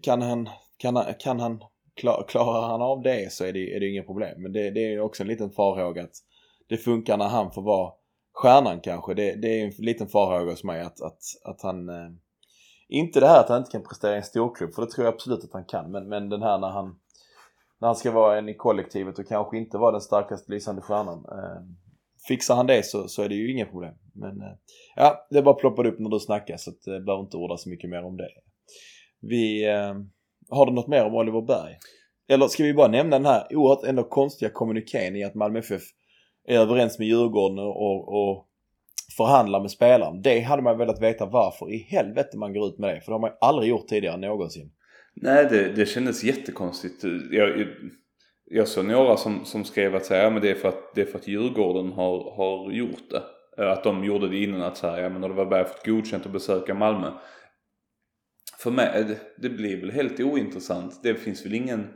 kan 0.04 0.22
han, 0.22 0.50
kan 0.78 0.96
han, 0.96 1.06
kan 1.20 1.40
han 1.40 1.64
klarar 2.28 2.68
han 2.68 2.82
av 2.82 3.02
det 3.02 3.32
så 3.32 3.46
är 3.46 3.54
det, 3.54 3.76
är 3.76 3.80
det 3.80 3.90
inga 3.90 4.04
problem. 4.04 4.42
Men 4.42 4.54
det, 4.54 4.72
det 4.72 4.94
är 4.94 5.00
också 5.00 5.24
en 5.24 5.28
liten 5.28 5.52
farhåga 5.52 6.04
att 6.04 6.16
det 6.68 6.78
funkar 6.78 7.18
när 7.18 7.28
han 7.28 7.52
får 7.52 7.62
vara 7.62 7.92
stjärnan 8.34 8.80
kanske. 8.80 9.14
Det, 9.14 9.36
det 9.36 9.62
är 9.62 9.66
en 9.66 9.72
liten 9.78 10.08
farhåga 10.08 10.52
hos 10.52 10.64
mig 10.64 10.82
att, 10.82 11.02
att, 11.02 11.20
att 11.44 11.62
han 11.62 11.90
eh, 11.90 12.10
inte 12.90 13.20
det 13.20 13.28
här 13.28 13.40
att 13.40 13.50
han 13.50 13.58
inte 13.58 13.72
kan 13.72 13.84
prestera 13.84 14.14
i 14.14 14.18
en 14.18 14.24
storklubb, 14.24 14.74
för 14.74 14.82
det 14.82 14.92
tror 14.92 15.06
jag 15.06 15.14
absolut 15.14 15.44
att 15.44 15.54
han 15.54 15.66
kan. 15.66 15.92
Men, 15.92 16.10
men 16.10 16.30
den 16.30 16.42
här 16.42 16.58
när 16.58 16.70
han, 16.70 17.00
när 17.80 17.88
han 17.88 17.96
ska 17.96 18.12
vara 18.12 18.38
en 18.38 18.50
i 18.50 18.54
kollektivet 18.54 19.20
och 19.20 19.28
kanske 19.28 19.58
inte 19.58 19.78
vara 19.78 19.92
den 19.92 20.02
starkaste 20.02 20.52
lysande 20.52 20.82
stjärnan. 20.82 21.26
Eh, 21.32 21.62
fixar 22.28 22.56
han 22.56 22.68
det 22.68 22.86
så, 22.86 23.08
så 23.08 23.22
är 23.22 23.30
det 23.30 23.36
ju 23.36 23.52
inga 23.52 23.66
problem. 23.66 23.94
Men 24.14 24.42
eh, 24.42 24.54
ja, 24.96 25.28
det 25.30 25.42
bara 25.42 25.56
ploppade 25.56 25.90
upp 25.90 26.00
när 26.00 26.10
du 26.10 26.20
snackade 26.20 26.60
så 26.60 26.70
att, 26.70 26.82
det 26.82 27.02
behöver 27.02 27.24
inte 27.24 27.38
orda 27.38 27.58
så 27.58 27.70
mycket 27.70 27.90
mer 27.90 28.04
om 28.04 28.18
det. 28.18 28.30
Vi, 29.20 29.68
eh, 29.68 29.94
har 30.50 30.66
du 30.66 30.72
något 30.72 30.88
mer 30.88 31.06
om 31.06 31.16
Oliver 31.16 31.42
Berg? 31.42 31.78
Eller 32.30 32.48
ska 32.48 32.64
vi 32.64 32.74
bara 32.74 32.88
nämna 32.88 33.18
den 33.18 33.26
här 33.26 33.48
oerhört 33.50 33.84
ändå 33.84 34.04
konstiga 34.04 34.52
kommunikén 34.52 35.16
i 35.16 35.24
att 35.24 35.36
Malmö 35.36 35.60
FF 35.60 35.82
är 36.48 36.58
överens 36.60 37.00
med 37.00 37.08
Djurgården 37.08 37.60
och, 37.60 38.08
och 38.08 38.46
förhandlar 39.18 39.62
med 39.62 39.72
spelaren. 39.72 40.22
Det 40.22 40.40
hade 40.40 40.62
man 40.62 40.78
velat 40.78 41.02
veta 41.02 41.26
varför 41.26 41.72
i 41.72 41.78
helvete 41.78 42.38
man 42.38 42.54
går 42.54 42.68
ut 42.68 42.80
med 42.80 42.96
det. 42.96 43.02
För 43.02 43.12
det 43.12 43.16
har 43.16 43.20
man 43.20 43.38
aldrig 43.42 43.70
gjort 43.70 43.88
tidigare 43.88 44.18
någonsin. 44.18 44.72
Nej, 45.16 45.48
det, 45.50 45.74
det 45.74 45.86
kändes 45.86 46.24
jättekonstigt. 46.24 47.04
Jag, 47.32 47.68
jag 48.46 48.68
såg 48.68 48.86
några 48.86 49.18
som, 49.18 49.46
som 49.46 49.64
skrev 49.64 49.96
att 49.96 50.06
säga, 50.06 50.24
ja, 50.24 50.30
men 50.30 50.42
det, 50.42 50.50
är 50.50 50.56
för 50.56 50.70
att, 50.70 50.96
det 50.96 51.02
är 51.02 51.06
för 51.06 51.20
att 51.20 51.28
Djurgården 51.28 51.92
har, 51.92 52.36
har 52.36 52.72
gjort 52.72 53.10
det. 53.10 53.24
Att 53.72 53.84
de 53.84 54.04
gjorde 54.04 54.30
det 54.30 54.44
innan 54.44 54.62
att 54.62 54.78
säga, 54.78 55.00
ja 55.00 55.10
men 55.10 55.24
Oliver 55.24 55.46
Berg 55.46 55.66
fått 55.66 55.86
godkänt 55.86 56.26
att 56.26 56.32
besöka 56.32 56.74
Malmö. 56.74 57.12
För 58.60 58.72
mig, 58.72 58.92
eh, 58.96 59.08
det, 59.08 59.20
det 59.38 59.50
blir 59.50 59.82
väl 59.82 59.92
helt 59.92 60.20
ointressant. 60.20 61.04
Det 61.04 61.16
finns 61.16 61.46
väl 61.46 61.54
ingen, 61.54 61.88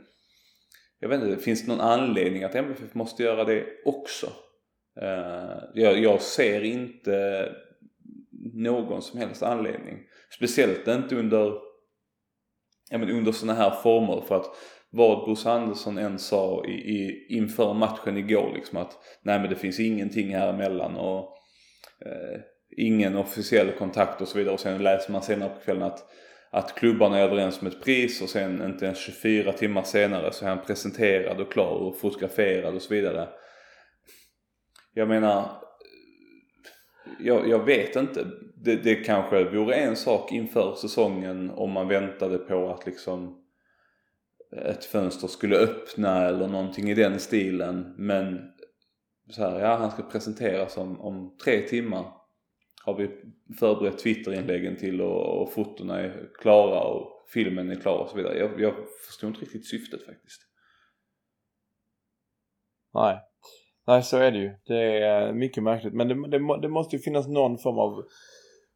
jag 0.98 1.08
vet 1.08 1.20
inte, 1.20 1.34
det 1.34 1.42
finns 1.42 1.66
någon 1.66 1.80
anledning 1.80 2.44
att 2.44 2.54
MFF 2.54 2.94
måste 2.94 3.22
göra 3.22 3.44
det 3.44 3.66
också. 3.84 4.26
Uh, 5.02 5.62
jag, 5.74 5.98
jag, 5.98 6.22
ser 6.22 6.64
inte 6.64 7.48
någon 8.54 9.02
som 9.02 9.20
helst 9.20 9.42
anledning. 9.42 9.98
Speciellt 10.36 10.88
inte 10.88 11.16
under, 11.16 11.52
ja, 12.90 12.98
men 12.98 13.10
under 13.10 13.32
sådana 13.32 13.58
här 13.58 13.70
former 13.70 14.20
för 14.20 14.36
att 14.36 14.56
vad 14.90 15.26
Bosse 15.26 15.50
Andersson 15.50 15.98
än 15.98 16.18
sa 16.18 16.64
i, 16.64 16.72
i, 16.72 17.26
inför 17.28 17.74
matchen 17.74 18.16
igår 18.16 18.52
liksom 18.54 18.78
att 18.78 18.98
nej 19.22 19.40
men 19.40 19.50
det 19.50 19.56
finns 19.56 19.80
ingenting 19.80 20.34
här 20.34 20.48
emellan 20.48 20.96
och 20.96 21.36
eh, 22.06 22.40
ingen 22.76 23.16
officiell 23.16 23.72
kontakt 23.72 24.20
och 24.20 24.28
så 24.28 24.38
vidare 24.38 24.54
och 24.54 24.60
sen 24.60 24.82
läser 24.82 25.12
man 25.12 25.22
senare 25.22 25.48
på 25.48 25.60
kvällen 25.60 25.82
att, 25.82 26.10
att 26.54 26.74
klubbarna 26.74 27.18
är 27.18 27.22
överens 27.22 27.60
om 27.60 27.66
ett 27.66 27.84
pris 27.84 28.22
och 28.22 28.28
sen 28.28 28.62
inte 28.64 28.84
ens 28.84 28.98
24 28.98 29.52
timmar 29.52 29.82
senare 29.82 30.32
så 30.32 30.44
är 30.44 30.48
han 30.48 30.64
presenterad 30.66 31.40
och 31.40 31.52
klar 31.52 31.74
och 31.74 31.98
fotograferad 31.98 32.74
och 32.74 32.82
så 32.82 32.94
vidare 32.94 33.28
jag 34.94 35.08
menar, 35.08 35.50
jag, 37.20 37.48
jag 37.48 37.64
vet 37.64 37.96
inte. 37.96 38.26
Det, 38.56 38.76
det 38.76 38.94
kanske 38.94 39.44
vore 39.44 39.74
en 39.74 39.96
sak 39.96 40.32
inför 40.32 40.74
säsongen 40.74 41.50
om 41.50 41.70
man 41.70 41.88
väntade 41.88 42.38
på 42.38 42.68
att 42.68 42.86
liksom 42.86 43.40
ett 44.66 44.84
fönster 44.84 45.28
skulle 45.28 45.56
öppna 45.56 46.26
eller 46.26 46.48
någonting 46.48 46.90
i 46.90 46.94
den 46.94 47.20
stilen. 47.20 47.94
Men 47.98 48.40
så 49.30 49.42
här, 49.42 49.60
ja 49.60 49.76
han 49.76 49.90
ska 49.90 50.02
presenteras 50.02 50.76
om, 50.76 51.00
om 51.00 51.36
tre 51.44 51.60
timmar. 51.60 52.04
Har 52.84 52.94
vi 52.94 53.10
förberett 53.58 53.98
Twitterinläggen 53.98 54.76
till 54.76 55.00
och, 55.00 55.42
och 55.42 55.52
fotona 55.52 56.00
är 56.00 56.30
klara 56.40 56.80
och 56.80 57.26
filmen 57.34 57.70
är 57.70 57.80
klar 57.80 57.98
och 57.98 58.08
så 58.08 58.16
vidare. 58.16 58.38
Jag, 58.38 58.60
jag 58.60 58.74
förstår 59.06 59.28
inte 59.28 59.40
riktigt 59.40 59.68
syftet 59.68 60.06
faktiskt. 60.06 60.40
Nej. 62.94 63.18
Nej, 63.86 64.02
så 64.02 64.16
är 64.16 64.32
det 64.32 64.38
ju. 64.38 64.56
Det 64.66 64.98
är 64.98 65.28
eh, 65.28 65.34
mycket 65.34 65.62
märkligt. 65.62 65.94
Men 65.94 66.08
det, 66.08 66.28
det, 66.28 66.60
det 66.62 66.68
måste 66.68 66.96
ju 66.96 67.02
finnas 67.02 67.28
någon 67.28 67.58
form 67.58 67.78
av 67.78 68.04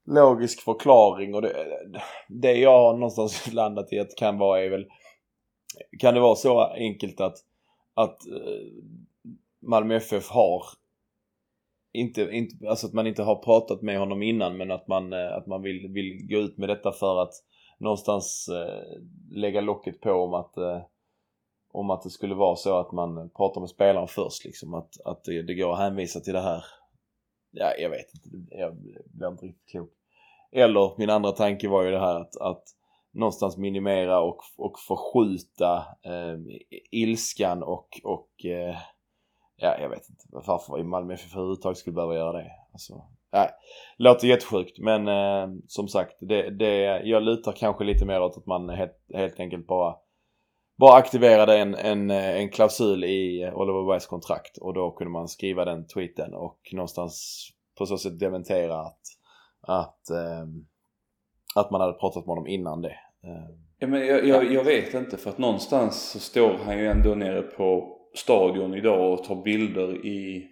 logisk 0.06 0.60
förklaring 0.60 1.34
och 1.34 1.42
det, 1.42 1.52
det 2.28 2.52
jag 2.52 2.78
har 2.78 2.92
någonstans 2.92 3.52
landat 3.52 3.92
i 3.92 3.98
att 3.98 4.08
det 4.08 4.18
kan 4.18 4.38
vara 4.38 4.60
är 4.60 4.70
väl 4.70 4.86
kan 5.98 6.14
det 6.14 6.20
vara 6.20 6.34
så 6.34 6.60
enkelt 6.64 7.20
att, 7.20 7.36
att 7.94 8.26
eh, 8.26 8.66
Malmö 9.66 9.96
FF 9.96 10.28
har 10.28 10.62
inte, 11.92 12.22
inte, 12.22 12.68
alltså 12.68 12.86
att 12.86 12.92
man 12.92 13.06
inte 13.06 13.22
har 13.22 13.36
pratat 13.36 13.82
med 13.82 13.98
honom 13.98 14.22
innan 14.22 14.56
men 14.56 14.70
att 14.70 14.88
man, 14.88 15.12
eh, 15.12 15.32
att 15.32 15.46
man 15.46 15.62
vill, 15.62 15.88
vill 15.88 16.26
gå 16.28 16.38
ut 16.38 16.58
med 16.58 16.68
detta 16.68 16.92
för 16.92 17.22
att 17.22 17.32
någonstans 17.78 18.48
eh, 18.48 19.00
lägga 19.30 19.60
locket 19.60 20.00
på 20.00 20.12
om 20.12 20.34
att 20.34 20.56
eh, 20.56 20.82
om 21.72 21.90
att 21.90 22.02
det 22.02 22.10
skulle 22.10 22.34
vara 22.34 22.56
så 22.56 22.78
att 22.78 22.92
man 22.92 23.30
pratar 23.30 23.60
med 23.60 23.70
spelaren 23.70 24.08
först 24.08 24.44
liksom. 24.44 24.74
Att, 24.74 25.00
att 25.04 25.24
det, 25.24 25.42
det 25.42 25.54
går 25.54 25.72
att 25.72 25.78
hänvisa 25.78 26.20
till 26.20 26.32
det 26.32 26.40
här. 26.40 26.64
Ja, 27.50 27.72
jag 27.78 27.90
vet 27.90 28.06
inte. 28.14 28.56
Jag 28.56 28.76
blir 29.12 29.28
inte 29.28 29.46
riktigt 29.46 29.70
klok. 29.70 29.90
Eller 30.52 30.98
min 30.98 31.10
andra 31.10 31.32
tanke 31.32 31.68
var 31.68 31.82
ju 31.82 31.90
det 31.90 32.00
här 32.00 32.20
att, 32.20 32.36
att 32.36 32.64
någonstans 33.12 33.56
minimera 33.56 34.20
och, 34.20 34.40
och 34.56 34.78
förskjuta 34.88 35.76
eh, 36.02 36.38
ilskan 36.90 37.62
och, 37.62 38.00
och 38.04 38.44
eh, 38.44 38.76
ja, 39.58 39.78
jag 39.80 39.88
vet 39.88 40.08
inte 40.10 40.24
varför 40.30 40.82
Malmö 40.82 41.14
FF 41.14 41.34
överhuvudtaget 41.34 41.78
skulle 41.78 41.94
behöva 41.94 42.14
göra 42.14 42.32
det. 42.32 42.50
Alltså, 42.72 43.04
nej, 43.32 43.50
låter 43.96 44.28
jättesjukt 44.28 44.78
men 44.78 45.08
eh, 45.08 45.56
som 45.66 45.88
sagt, 45.88 46.16
det, 46.20 46.50
det, 46.50 47.02
jag 47.04 47.22
lutar 47.22 47.52
kanske 47.52 47.84
lite 47.84 48.04
mer 48.04 48.20
åt 48.20 48.36
att 48.36 48.46
man 48.46 48.68
helt, 48.68 48.96
helt 49.14 49.40
enkelt 49.40 49.66
bara 49.66 49.96
bara 50.78 50.96
aktiverade 50.96 51.58
en, 51.58 51.74
en, 51.74 52.10
en 52.10 52.48
klausul 52.48 53.04
i 53.04 53.50
Oliver 53.54 53.86
Bergs 53.86 54.06
kontrakt 54.06 54.58
och 54.58 54.74
då 54.74 54.90
kunde 54.90 55.10
man 55.10 55.28
skriva 55.28 55.64
den 55.64 55.86
tweeten 55.86 56.34
och 56.34 56.58
någonstans 56.72 57.46
på 57.78 57.86
så 57.86 57.98
sätt 57.98 58.20
dementera 58.20 58.80
att, 58.80 59.00
att, 59.60 60.10
eh, 60.10 60.46
att 61.54 61.70
man 61.70 61.80
hade 61.80 61.92
pratat 61.92 62.26
med 62.26 62.28
honom 62.28 62.46
innan 62.46 62.82
det. 62.82 62.96
Eh, 63.24 63.54
ja, 63.78 63.86
men 63.86 64.06
jag, 64.06 64.26
jag, 64.26 64.52
jag, 64.52 64.64
vet 64.64 64.94
inte 64.94 65.16
för 65.16 65.30
att 65.30 65.38
någonstans 65.38 66.10
så 66.10 66.18
står 66.18 66.58
han 66.64 66.78
ju 66.78 66.86
ändå 66.86 67.14
nere 67.14 67.42
på 67.42 67.97
stadion 68.18 68.74
idag 68.74 69.12
och 69.12 69.24
tar 69.24 69.42
bilder 69.42 70.06
i, 70.06 70.48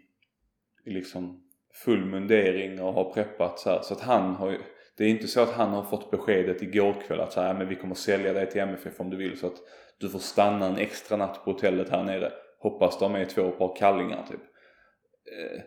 i 0.84 0.90
liksom 0.90 1.42
full 1.84 2.04
mundering 2.04 2.82
och 2.82 2.92
har 2.92 3.12
preppat 3.12 3.58
så 3.58 3.70
här. 3.70 3.82
Så 3.82 3.94
att 3.94 4.00
han 4.00 4.34
har 4.34 4.50
ju, 4.50 4.58
det 4.96 5.04
är 5.04 5.08
inte 5.08 5.28
så 5.28 5.40
att 5.40 5.52
han 5.52 5.70
har 5.70 5.82
fått 5.82 6.10
beskedet 6.10 6.62
igår 6.62 6.94
kväll 7.06 7.20
att 7.20 7.32
så 7.32 7.40
här, 7.40 7.54
men 7.54 7.68
vi 7.68 7.74
kommer 7.74 7.94
sälja 7.94 8.32
dig 8.32 8.50
till 8.50 8.60
MFF 8.60 9.00
om 9.00 9.10
du 9.10 9.16
vill. 9.16 9.38
Så 9.38 9.46
att 9.46 9.56
du 10.00 10.08
får 10.08 10.18
stanna 10.18 10.66
en 10.66 10.78
extra 10.78 11.16
natt 11.16 11.44
på 11.44 11.50
hotellet 11.50 11.88
här 11.88 12.04
nere. 12.04 12.32
Hoppas 12.58 12.98
de 12.98 13.14
är 13.14 13.24
två 13.24 13.50
par 13.50 13.76
kallingar 13.76 14.26
typ. 14.30 14.40
Eh, 14.40 15.62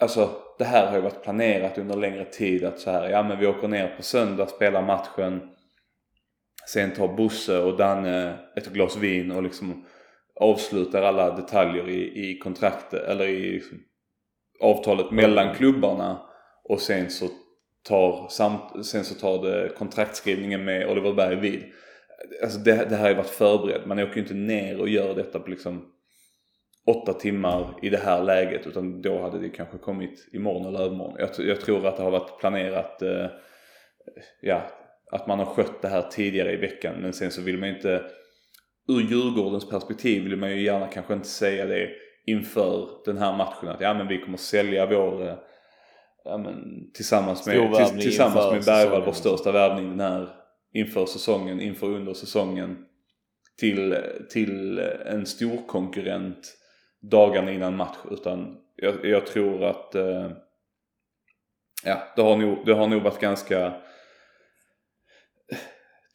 alltså 0.00 0.30
det 0.58 0.64
här 0.64 0.86
har 0.86 0.96
ju 0.96 1.02
varit 1.02 1.22
planerat 1.22 1.78
under 1.78 1.96
längre 1.96 2.24
tid 2.24 2.64
att 2.64 2.78
så 2.78 2.90
här, 2.90 3.08
ja 3.08 3.22
men 3.22 3.38
vi 3.38 3.46
åker 3.46 3.68
ner 3.68 3.96
på 3.96 4.02
söndag, 4.02 4.46
spelar 4.46 4.82
matchen. 4.82 5.50
Sen 6.68 6.90
tar 6.90 7.08
Bosse 7.08 7.58
och 7.58 7.76
Danne 7.76 8.38
ett 8.56 8.72
glas 8.72 8.96
vin 8.96 9.30
och 9.30 9.42
liksom 9.42 9.84
avslutar 10.40 11.02
alla 11.02 11.36
detaljer 11.36 11.88
i, 11.88 12.30
i 12.30 12.38
kontraktet 12.38 13.02
eller 13.02 13.28
i 13.28 13.52
liksom, 13.52 13.78
avtalet 14.60 15.10
mellan 15.10 15.54
klubbarna 15.54 16.22
och 16.64 16.80
sen 16.80 17.10
så 17.10 17.28
tar, 17.88 18.28
samt, 18.28 18.86
sen 18.86 19.04
så 19.04 19.14
tar 19.14 19.42
det 19.42 19.68
kontraktskrivningen 19.68 20.64
med 20.64 20.90
Oliver 20.90 21.12
Berg 21.12 21.36
vid. 21.36 21.64
Alltså 22.42 22.58
det, 22.58 22.72
det 22.88 22.96
här 22.96 23.02
har 23.02 23.08
ju 23.08 23.14
varit 23.14 23.26
förberett. 23.26 23.86
Man 23.86 23.98
åker 23.98 24.14
ju 24.14 24.20
inte 24.20 24.34
ner 24.34 24.80
och 24.80 24.88
gör 24.88 25.14
detta 25.14 25.38
på 25.38 25.50
liksom 25.50 25.92
åtta 26.86 27.12
timmar 27.12 27.74
i 27.82 27.90
det 27.90 27.98
här 27.98 28.22
läget 28.22 28.66
utan 28.66 29.02
då 29.02 29.18
hade 29.18 29.38
det 29.38 29.48
kanske 29.48 29.78
kommit 29.78 30.28
imorgon 30.32 30.66
eller 30.66 30.84
övermorgon. 30.84 31.16
Jag, 31.18 31.46
jag 31.46 31.60
tror 31.60 31.86
att 31.86 31.96
det 31.96 32.02
har 32.02 32.10
varit 32.10 32.38
planerat 32.40 33.02
eh, 33.02 33.26
ja, 34.40 34.62
att 35.10 35.26
man 35.26 35.38
har 35.38 35.46
skött 35.46 35.82
det 35.82 35.88
här 35.88 36.02
tidigare 36.02 36.52
i 36.52 36.56
veckan 36.56 36.94
men 37.00 37.12
sen 37.12 37.30
så 37.30 37.42
vill 37.42 37.58
man 37.58 37.68
inte 37.68 38.02
ur 38.88 39.00
Djurgårdens 39.00 39.68
perspektiv 39.68 40.24
vill 40.24 40.36
man 40.36 40.50
ju 40.50 40.62
gärna 40.62 40.86
kanske 40.86 41.14
inte 41.14 41.28
säga 41.28 41.66
det 41.66 41.90
inför 42.26 42.88
den 43.04 43.18
här 43.18 43.36
matchen 43.36 43.68
att 43.68 43.80
ja 43.80 43.94
men 43.94 44.08
vi 44.08 44.18
kommer 44.18 44.38
sälja 44.38 44.86
vår 44.86 45.22
eh, 45.26 45.34
ja, 46.24 46.38
men, 46.38 46.90
tillsammans 46.94 47.46
med, 47.46 47.74
till, 47.74 48.00
tillsammans 48.00 48.52
med 48.52 48.64
Bergvall 48.64 49.04
vår 49.04 49.12
största 49.12 49.52
värvning 49.52 49.90
den 49.90 50.00
här 50.00 50.28
inför 50.72 51.06
säsongen, 51.06 51.60
inför 51.60 51.86
under 51.86 52.14
säsongen 52.14 52.84
till, 53.58 53.96
till 54.30 54.78
en 55.06 55.26
stor 55.26 55.66
konkurrent 55.66 56.54
dagarna 57.10 57.52
innan 57.52 57.76
match. 57.76 57.96
Utan 58.10 58.56
jag, 58.76 59.04
jag 59.04 59.26
tror 59.26 59.64
att 59.64 59.94
eh, 59.94 60.30
ja, 61.84 62.02
det 62.16 62.22
har, 62.22 62.36
nog, 62.36 62.66
det 62.66 62.74
har 62.74 62.86
nog 62.86 63.02
varit 63.02 63.20
ganska 63.20 63.74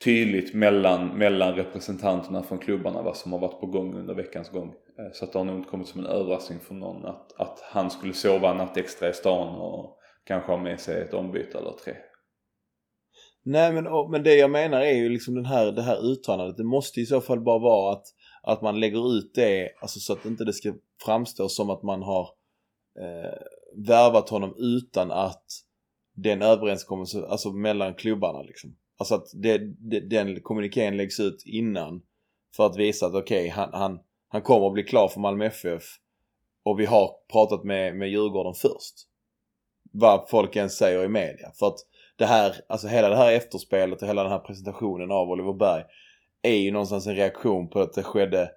tydligt 0.03 0.53
mellan, 0.53 1.07
mellan 1.07 1.55
representanterna 1.55 2.43
från 2.43 2.59
klubbarna 2.59 3.01
vad 3.01 3.17
som 3.17 3.31
har 3.31 3.39
varit 3.39 3.59
på 3.59 3.65
gång 3.65 3.95
under 3.95 4.13
veckans 4.13 4.49
gång. 4.49 4.73
Eh, 4.99 5.11
så 5.13 5.25
att 5.25 5.33
det 5.33 5.39
har 5.39 5.45
nog 5.45 5.55
inte 5.55 5.69
kommit 5.69 5.87
som 5.87 5.99
en 5.99 6.07
överraskning 6.07 6.59
för 6.59 6.73
någon 6.73 7.05
att, 7.05 7.39
att 7.39 7.59
han 7.63 7.89
skulle 7.89 8.13
sova 8.13 8.51
en 8.51 8.57
natt 8.57 8.77
extra 8.77 9.09
i 9.09 9.13
stan 9.13 9.55
och 9.55 9.97
kanske 10.23 10.51
ha 10.51 10.57
med 10.57 10.79
sig 10.79 11.01
ett 11.01 11.13
ombyte 11.13 11.57
eller 11.57 11.71
tre. 11.71 11.93
Nej 13.45 13.73
men, 13.73 14.11
men 14.11 14.23
det 14.23 14.35
jag 14.35 14.51
menar 14.51 14.81
är 14.81 14.93
ju 14.93 15.09
liksom 15.09 15.35
den 15.35 15.45
här, 15.45 15.71
det 15.71 15.81
här 15.81 16.11
uttalandet. 16.11 16.57
Det 16.57 16.63
måste 16.63 17.01
i 17.01 17.05
så 17.05 17.21
fall 17.21 17.41
bara 17.41 17.59
vara 17.59 17.93
att, 17.93 18.05
att 18.43 18.61
man 18.61 18.79
lägger 18.79 19.17
ut 19.17 19.31
det 19.35 19.69
alltså 19.81 19.99
så 19.99 20.13
att 20.13 20.25
inte 20.25 20.43
det 20.43 20.53
ska 20.53 20.73
framstå 21.05 21.49
som 21.49 21.69
att 21.69 21.83
man 21.83 22.03
har 22.03 22.29
eh, 22.99 23.37
värvat 23.87 24.29
honom 24.29 24.55
utan 24.57 25.11
att 25.11 25.45
den 26.15 26.41
överenskommelse, 26.41 27.25
alltså 27.27 27.51
mellan 27.51 27.93
klubbarna 27.93 28.41
liksom. 28.41 28.75
Alltså 28.97 29.15
att 29.15 29.27
det, 29.33 29.57
det, 29.57 29.99
den 29.99 30.41
kommunikén 30.41 30.97
läggs 30.97 31.19
ut 31.19 31.43
innan 31.45 32.01
för 32.55 32.65
att 32.65 32.77
visa 32.77 33.05
att 33.05 33.13
okej, 33.13 33.39
okay, 33.39 33.49
han, 33.49 33.69
han, 33.73 33.99
han 34.27 34.41
kommer 34.41 34.67
att 34.67 34.73
bli 34.73 34.83
klar 34.83 35.07
för 35.07 35.19
Malmö 35.19 35.45
FF 35.45 35.83
och 36.63 36.79
vi 36.79 36.85
har 36.85 37.09
pratat 37.31 37.63
med, 37.63 37.95
med 37.95 38.09
Djurgården 38.09 38.53
först. 38.53 38.95
Vad 39.91 40.29
folk 40.29 40.55
än 40.55 40.69
säger 40.69 41.03
i 41.03 41.07
media. 41.07 41.51
För 41.59 41.67
att 41.67 41.79
det 42.15 42.25
här, 42.25 42.55
alltså 42.67 42.87
hela 42.87 43.09
det 43.09 43.15
här 43.15 43.31
efterspelet 43.31 44.01
och 44.01 44.07
hela 44.07 44.23
den 44.23 44.31
här 44.31 44.39
presentationen 44.39 45.11
av 45.11 45.29
Oliver 45.29 45.53
Berg 45.53 45.83
är 46.41 46.55
ju 46.55 46.71
någonstans 46.71 47.07
en 47.07 47.15
reaktion 47.15 47.69
på 47.69 47.79
att 47.79 47.93
det 47.93 48.03
skedde, 48.03 48.51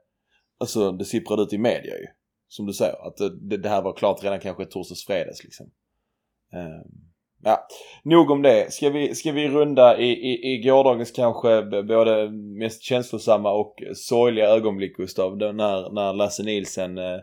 alltså 0.59 0.93
det 0.93 1.05
sipprade 1.05 1.43
ut 1.43 1.53
i 1.53 1.59
media 1.59 1.99
ju. 1.99 2.07
Som 2.49 2.67
du 2.67 2.73
säger, 2.73 3.07
att 3.07 3.17
det, 3.17 3.57
det 3.57 3.69
här 3.69 3.83
var 3.83 3.97
klart 3.97 4.25
redan 4.25 4.41
kanske 4.41 4.67
torsdags 4.67 5.07
fredags 5.07 5.45
liksom. 5.45 5.71
Um, 6.53 7.06
Ja, 7.49 7.67
nog 8.03 8.31
om 8.31 8.43
det. 8.43 8.73
Ska 8.73 8.91
vi, 8.91 9.15
ska 9.15 9.33
vi 9.33 9.49
runda 9.49 9.99
i, 9.99 10.11
i, 10.11 10.53
i 10.53 10.63
gårdagens 10.63 11.11
kanske 11.11 11.63
både 11.63 12.31
mest 12.31 12.83
känslosamma 12.83 13.53
och 13.53 13.75
sorgliga 13.95 14.49
ögonblick 14.49 14.97
Gustav. 14.97 15.37
När, 15.37 15.93
när 15.93 16.13
Lasse 16.13 16.43
Nilsen 16.43 16.99
eh, 16.99 17.19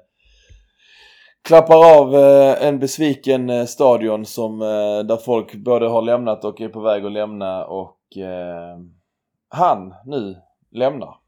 klappar 1.47 1.99
av 1.99 2.15
eh, 2.15 2.67
en 2.67 2.80
besviken 2.80 3.49
eh, 3.49 3.65
stadion 3.65 4.26
som, 4.26 4.61
eh, 4.61 4.99
där 5.07 5.17
folk 5.17 5.55
både 5.55 5.88
har 5.88 6.01
lämnat 6.01 6.45
och 6.45 6.61
är 6.61 6.69
på 6.69 6.82
väg 6.82 7.05
att 7.05 7.11
lämna 7.11 7.65
och 7.65 8.17
eh, 8.17 8.78
han 9.49 9.93
nu 10.05 10.36
lämnar. 10.71 11.22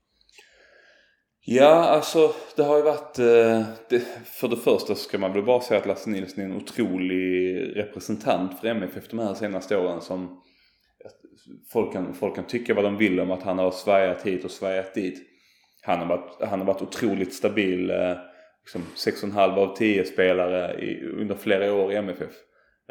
Ja, 1.48 1.84
alltså 1.84 2.34
det 2.56 2.64
har 2.64 2.78
ju 2.78 2.84
varit... 2.84 3.20
Eh, 3.20 3.64
det, 3.90 4.00
för 4.26 4.48
det 4.48 4.58
första 4.58 4.88
så 4.88 4.96
ska 4.96 5.18
man 5.18 5.34
väl 5.34 5.44
bara 5.44 5.62
säga 5.62 5.80
att 5.80 5.86
Lasse 5.86 6.10
Nilsson 6.10 6.44
är 6.44 6.48
en 6.48 6.58
otrolig 6.58 7.78
representant 7.78 8.60
för 8.60 8.68
MFF 8.68 9.08
de 9.08 9.20
här 9.20 9.34
senaste 9.34 9.78
åren 9.78 10.02
som 10.02 10.42
folk 11.74 11.94
kan, 11.94 12.14
folk 12.14 12.36
kan 12.36 12.48
tycka 12.48 12.74
vad 12.74 12.84
de 12.84 12.98
vill 12.98 13.20
om 13.20 13.32
att 13.32 13.44
han 13.44 13.60
har 13.60 13.72
svajat 13.72 14.22
hit 14.22 14.46
och 14.46 14.52
svajat 14.52 14.94
dit. 14.94 15.20
Han 15.82 16.00
har 16.00 16.06
varit, 16.06 16.42
han 16.42 16.60
har 16.60 16.68
varit 16.68 16.82
otroligt 16.82 17.34
stabil. 17.34 17.90
Eh, 17.90 18.18
liksom 18.66 18.82
6,5 18.96 19.58
av 19.58 19.76
10 19.76 20.06
spelare 20.06 20.80
i, 20.80 21.06
under 21.06 21.36
flera 21.36 21.74
år 21.74 21.92
i 21.92 21.96
MFF. 21.96 22.34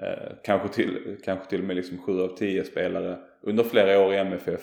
Eh, 0.02 0.32
kanske, 0.44 0.68
till, 0.68 1.16
kanske 1.24 1.50
till 1.50 1.60
och 1.60 1.66
med 1.66 1.76
liksom 1.76 1.98
7 1.98 2.20
av 2.20 2.36
10 2.36 2.64
spelare 2.64 3.18
under 3.42 3.64
flera 3.64 4.00
år 4.00 4.14
i 4.14 4.16
MFF. 4.16 4.60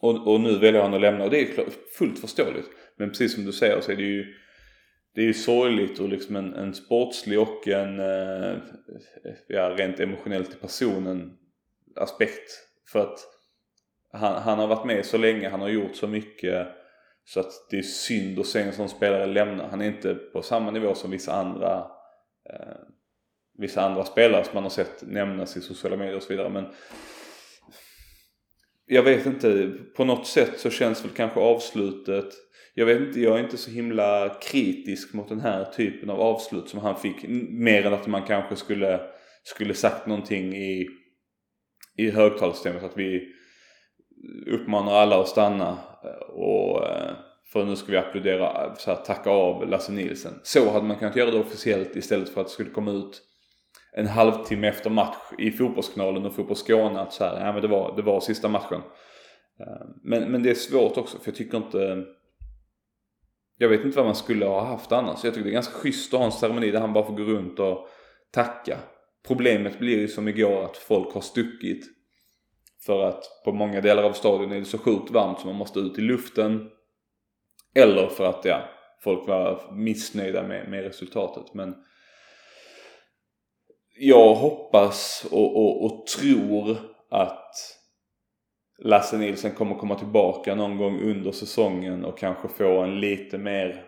Och, 0.00 0.34
och 0.34 0.40
nu 0.40 0.58
väljer 0.58 0.82
han 0.82 0.94
att 0.94 1.00
lämna 1.00 1.24
och 1.24 1.30
det 1.30 1.40
är 1.40 1.64
fullt 1.98 2.18
förståeligt. 2.18 2.70
Men 2.96 3.08
precis 3.08 3.34
som 3.34 3.44
du 3.44 3.52
säger 3.52 3.80
så 3.80 3.92
är 3.92 3.96
det 3.96 4.02
ju 4.02 4.34
det 5.14 5.22
är 5.22 5.26
ju 5.26 5.34
sorgligt 5.34 5.98
och 5.98 6.08
liksom 6.08 6.36
en, 6.36 6.54
en 6.54 6.74
sportslig 6.74 7.40
och 7.40 7.68
en 7.68 8.00
eh, 8.00 8.56
ja, 9.48 9.74
rent 9.78 10.00
emotionellt 10.00 10.50
till 10.50 10.60
personen 10.60 11.38
aspekt. 11.96 12.50
För 12.92 13.00
att 13.00 13.18
han, 14.12 14.42
han 14.42 14.58
har 14.58 14.66
varit 14.66 14.86
med 14.86 15.06
så 15.06 15.18
länge, 15.18 15.48
han 15.48 15.60
har 15.60 15.68
gjort 15.68 15.96
så 15.96 16.06
mycket 16.06 16.66
så 17.24 17.40
att 17.40 17.52
det 17.70 17.78
är 17.78 17.82
synd 17.82 18.38
att 18.38 18.46
se 18.46 18.60
en 18.60 18.72
sån 18.72 18.88
spelare 18.88 19.26
lämna. 19.26 19.68
Han 19.68 19.80
är 19.80 19.86
inte 19.86 20.14
på 20.14 20.42
samma 20.42 20.70
nivå 20.70 20.94
som 20.94 21.10
vissa 21.10 21.32
andra 21.32 21.86
eh, 22.50 22.76
vissa 23.58 23.82
andra 23.82 24.04
spelare 24.04 24.44
som 24.44 24.54
man 24.54 24.62
har 24.62 24.70
sett 24.70 25.02
nämnas 25.06 25.56
i 25.56 25.60
sociala 25.60 25.96
medier 25.96 26.16
och 26.16 26.22
så 26.22 26.28
vidare. 26.28 26.48
Men 26.48 26.66
jag 28.86 29.02
vet 29.02 29.26
inte, 29.26 29.72
på 29.96 30.04
något 30.04 30.26
sätt 30.26 30.60
så 30.60 30.70
känns 30.70 31.04
väl 31.04 31.10
kanske 31.10 31.40
avslutet 31.40 32.34
jag 32.78 32.86
vet 32.86 33.00
inte, 33.00 33.20
jag 33.20 33.38
är 33.38 33.42
inte 33.42 33.56
så 33.56 33.70
himla 33.70 34.36
kritisk 34.42 35.14
mot 35.14 35.28
den 35.28 35.40
här 35.40 35.64
typen 35.64 36.10
av 36.10 36.20
avslut 36.20 36.68
som 36.68 36.80
han 36.80 36.96
fick. 36.96 37.28
Mer 37.48 37.86
än 37.86 37.94
att 37.94 38.06
man 38.06 38.22
kanske 38.22 38.56
skulle, 38.56 39.00
skulle 39.44 39.74
sagt 39.74 40.06
någonting 40.06 40.56
i, 40.56 40.88
i 41.96 42.10
högtalssystemet 42.10 42.84
att 42.84 42.96
vi 42.96 43.28
uppmanar 44.46 44.92
alla 44.92 45.20
att 45.20 45.28
stanna 45.28 45.78
eh, 46.04 46.34
och 46.34 46.88
eh, 46.88 47.12
för 47.52 47.64
nu 47.64 47.76
ska 47.76 47.92
vi 47.92 47.98
applådera, 47.98 48.64
eh, 48.64 48.74
så 48.74 48.90
här, 48.90 48.96
tacka 48.96 49.30
av 49.30 49.68
Lasse 49.68 49.92
Nielsen. 49.92 50.40
Så 50.42 50.70
hade 50.70 50.86
man 50.86 50.98
kunnat 50.98 51.16
göra 51.16 51.30
det 51.30 51.38
officiellt 51.38 51.96
istället 51.96 52.28
för 52.28 52.40
att 52.40 52.46
det 52.46 52.52
skulle 52.52 52.70
komma 52.70 52.90
ut 52.90 53.22
en 53.96 54.06
halvtimme 54.06 54.68
efter 54.68 54.90
match 54.90 55.32
i 55.38 55.50
Fotbollskanalen 55.50 56.26
och 56.26 56.34
Fotboll 56.34 56.56
Skåne 56.56 57.00
att 57.00 57.12
så 57.12 57.24
här, 57.24 57.46
ja 57.46 57.52
men 57.52 57.62
det 57.62 57.68
var, 57.68 57.96
det 57.96 58.02
var 58.02 58.20
sista 58.20 58.48
matchen. 58.48 58.80
Eh, 59.60 59.86
men, 60.02 60.32
men 60.32 60.42
det 60.42 60.50
är 60.50 60.54
svårt 60.54 60.96
också 60.96 61.18
för 61.18 61.28
jag 61.28 61.36
tycker 61.36 61.56
inte 61.56 62.04
jag 63.58 63.68
vet 63.68 63.84
inte 63.84 63.96
vad 63.96 64.06
man 64.06 64.16
skulle 64.16 64.46
ha 64.46 64.64
haft 64.64 64.92
annars. 64.92 65.24
Jag 65.24 65.34
tycker 65.34 65.44
det 65.44 65.50
är 65.50 65.54
ganska 65.54 65.74
schysst 65.74 66.14
att 66.14 66.18
ha 66.18 66.26
en 66.26 66.32
ceremoni 66.32 66.70
där 66.70 66.80
han 66.80 66.92
bara 66.92 67.06
får 67.06 67.16
gå 67.16 67.22
runt 67.22 67.58
och 67.58 67.88
tacka. 68.30 68.78
Problemet 69.26 69.78
blir 69.78 69.98
ju 69.98 70.08
som 70.08 70.28
igår 70.28 70.64
att 70.64 70.76
folk 70.76 71.14
har 71.14 71.20
stuckit. 71.20 71.84
För 72.86 73.02
att 73.02 73.24
på 73.44 73.52
många 73.52 73.80
delar 73.80 74.02
av 74.02 74.12
stadion 74.12 74.52
är 74.52 74.58
det 74.58 74.64
så 74.64 74.78
sjukt 74.78 75.10
varmt 75.10 75.40
så 75.40 75.46
man 75.46 75.56
måste 75.56 75.80
ut 75.80 75.98
i 75.98 76.02
luften. 76.02 76.70
Eller 77.74 78.08
för 78.08 78.24
att 78.24 78.44
ja, 78.44 78.68
folk 79.02 79.28
var 79.28 79.72
missnöjda 79.72 80.42
med, 80.42 80.70
med 80.70 80.84
resultatet. 80.84 81.54
Men 81.54 81.74
jag 83.98 84.34
hoppas 84.34 85.26
och, 85.30 85.56
och, 85.56 85.84
och 85.84 86.06
tror 86.06 86.76
att 87.10 87.54
Lasse 88.78 89.18
Nilsson 89.18 89.50
kommer 89.50 89.74
komma 89.74 89.94
tillbaka 89.94 90.54
någon 90.54 90.76
gång 90.76 91.00
under 91.00 91.32
säsongen 91.32 92.04
och 92.04 92.18
kanske 92.18 92.48
få 92.48 92.82
en 92.82 93.00
lite 93.00 93.38
mer 93.38 93.84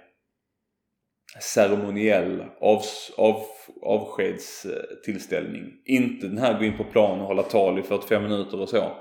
ceremoniell 1.41 2.45
av, 2.61 2.83
av, 3.17 3.43
avskedstillställning. 3.83 5.73
Inte 5.85 6.27
den 6.27 6.39
här 6.39 6.59
gå 6.59 6.65
in 6.65 6.77
på 6.77 6.85
plan 6.85 7.21
och 7.21 7.27
hålla 7.27 7.43
tal 7.43 7.79
i 7.79 7.83
45 7.83 8.23
minuter 8.23 8.61
och 8.61 8.69
så. 8.69 8.93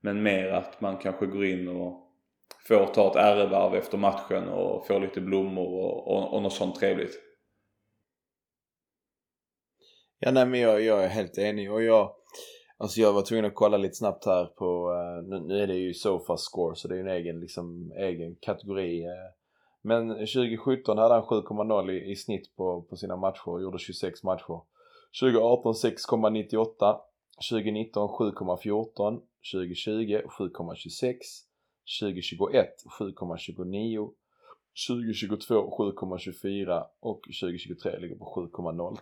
Men 0.00 0.22
mer 0.22 0.48
att 0.48 0.80
man 0.80 0.96
kanske 0.96 1.26
går 1.26 1.44
in 1.44 1.68
och 1.68 2.08
får 2.68 2.86
ta 2.86 3.10
ett 3.10 3.16
ärevarv 3.16 3.74
efter 3.74 3.98
matchen 3.98 4.48
och 4.48 4.86
får 4.86 5.00
lite 5.00 5.20
blommor 5.20 5.66
och, 5.66 6.08
och, 6.08 6.34
och 6.34 6.42
något 6.42 6.52
sånt 6.52 6.74
trevligt. 6.74 7.31
Ja 10.24 10.30
nej 10.30 10.46
men 10.46 10.60
jag, 10.60 10.82
jag 10.82 11.04
är 11.04 11.08
helt 11.08 11.38
enig 11.38 11.72
och 11.72 11.82
jag 11.82 12.14
Alltså 12.78 13.00
jag 13.00 13.12
var 13.12 13.22
tvungen 13.22 13.44
att 13.44 13.54
kolla 13.54 13.76
lite 13.76 13.94
snabbt 13.94 14.26
här 14.26 14.44
på, 14.44 14.90
uh, 14.90 15.28
nu, 15.28 15.40
nu, 15.40 15.62
är 15.62 15.66
det 15.66 15.74
ju 15.74 15.94
sofa 15.94 16.36
score 16.36 16.76
så 16.76 16.88
det 16.88 16.94
är 16.94 16.96
ju 16.96 17.02
en 17.02 17.16
egen, 17.16 17.40
liksom, 17.40 17.92
egen 17.96 18.36
kategori. 18.40 19.02
Uh, 19.02 19.12
men 19.82 20.08
2017 20.08 20.98
hade 20.98 21.14
han 21.14 21.22
7,0 21.22 21.90
i, 21.90 22.10
i, 22.10 22.16
snitt 22.16 22.56
på, 22.56 22.82
på 22.82 22.96
sina 22.96 23.16
matcher 23.16 23.48
och 23.48 23.62
gjorde 23.62 23.78
26 23.78 24.22
matcher. 24.22 24.60
2018 25.20 25.72
6,98. 25.72 26.98
2019 27.50 28.08
7,14. 28.08 29.20
2020 29.52 30.20
7,26. 30.38 31.16
2021 32.00 32.68
7,29. 33.00 34.10
2022 34.88 35.54
7,24 35.78 36.84
och 37.00 37.20
2023 37.22 37.98
ligger 37.98 38.16
på 38.16 38.50
7,02. 38.52 38.98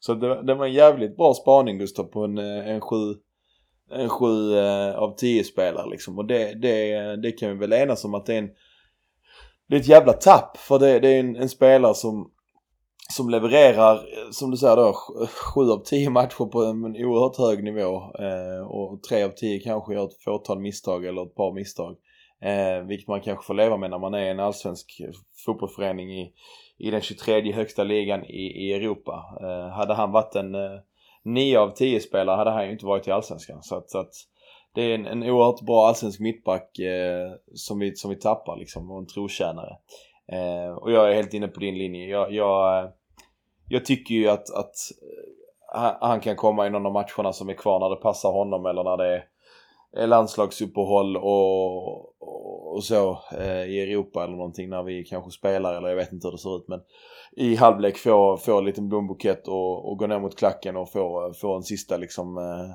Så 0.00 0.14
det, 0.14 0.42
det 0.42 0.54
var 0.54 0.66
en 0.66 0.72
jävligt 0.72 1.16
bra 1.16 1.34
spaning 1.34 1.78
Gustav 1.78 2.04
på 2.04 2.24
en, 2.24 2.38
eh, 2.38 2.68
en 2.68 2.80
7 2.80 2.96
en 3.90 4.08
7 4.08 4.58
eh, 4.58 4.98
av 4.98 5.16
10 5.16 5.44
spelare 5.44 5.90
liksom. 5.90 6.18
Och 6.18 6.24
det, 6.24 6.54
det, 6.54 7.16
det 7.16 7.32
kan 7.32 7.48
vi 7.48 7.54
väl 7.54 7.72
enas 7.72 8.04
om 8.04 8.14
att 8.14 8.26
det 8.26 8.34
är 8.34 8.38
en 8.38 8.50
det 9.68 9.76
är 9.76 9.80
ett 9.80 9.88
jävla 9.88 10.12
tapp 10.12 10.56
för 10.56 10.78
det, 10.78 11.00
det 11.00 11.08
är 11.08 11.20
en, 11.20 11.36
en 11.36 11.48
spelare 11.48 11.94
som 11.94 12.30
som 13.10 13.30
levererar, 13.30 13.94
eh, 13.94 14.30
som 14.30 14.50
du 14.50 14.56
säger 14.56 14.76
då, 14.76 14.92
7 15.54 15.60
av 15.60 15.82
10 15.84 16.10
matcher 16.10 16.44
på 16.44 16.64
en 16.64 16.84
oerhört 16.84 17.36
hög 17.36 17.64
nivå. 17.64 17.96
Eh, 17.96 18.66
och 18.66 19.02
3 19.02 19.22
av 19.22 19.30
10 19.30 19.60
kanske 19.60 19.94
gör 19.94 20.04
ett 20.04 20.22
fåtal 20.24 20.60
misstag 20.60 21.04
eller 21.04 21.22
ett 21.22 21.34
par 21.34 21.52
misstag. 21.52 21.96
Eh, 22.42 22.86
vilket 22.86 23.08
man 23.08 23.20
kanske 23.20 23.46
får 23.46 23.54
leva 23.54 23.76
med 23.76 23.90
när 23.90 23.98
man 23.98 24.14
är 24.14 24.30
en 24.30 24.40
allsvensk 24.40 25.00
fotbollsförening 25.46 26.10
i, 26.20 26.32
i 26.78 26.90
den 26.90 27.00
23 27.00 27.52
högsta 27.52 27.84
ligan 27.84 28.24
i, 28.24 28.66
i 28.66 28.72
Europa. 28.72 29.38
Eh, 29.40 29.68
hade 29.68 29.94
han 29.94 30.12
varit 30.12 30.34
en 30.34 30.54
eh, 30.54 30.80
9 31.24 31.58
av 31.58 31.70
10 31.70 32.00
spelare 32.00 32.36
hade 32.36 32.50
han 32.50 32.66
ju 32.66 32.72
inte 32.72 32.86
varit 32.86 33.08
i 33.08 33.10
allsvenskan. 33.10 33.62
Så 33.62 33.76
att, 33.76 33.90
så 33.90 33.98
att 33.98 34.12
det 34.74 34.82
är 34.82 34.94
en, 34.94 35.06
en 35.06 35.22
oerhört 35.22 35.60
bra 35.60 35.86
allsvensk 35.86 36.20
mittback 36.20 36.78
eh, 36.78 37.30
som, 37.54 37.78
vi, 37.78 37.96
som 37.96 38.10
vi 38.10 38.16
tappar 38.16 38.56
liksom 38.56 38.90
och 38.90 38.98
en 38.98 39.06
trotjänare. 39.06 39.76
Eh, 40.32 40.72
och 40.72 40.92
jag 40.92 41.10
är 41.10 41.14
helt 41.14 41.34
inne 41.34 41.48
på 41.48 41.60
din 41.60 41.78
linje. 41.78 42.06
Jag, 42.06 42.32
jag, 42.32 42.84
eh, 42.84 42.90
jag 43.68 43.84
tycker 43.84 44.14
ju 44.14 44.28
att, 44.28 44.54
att 44.54 44.74
eh, 45.74 45.92
han 46.00 46.20
kan 46.20 46.36
komma 46.36 46.66
i 46.66 46.70
någon 46.70 46.86
av 46.86 46.92
matcherna 46.92 47.32
som 47.32 47.48
är 47.48 47.54
kvar 47.54 47.80
när 47.80 47.90
det 47.90 48.02
passar 48.02 48.32
honom 48.32 48.66
eller 48.66 48.84
när 48.84 48.96
det 48.96 49.14
är 49.14 49.24
Eh, 49.96 50.08
landslagsuppehåll 50.08 51.16
och, 51.16 51.98
och, 52.74 52.84
så 52.84 53.18
eh, 53.38 53.64
i 53.64 53.80
Europa 53.82 54.24
eller 54.24 54.36
någonting 54.36 54.68
när 54.68 54.82
vi 54.82 55.04
kanske 55.04 55.30
spelar 55.30 55.74
eller 55.74 55.88
jag 55.88 55.96
vet 55.96 56.12
inte 56.12 56.26
hur 56.26 56.32
det 56.32 56.38
ser 56.38 56.56
ut 56.56 56.68
men 56.68 56.80
i 57.36 57.56
halvlek 57.56 57.96
få, 57.96 58.36
få 58.36 58.58
en 58.58 58.64
liten 58.64 58.88
blombukett 58.88 59.48
och, 59.48 59.90
och 59.90 59.98
gå 59.98 60.06
ner 60.06 60.20
mot 60.20 60.38
klacken 60.38 60.76
och 60.76 60.92
få, 60.92 61.32
få 61.40 61.56
en 61.56 61.62
sista 61.62 61.96
liksom 61.96 62.38
eh, 62.38 62.74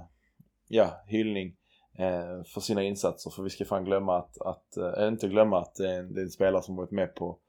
ja, 0.67 1.03
hyllning 1.07 1.55
eh, 1.97 2.43
för 2.53 2.61
sina 2.61 2.83
insatser. 2.83 3.31
För 3.31 3.43
vi 3.43 3.49
ska 3.49 3.65
fan 3.65 3.85
glömma 3.85 4.17
att, 4.17 4.41
att 4.41 4.77
eh, 4.77 5.07
inte 5.07 5.27
glömma 5.27 5.59
att 5.59 5.75
det 5.75 5.89
är, 5.89 5.99
en, 5.99 6.13
det 6.13 6.21
är 6.21 6.23
en 6.23 6.29
spelare 6.29 6.61
som 6.61 6.75
varit 6.75 6.91
med 6.91 7.15
på 7.15 7.39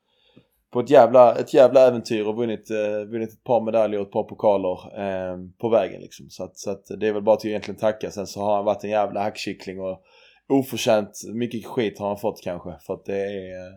på 0.74 0.80
ett 0.80 0.90
jävla, 0.90 1.34
ett 1.34 1.54
jävla 1.54 1.88
äventyr 1.88 2.26
och 2.26 2.36
vunnit, 2.36 2.70
eh, 2.70 3.10
vunnit 3.10 3.32
ett 3.32 3.44
par 3.44 3.60
medaljer 3.60 4.00
och 4.00 4.06
ett 4.06 4.12
par 4.12 4.22
pokaler 4.22 5.00
eh, 5.00 5.36
på 5.60 5.68
vägen 5.68 6.00
liksom. 6.00 6.30
Så 6.30 6.44
att, 6.44 6.58
så 6.58 6.70
att 6.70 6.86
det 7.00 7.08
är 7.08 7.12
väl 7.12 7.22
bara 7.22 7.36
till 7.36 7.48
att 7.48 7.50
egentligen 7.50 7.80
tacka. 7.80 8.10
Sen 8.10 8.26
så 8.26 8.40
har 8.40 8.56
han 8.56 8.64
varit 8.64 8.84
en 8.84 8.90
jävla 8.90 9.22
hackkyckling 9.22 9.80
och 9.80 10.02
oförtjänt 10.48 11.10
mycket 11.34 11.66
skit 11.66 11.98
har 11.98 12.08
han 12.08 12.16
fått 12.16 12.40
kanske. 12.44 12.78
För 12.86 12.94
att 12.94 13.04
det 13.04 13.24
är, 13.24 13.72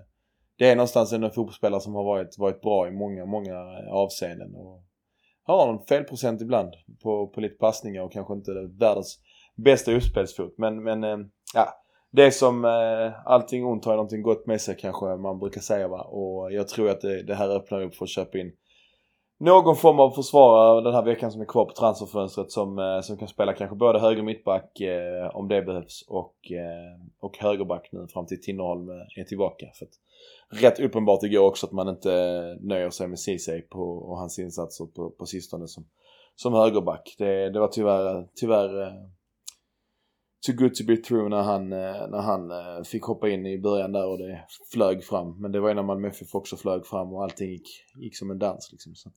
det 0.58 0.70
är 0.70 0.76
någonstans 0.76 1.14
en 1.14 1.32
fotbollsspelare 1.32 1.82
som 1.82 1.96
har 1.96 2.04
varit, 2.04 2.38
varit 2.38 2.62
bra 2.62 2.88
i 2.88 2.92
många, 2.92 3.26
många 3.26 3.54
eh, 3.54 3.94
avseenden. 3.94 4.56
Och 4.56 4.84
har 5.44 5.74
en 5.74 5.80
felprocent 5.80 6.42
ibland 6.42 6.74
på, 7.04 7.28
på 7.28 7.42
lite 7.42 7.58
passningar 7.58 8.02
och 8.02 8.12
kanske 8.12 8.34
inte 8.34 8.52
världens 8.80 9.20
bästa 9.56 9.92
uppspelsfot. 9.92 10.58
Men, 10.58 10.84
men 10.84 11.04
eh, 11.04 11.18
ja 11.54 11.84
det 12.18 12.32
som 12.32 12.66
eh, 12.66 13.12
allting 13.26 13.66
ont 13.66 13.86
har 13.86 13.92
någonting 13.92 14.22
gott 14.22 14.46
med 14.46 14.62
sig 14.62 14.78
kanske 14.78 15.06
man 15.06 15.40
brukar 15.40 15.62
säga 15.62 15.88
va. 15.88 16.02
Och 16.02 16.54
jag 16.54 16.68
tror 16.68 16.90
att 16.90 17.02
det, 17.02 17.24
det 17.24 17.36
här 17.36 17.50
öppnar 17.50 17.82
upp 17.82 17.96
för 17.96 18.06
att 18.06 18.10
köpa 18.10 18.38
in 18.38 18.52
någon 19.40 19.76
form 19.76 20.00
av 20.00 20.12
försvarare 20.12 20.82
den 20.82 20.94
här 20.94 21.04
veckan 21.04 21.32
som 21.32 21.42
är 21.42 21.46
kvar 21.46 21.66
på 21.66 21.74
transferfönstret 21.74 22.52
som, 22.52 22.80
eh, 22.80 23.02
som 23.02 23.18
kan 23.18 23.28
spela 23.28 23.54
kanske 23.54 23.76
både 23.76 24.00
höger 24.00 24.24
mittback 24.24 24.80
eh, 24.80 25.36
om 25.36 25.48
det 25.48 25.62
behövs 25.62 26.06
och, 26.08 26.52
eh, 26.52 27.02
och 27.20 27.38
högerback 27.38 27.90
nu 27.92 28.08
fram 28.08 28.26
till 28.26 28.42
Tinnerholm 28.42 28.90
eh, 28.90 29.22
är 29.22 29.24
tillbaka. 29.24 29.66
För 29.80 29.86
att, 29.86 30.62
rätt 30.62 30.80
uppenbart 30.80 31.24
igår 31.24 31.46
också 31.46 31.66
att 31.66 31.72
man 31.72 31.90
inte 31.90 32.14
eh, 32.14 32.68
nöjer 32.68 32.90
sig 32.90 33.08
med 33.08 33.20
Ceesay 33.20 33.62
på 33.62 33.82
och 33.82 34.18
hans 34.18 34.40
insatser 34.40 34.86
på, 34.86 35.10
på 35.10 35.26
sistone 35.26 35.68
som, 35.68 35.86
som 36.36 36.54
högerback. 36.54 37.16
Det, 37.18 37.50
det 37.50 37.60
var 37.60 37.68
tyvärr, 37.68 38.28
tyvärr 38.36 38.82
eh, 38.82 38.94
too 40.46 40.54
good 40.54 40.76
to 40.76 40.84
be 40.88 40.98
true 40.98 41.30
när 41.30 41.42
han, 41.42 41.74
eh, 41.74 42.08
när 42.10 42.22
han 42.22 42.52
eh, 42.52 42.84
fick 42.84 43.04
hoppa 43.04 43.30
in 43.30 43.46
i 43.46 43.58
början 43.58 43.92
där 43.92 44.08
och 44.08 44.18
det 44.18 44.40
flög 44.72 45.04
fram. 45.04 45.42
Men 45.42 45.52
det 45.52 45.60
var 45.60 45.70
ju 45.70 45.76
när 45.76 45.84
Malmö 45.84 46.08
FF 46.08 46.36
också 46.36 46.58
flög 46.58 46.86
fram 46.86 47.14
och 47.14 47.24
allting 47.24 47.50
gick, 47.50 47.68
gick 47.96 48.18
som 48.18 48.32
en 48.32 48.40
dans 48.40 48.70
liksom. 48.72 48.96
Så. 48.96 49.10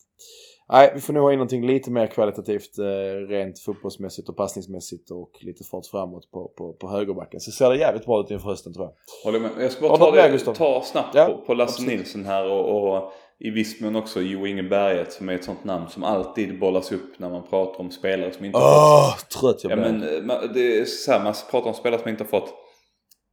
Nej, 0.73 0.93
vi 0.95 1.01
får 1.01 1.12
nog 1.12 1.23
ha 1.23 1.33
in 1.33 1.39
någonting 1.39 1.66
lite 1.66 1.91
mer 1.91 2.07
kvalitativt 2.07 2.79
eh, 2.79 3.29
rent 3.29 3.59
fotbollsmässigt 3.59 4.29
och 4.29 4.37
passningsmässigt 4.37 5.11
och 5.11 5.31
lite 5.41 5.64
fart 5.64 5.87
framåt 5.87 6.31
på, 6.31 6.53
på, 6.57 6.73
på 6.73 6.91
högerbacken. 6.91 7.41
Så 7.41 7.51
ser 7.51 7.71
det 7.71 7.77
jävligt 7.77 8.05
bra 8.05 8.21
ut 8.21 8.31
inför 8.31 8.49
hösten 8.49 8.73
tror 8.73 8.87
jag. 8.87 8.95
Håller 9.25 9.41
med. 9.41 9.64
Jag 9.64 9.73
ska 9.73 9.89
bara 9.89 9.99
ta, 9.99 10.11
det, 10.11 10.39
ta 10.39 10.83
snabbt 10.83 11.14
ja, 11.14 11.27
på, 11.27 11.47
på 11.47 11.55
Lasse 11.55 11.87
Nilsson 11.87 12.25
här 12.25 12.51
och, 12.51 12.95
och 12.95 13.12
i 13.41 13.51
viss 13.51 13.80
mån 13.80 13.97
också 13.97 14.20
Jo 14.20 14.47
Inge 14.47 14.62
Berget 14.62 15.12
som 15.12 15.28
är 15.28 15.34
ett 15.34 15.45
sånt 15.45 15.64
namn 15.64 15.88
som 15.88 16.05
alltid 16.05 16.59
bollas 16.59 16.93
upp 16.93 17.18
när 17.18 17.30
man 17.30 17.47
pratar 17.47 17.80
om 17.80 17.91
spelare 17.91 18.32
som 18.32 18.45
inte 18.45 18.59
har 18.59 18.66
oh, 18.66 19.16
fått... 19.16 19.30
trött 19.30 19.64
jag 19.64 19.72
ja, 19.72 19.76
men, 19.76 20.03
eh, 20.03 20.43
det 20.55 20.78
är 20.78 20.84
så 20.84 21.12
här, 21.12 21.24
man 21.24 21.34
pratar 21.51 21.68
om 21.68 21.74
spelare 21.74 22.01
som 22.01 22.11
inte 22.11 22.24
har 22.24 22.28
fått 22.28 22.55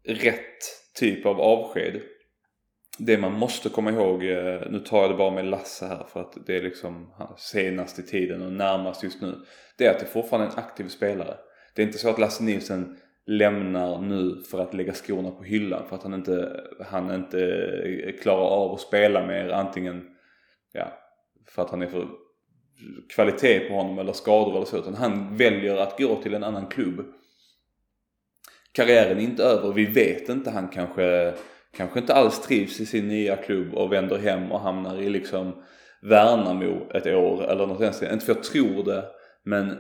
rätt 0.07 0.61
typ 0.99 1.25
av 1.25 1.41
avsked. 1.41 2.01
Det 2.97 3.17
man 3.17 3.33
måste 3.33 3.69
komma 3.69 3.91
ihåg, 3.91 4.23
eh, 4.23 4.61
nu 4.69 4.79
tar 4.79 5.01
jag 5.01 5.11
det 5.11 5.17
bara 5.17 5.31
med 5.31 5.45
Lasse 5.45 5.85
här 5.85 6.05
för 6.13 6.19
att 6.19 6.37
det 6.45 6.57
är 6.57 6.61
liksom 6.61 7.13
senast 7.37 7.99
i 7.99 8.03
tiden 8.03 8.41
och 8.41 8.51
närmast 8.51 9.03
just 9.03 9.21
nu. 9.21 9.35
Det 9.77 9.85
är 9.85 9.91
att 9.91 9.99
det 9.99 10.05
fortfarande 10.05 10.47
är 10.47 10.51
en 10.51 10.59
aktiv 10.59 10.87
spelare. 10.87 11.37
Det 11.75 11.81
är 11.81 11.85
inte 11.85 11.97
så 11.97 12.09
att 12.09 12.19
Lasse 12.19 12.43
Nilsson 12.43 12.97
lämnar 13.27 14.01
nu 14.01 14.43
för 14.51 14.59
att 14.59 14.73
lägga 14.73 14.93
skorna 14.93 15.31
på 15.31 15.43
hyllan 15.43 15.87
för 15.89 15.95
att 15.95 16.03
han 16.03 16.13
inte, 16.13 16.63
han 16.85 17.15
inte 17.15 18.13
klarar 18.21 18.47
av 18.47 18.73
att 18.73 18.81
spela 18.81 19.27
mer 19.27 19.49
antingen 19.49 20.05
ja, 20.73 20.93
för 21.49 21.61
att 21.61 21.69
han 21.69 21.81
är 21.81 21.87
för 21.87 22.07
kvalitet 23.15 23.59
på 23.59 23.73
honom 23.73 23.99
eller 23.99 24.13
skador 24.13 24.55
eller 24.55 24.65
så 24.65 24.77
utan 24.77 24.95
han 24.95 25.37
väljer 25.37 25.77
att 25.77 25.97
gå 25.97 26.15
till 26.15 26.33
en 26.33 26.43
annan 26.43 26.67
klubb. 26.67 27.05
Karriären 28.71 29.17
är 29.17 29.21
inte 29.21 29.43
över, 29.43 29.73
vi 29.73 29.85
vet 29.85 30.29
inte, 30.29 30.49
han 30.49 30.67
kanske, 30.67 31.33
kanske 31.77 31.99
inte 31.99 32.13
alls 32.13 32.41
trivs 32.41 32.79
i 32.79 32.85
sin 32.85 33.07
nya 33.07 33.35
klubb 33.35 33.73
och 33.73 33.93
vänder 33.93 34.17
hem 34.17 34.51
och 34.51 34.59
hamnar 34.59 35.01
i 35.01 35.09
liksom 35.09 35.63
Värnamo 36.01 36.91
ett 36.93 37.05
år 37.07 37.43
eller 37.51 37.67
något 37.67 37.95
sånt. 37.95 38.11
Inte 38.11 38.25
för 38.25 38.33
jag 38.33 38.43
tror 38.43 38.83
det 38.83 39.05
men 39.43 39.77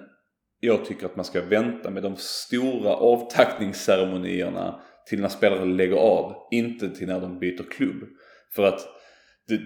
jag 0.59 0.85
tycker 0.85 1.05
att 1.05 1.15
man 1.15 1.25
ska 1.25 1.41
vänta 1.41 1.89
med 1.89 2.03
de 2.03 2.15
stora 2.17 2.93
avtackningsceremonierna 2.95 4.81
till 5.09 5.21
när 5.21 5.29
spelare 5.29 5.65
lägger 5.65 5.95
av. 5.95 6.47
Inte 6.51 6.89
till 6.89 7.07
när 7.07 7.19
de 7.19 7.39
byter 7.39 7.71
klubb. 7.71 8.03
För 8.55 8.63
att 8.63 8.79
det, 9.47 9.59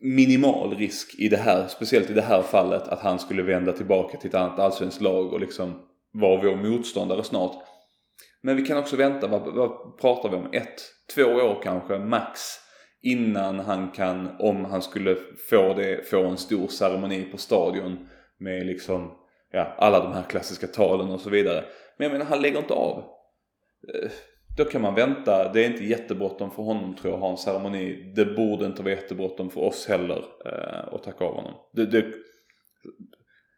minimal 0.00 0.76
risk 0.76 1.14
i 1.18 1.28
det 1.28 1.36
här, 1.36 1.66
speciellt 1.66 2.10
i 2.10 2.14
det 2.14 2.22
här 2.22 2.42
fallet, 2.42 2.88
att 2.88 3.00
han 3.00 3.18
skulle 3.18 3.42
vända 3.42 3.72
tillbaka 3.72 4.18
till 4.18 4.28
ett 4.28 4.34
annat 4.34 4.58
allsvenskt 4.58 5.00
lag 5.00 5.32
och 5.32 5.40
liksom 5.40 5.82
vara 6.12 6.42
vår 6.42 6.56
motståndare 6.56 7.22
snart. 7.22 7.64
Men 8.42 8.56
vi 8.56 8.62
kan 8.62 8.78
också 8.78 8.96
vänta, 8.96 9.26
vad, 9.26 9.54
vad 9.54 9.98
pratar 10.00 10.28
vi 10.28 10.36
om? 10.36 10.48
Ett, 10.52 10.82
två 11.14 11.22
år 11.24 11.60
kanske, 11.62 11.98
max. 11.98 12.40
Innan 13.02 13.58
han 13.58 13.90
kan, 13.90 14.36
om 14.38 14.64
han 14.64 14.82
skulle 14.82 15.16
få 15.50 15.74
det, 15.74 16.10
få 16.10 16.24
en 16.24 16.36
stor 16.36 16.68
ceremoni 16.68 17.22
på 17.22 17.36
stadion 17.36 18.08
med 18.38 18.66
liksom 18.66 19.10
ja, 19.52 19.74
alla 19.78 20.00
de 20.00 20.12
här 20.12 20.22
klassiska 20.22 20.66
talen 20.66 21.10
och 21.10 21.20
så 21.20 21.30
vidare. 21.30 21.64
Men 21.96 22.04
jag 22.04 22.12
menar, 22.12 22.26
han 22.26 22.42
lägger 22.42 22.58
inte 22.58 22.74
av. 22.74 22.98
Eh, 23.94 24.10
då 24.56 24.64
kan 24.64 24.82
man 24.82 24.94
vänta. 24.94 25.52
Det 25.52 25.64
är 25.64 25.70
inte 25.70 25.84
jättebråttom 25.84 26.50
för 26.50 26.62
honom 26.62 26.94
tror 26.94 27.12
jag 27.12 27.16
att 27.16 27.22
ha 27.22 27.30
en 27.30 27.36
ceremoni. 27.36 28.12
Det 28.16 28.24
borde 28.24 28.66
inte 28.66 28.82
vara 28.82 28.94
jättebråttom 28.94 29.50
för 29.50 29.60
oss 29.60 29.88
heller 29.88 30.24
eh, 30.46 30.94
att 30.94 31.02
tacka 31.02 31.24
av 31.24 31.34
honom. 31.34 31.54
Det, 31.72 31.86
det, 31.86 32.04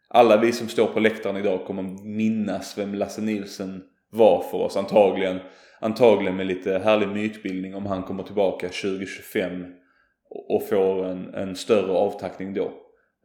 alla 0.09 0.36
vi 0.36 0.53
som 0.53 0.68
står 0.68 0.86
på 0.86 1.01
läktaren 1.01 1.36
idag 1.36 1.64
kommer 1.66 1.82
minnas 2.05 2.78
vem 2.78 2.95
Lasse 2.95 3.20
Nilsen 3.20 3.82
var 4.11 4.43
för 4.43 4.59
oss. 4.59 4.76
Antagligen, 4.76 5.38
antagligen 5.80 6.36
med 6.36 6.47
lite 6.47 6.78
härlig 6.78 7.09
mytbildning 7.09 7.74
om 7.74 7.86
han 7.86 8.03
kommer 8.03 8.22
tillbaka 8.22 8.66
2025 8.66 9.64
och 10.49 10.68
får 10.68 11.07
en, 11.07 11.34
en 11.34 11.57
större 11.57 11.93
avtackning 11.93 12.55
då. 12.55 12.72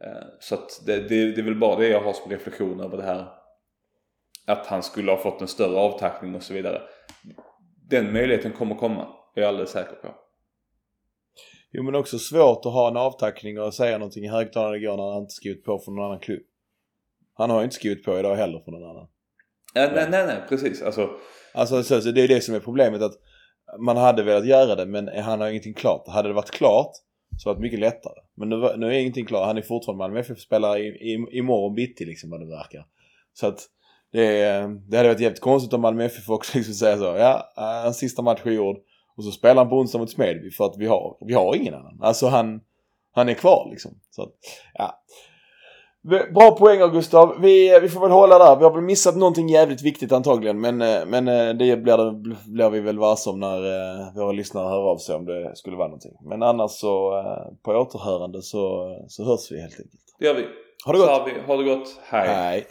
Eh, 0.04 0.26
så 0.40 0.54
att 0.54 0.82
det, 0.86 0.96
det, 0.96 1.32
det 1.32 1.40
är 1.40 1.44
väl 1.44 1.58
bara 1.58 1.76
det 1.76 1.88
jag 1.88 2.00
har 2.00 2.12
som 2.12 2.30
reflektion 2.30 2.80
över 2.80 2.96
det 2.96 3.02
här. 3.02 3.28
Att 4.46 4.66
han 4.66 4.82
skulle 4.82 5.10
ha 5.10 5.18
fått 5.18 5.40
en 5.40 5.48
större 5.48 5.76
avtackning 5.78 6.34
och 6.34 6.42
så 6.42 6.54
vidare. 6.54 6.82
Den 7.90 8.12
möjligheten 8.12 8.52
kommer 8.52 8.74
komma, 8.74 9.08
är 9.34 9.40
jag 9.40 9.48
alldeles 9.48 9.70
säker 9.70 9.94
på. 9.94 10.08
Jo 11.72 11.82
men 11.82 11.94
också 11.94 12.18
svårt 12.18 12.66
att 12.66 12.72
ha 12.72 12.88
en 12.88 12.96
avtackning 12.96 13.60
och 13.60 13.74
säga 13.74 13.98
någonting 13.98 14.24
i 14.24 14.28
högtalaren 14.28 14.82
igår 14.82 14.96
när 14.96 15.12
han 15.12 15.22
inte 15.22 15.34
skrivit 15.34 15.64
på 15.64 15.78
för 15.78 15.92
någon 15.92 16.04
annan 16.04 16.20
klubb. 16.20 16.42
Han 17.34 17.50
har 17.50 17.58
ju 17.58 17.64
inte 17.64 17.76
skrivit 17.76 18.04
på 18.04 18.18
idag 18.18 18.36
heller 18.36 18.60
för 18.64 18.72
någon 18.72 18.90
annan. 18.90 19.08
Ja, 19.74 19.90
nej, 19.94 20.06
nej, 20.10 20.26
nej, 20.26 20.36
precis. 20.48 20.82
Alltså, 20.82 21.10
alltså 21.54 21.82
så, 21.82 22.00
så 22.00 22.10
det 22.10 22.20
är 22.20 22.28
det 22.28 22.40
som 22.40 22.54
är 22.54 22.60
problemet 22.60 23.02
att 23.02 23.14
man 23.78 23.96
hade 23.96 24.22
velat 24.22 24.46
göra 24.46 24.74
det 24.74 24.86
men 24.86 25.08
han 25.08 25.40
har 25.40 25.48
ingenting 25.48 25.74
klart. 25.74 26.08
Hade 26.08 26.28
det 26.28 26.34
varit 26.34 26.50
klart 26.50 26.92
så 27.36 27.50
att 27.50 27.58
mycket 27.58 27.80
lättare. 27.80 28.20
Men 28.34 28.48
nu, 28.48 28.76
nu 28.76 28.86
är 28.86 28.98
ingenting 28.98 29.26
klart. 29.26 29.46
Han 29.46 29.58
är 29.58 29.62
fortfarande 29.62 29.98
Malmö 29.98 30.20
FF-spelare 30.20 30.78
i, 30.78 30.86
i, 30.86 31.26
imorgon 31.38 31.74
bitti 31.74 32.04
liksom 32.04 32.30
vad 32.30 32.40
det 32.40 32.46
verkar. 32.46 32.86
Så 33.32 33.46
att 33.46 33.68
det, 34.12 34.42
det 34.88 34.96
hade 34.96 35.08
varit 35.08 35.20
jävligt 35.20 35.40
konstigt 35.40 35.72
om 35.72 35.80
Malmö 35.80 36.04
FF 36.04 36.28
också 36.28 36.58
liksom 36.58 36.74
säger 36.74 36.96
så. 36.96 37.04
Ja, 37.04 37.52
hans 37.56 37.98
sista 37.98 38.22
match 38.22 38.40
är 38.44 38.50
gjord. 38.50 38.76
Och 39.16 39.24
så 39.24 39.30
spelar 39.30 39.62
han 39.62 39.68
på 39.68 39.76
onsdag 39.76 39.98
mot 39.98 40.10
Smedby 40.10 40.50
för 40.50 40.64
att 40.64 40.76
vi 40.78 40.86
har, 40.86 41.16
vi 41.20 41.34
har 41.34 41.56
ingen 41.56 41.74
annan. 41.74 41.98
Alltså 42.02 42.26
han, 42.26 42.60
han 43.12 43.28
är 43.28 43.34
kvar 43.34 43.68
liksom. 43.70 44.00
Så 44.10 44.22
att, 44.22 44.32
ja. 44.74 45.02
Bra 46.06 46.50
poäng 46.50 46.92
Gustav. 46.92 47.34
Vi, 47.40 47.78
vi 47.82 47.88
får 47.88 48.00
väl 48.00 48.10
hålla 48.10 48.38
där. 48.38 48.56
Vi 48.56 48.64
har 48.64 48.70
väl 48.70 48.82
missat 48.82 49.16
någonting 49.16 49.48
jävligt 49.48 49.82
viktigt 49.82 50.12
antagligen. 50.12 50.60
Men, 50.60 50.82
eh, 50.82 51.06
men 51.06 51.28
eh, 51.28 51.48
det 51.48 51.76
blir, 51.76 51.96
det 51.96 52.36
blir 52.46 52.70
vi 52.70 52.80
väl 52.80 52.98
varse 52.98 53.30
om 53.30 53.40
när 53.40 53.56
eh, 53.56 54.14
våra 54.14 54.32
lyssnare 54.32 54.68
hör 54.68 54.90
av 54.90 54.98
sig 54.98 55.14
om 55.14 55.24
det 55.24 55.56
skulle 55.56 55.76
vara 55.76 55.88
någonting. 55.88 56.12
Men 56.20 56.42
annars 56.42 56.70
så 56.70 57.22
på 57.62 57.72
återhörande 57.72 58.42
så, 58.42 58.96
så 59.08 59.24
hörs 59.24 59.52
vi 59.52 59.60
helt 59.60 59.72
enkelt. 59.72 60.00
Det 60.18 60.26
gör 60.26 60.34
vi. 60.34 60.46
Ha 60.86 60.92
det 60.92 60.98
gott. 60.98 61.06
Så 61.06 61.12
har, 61.12 61.24
vi, 61.24 61.32
ha 61.46 61.56
det 61.56 61.64
gott. 61.64 62.00
Hej. 62.02 62.28
Hej. 62.28 62.66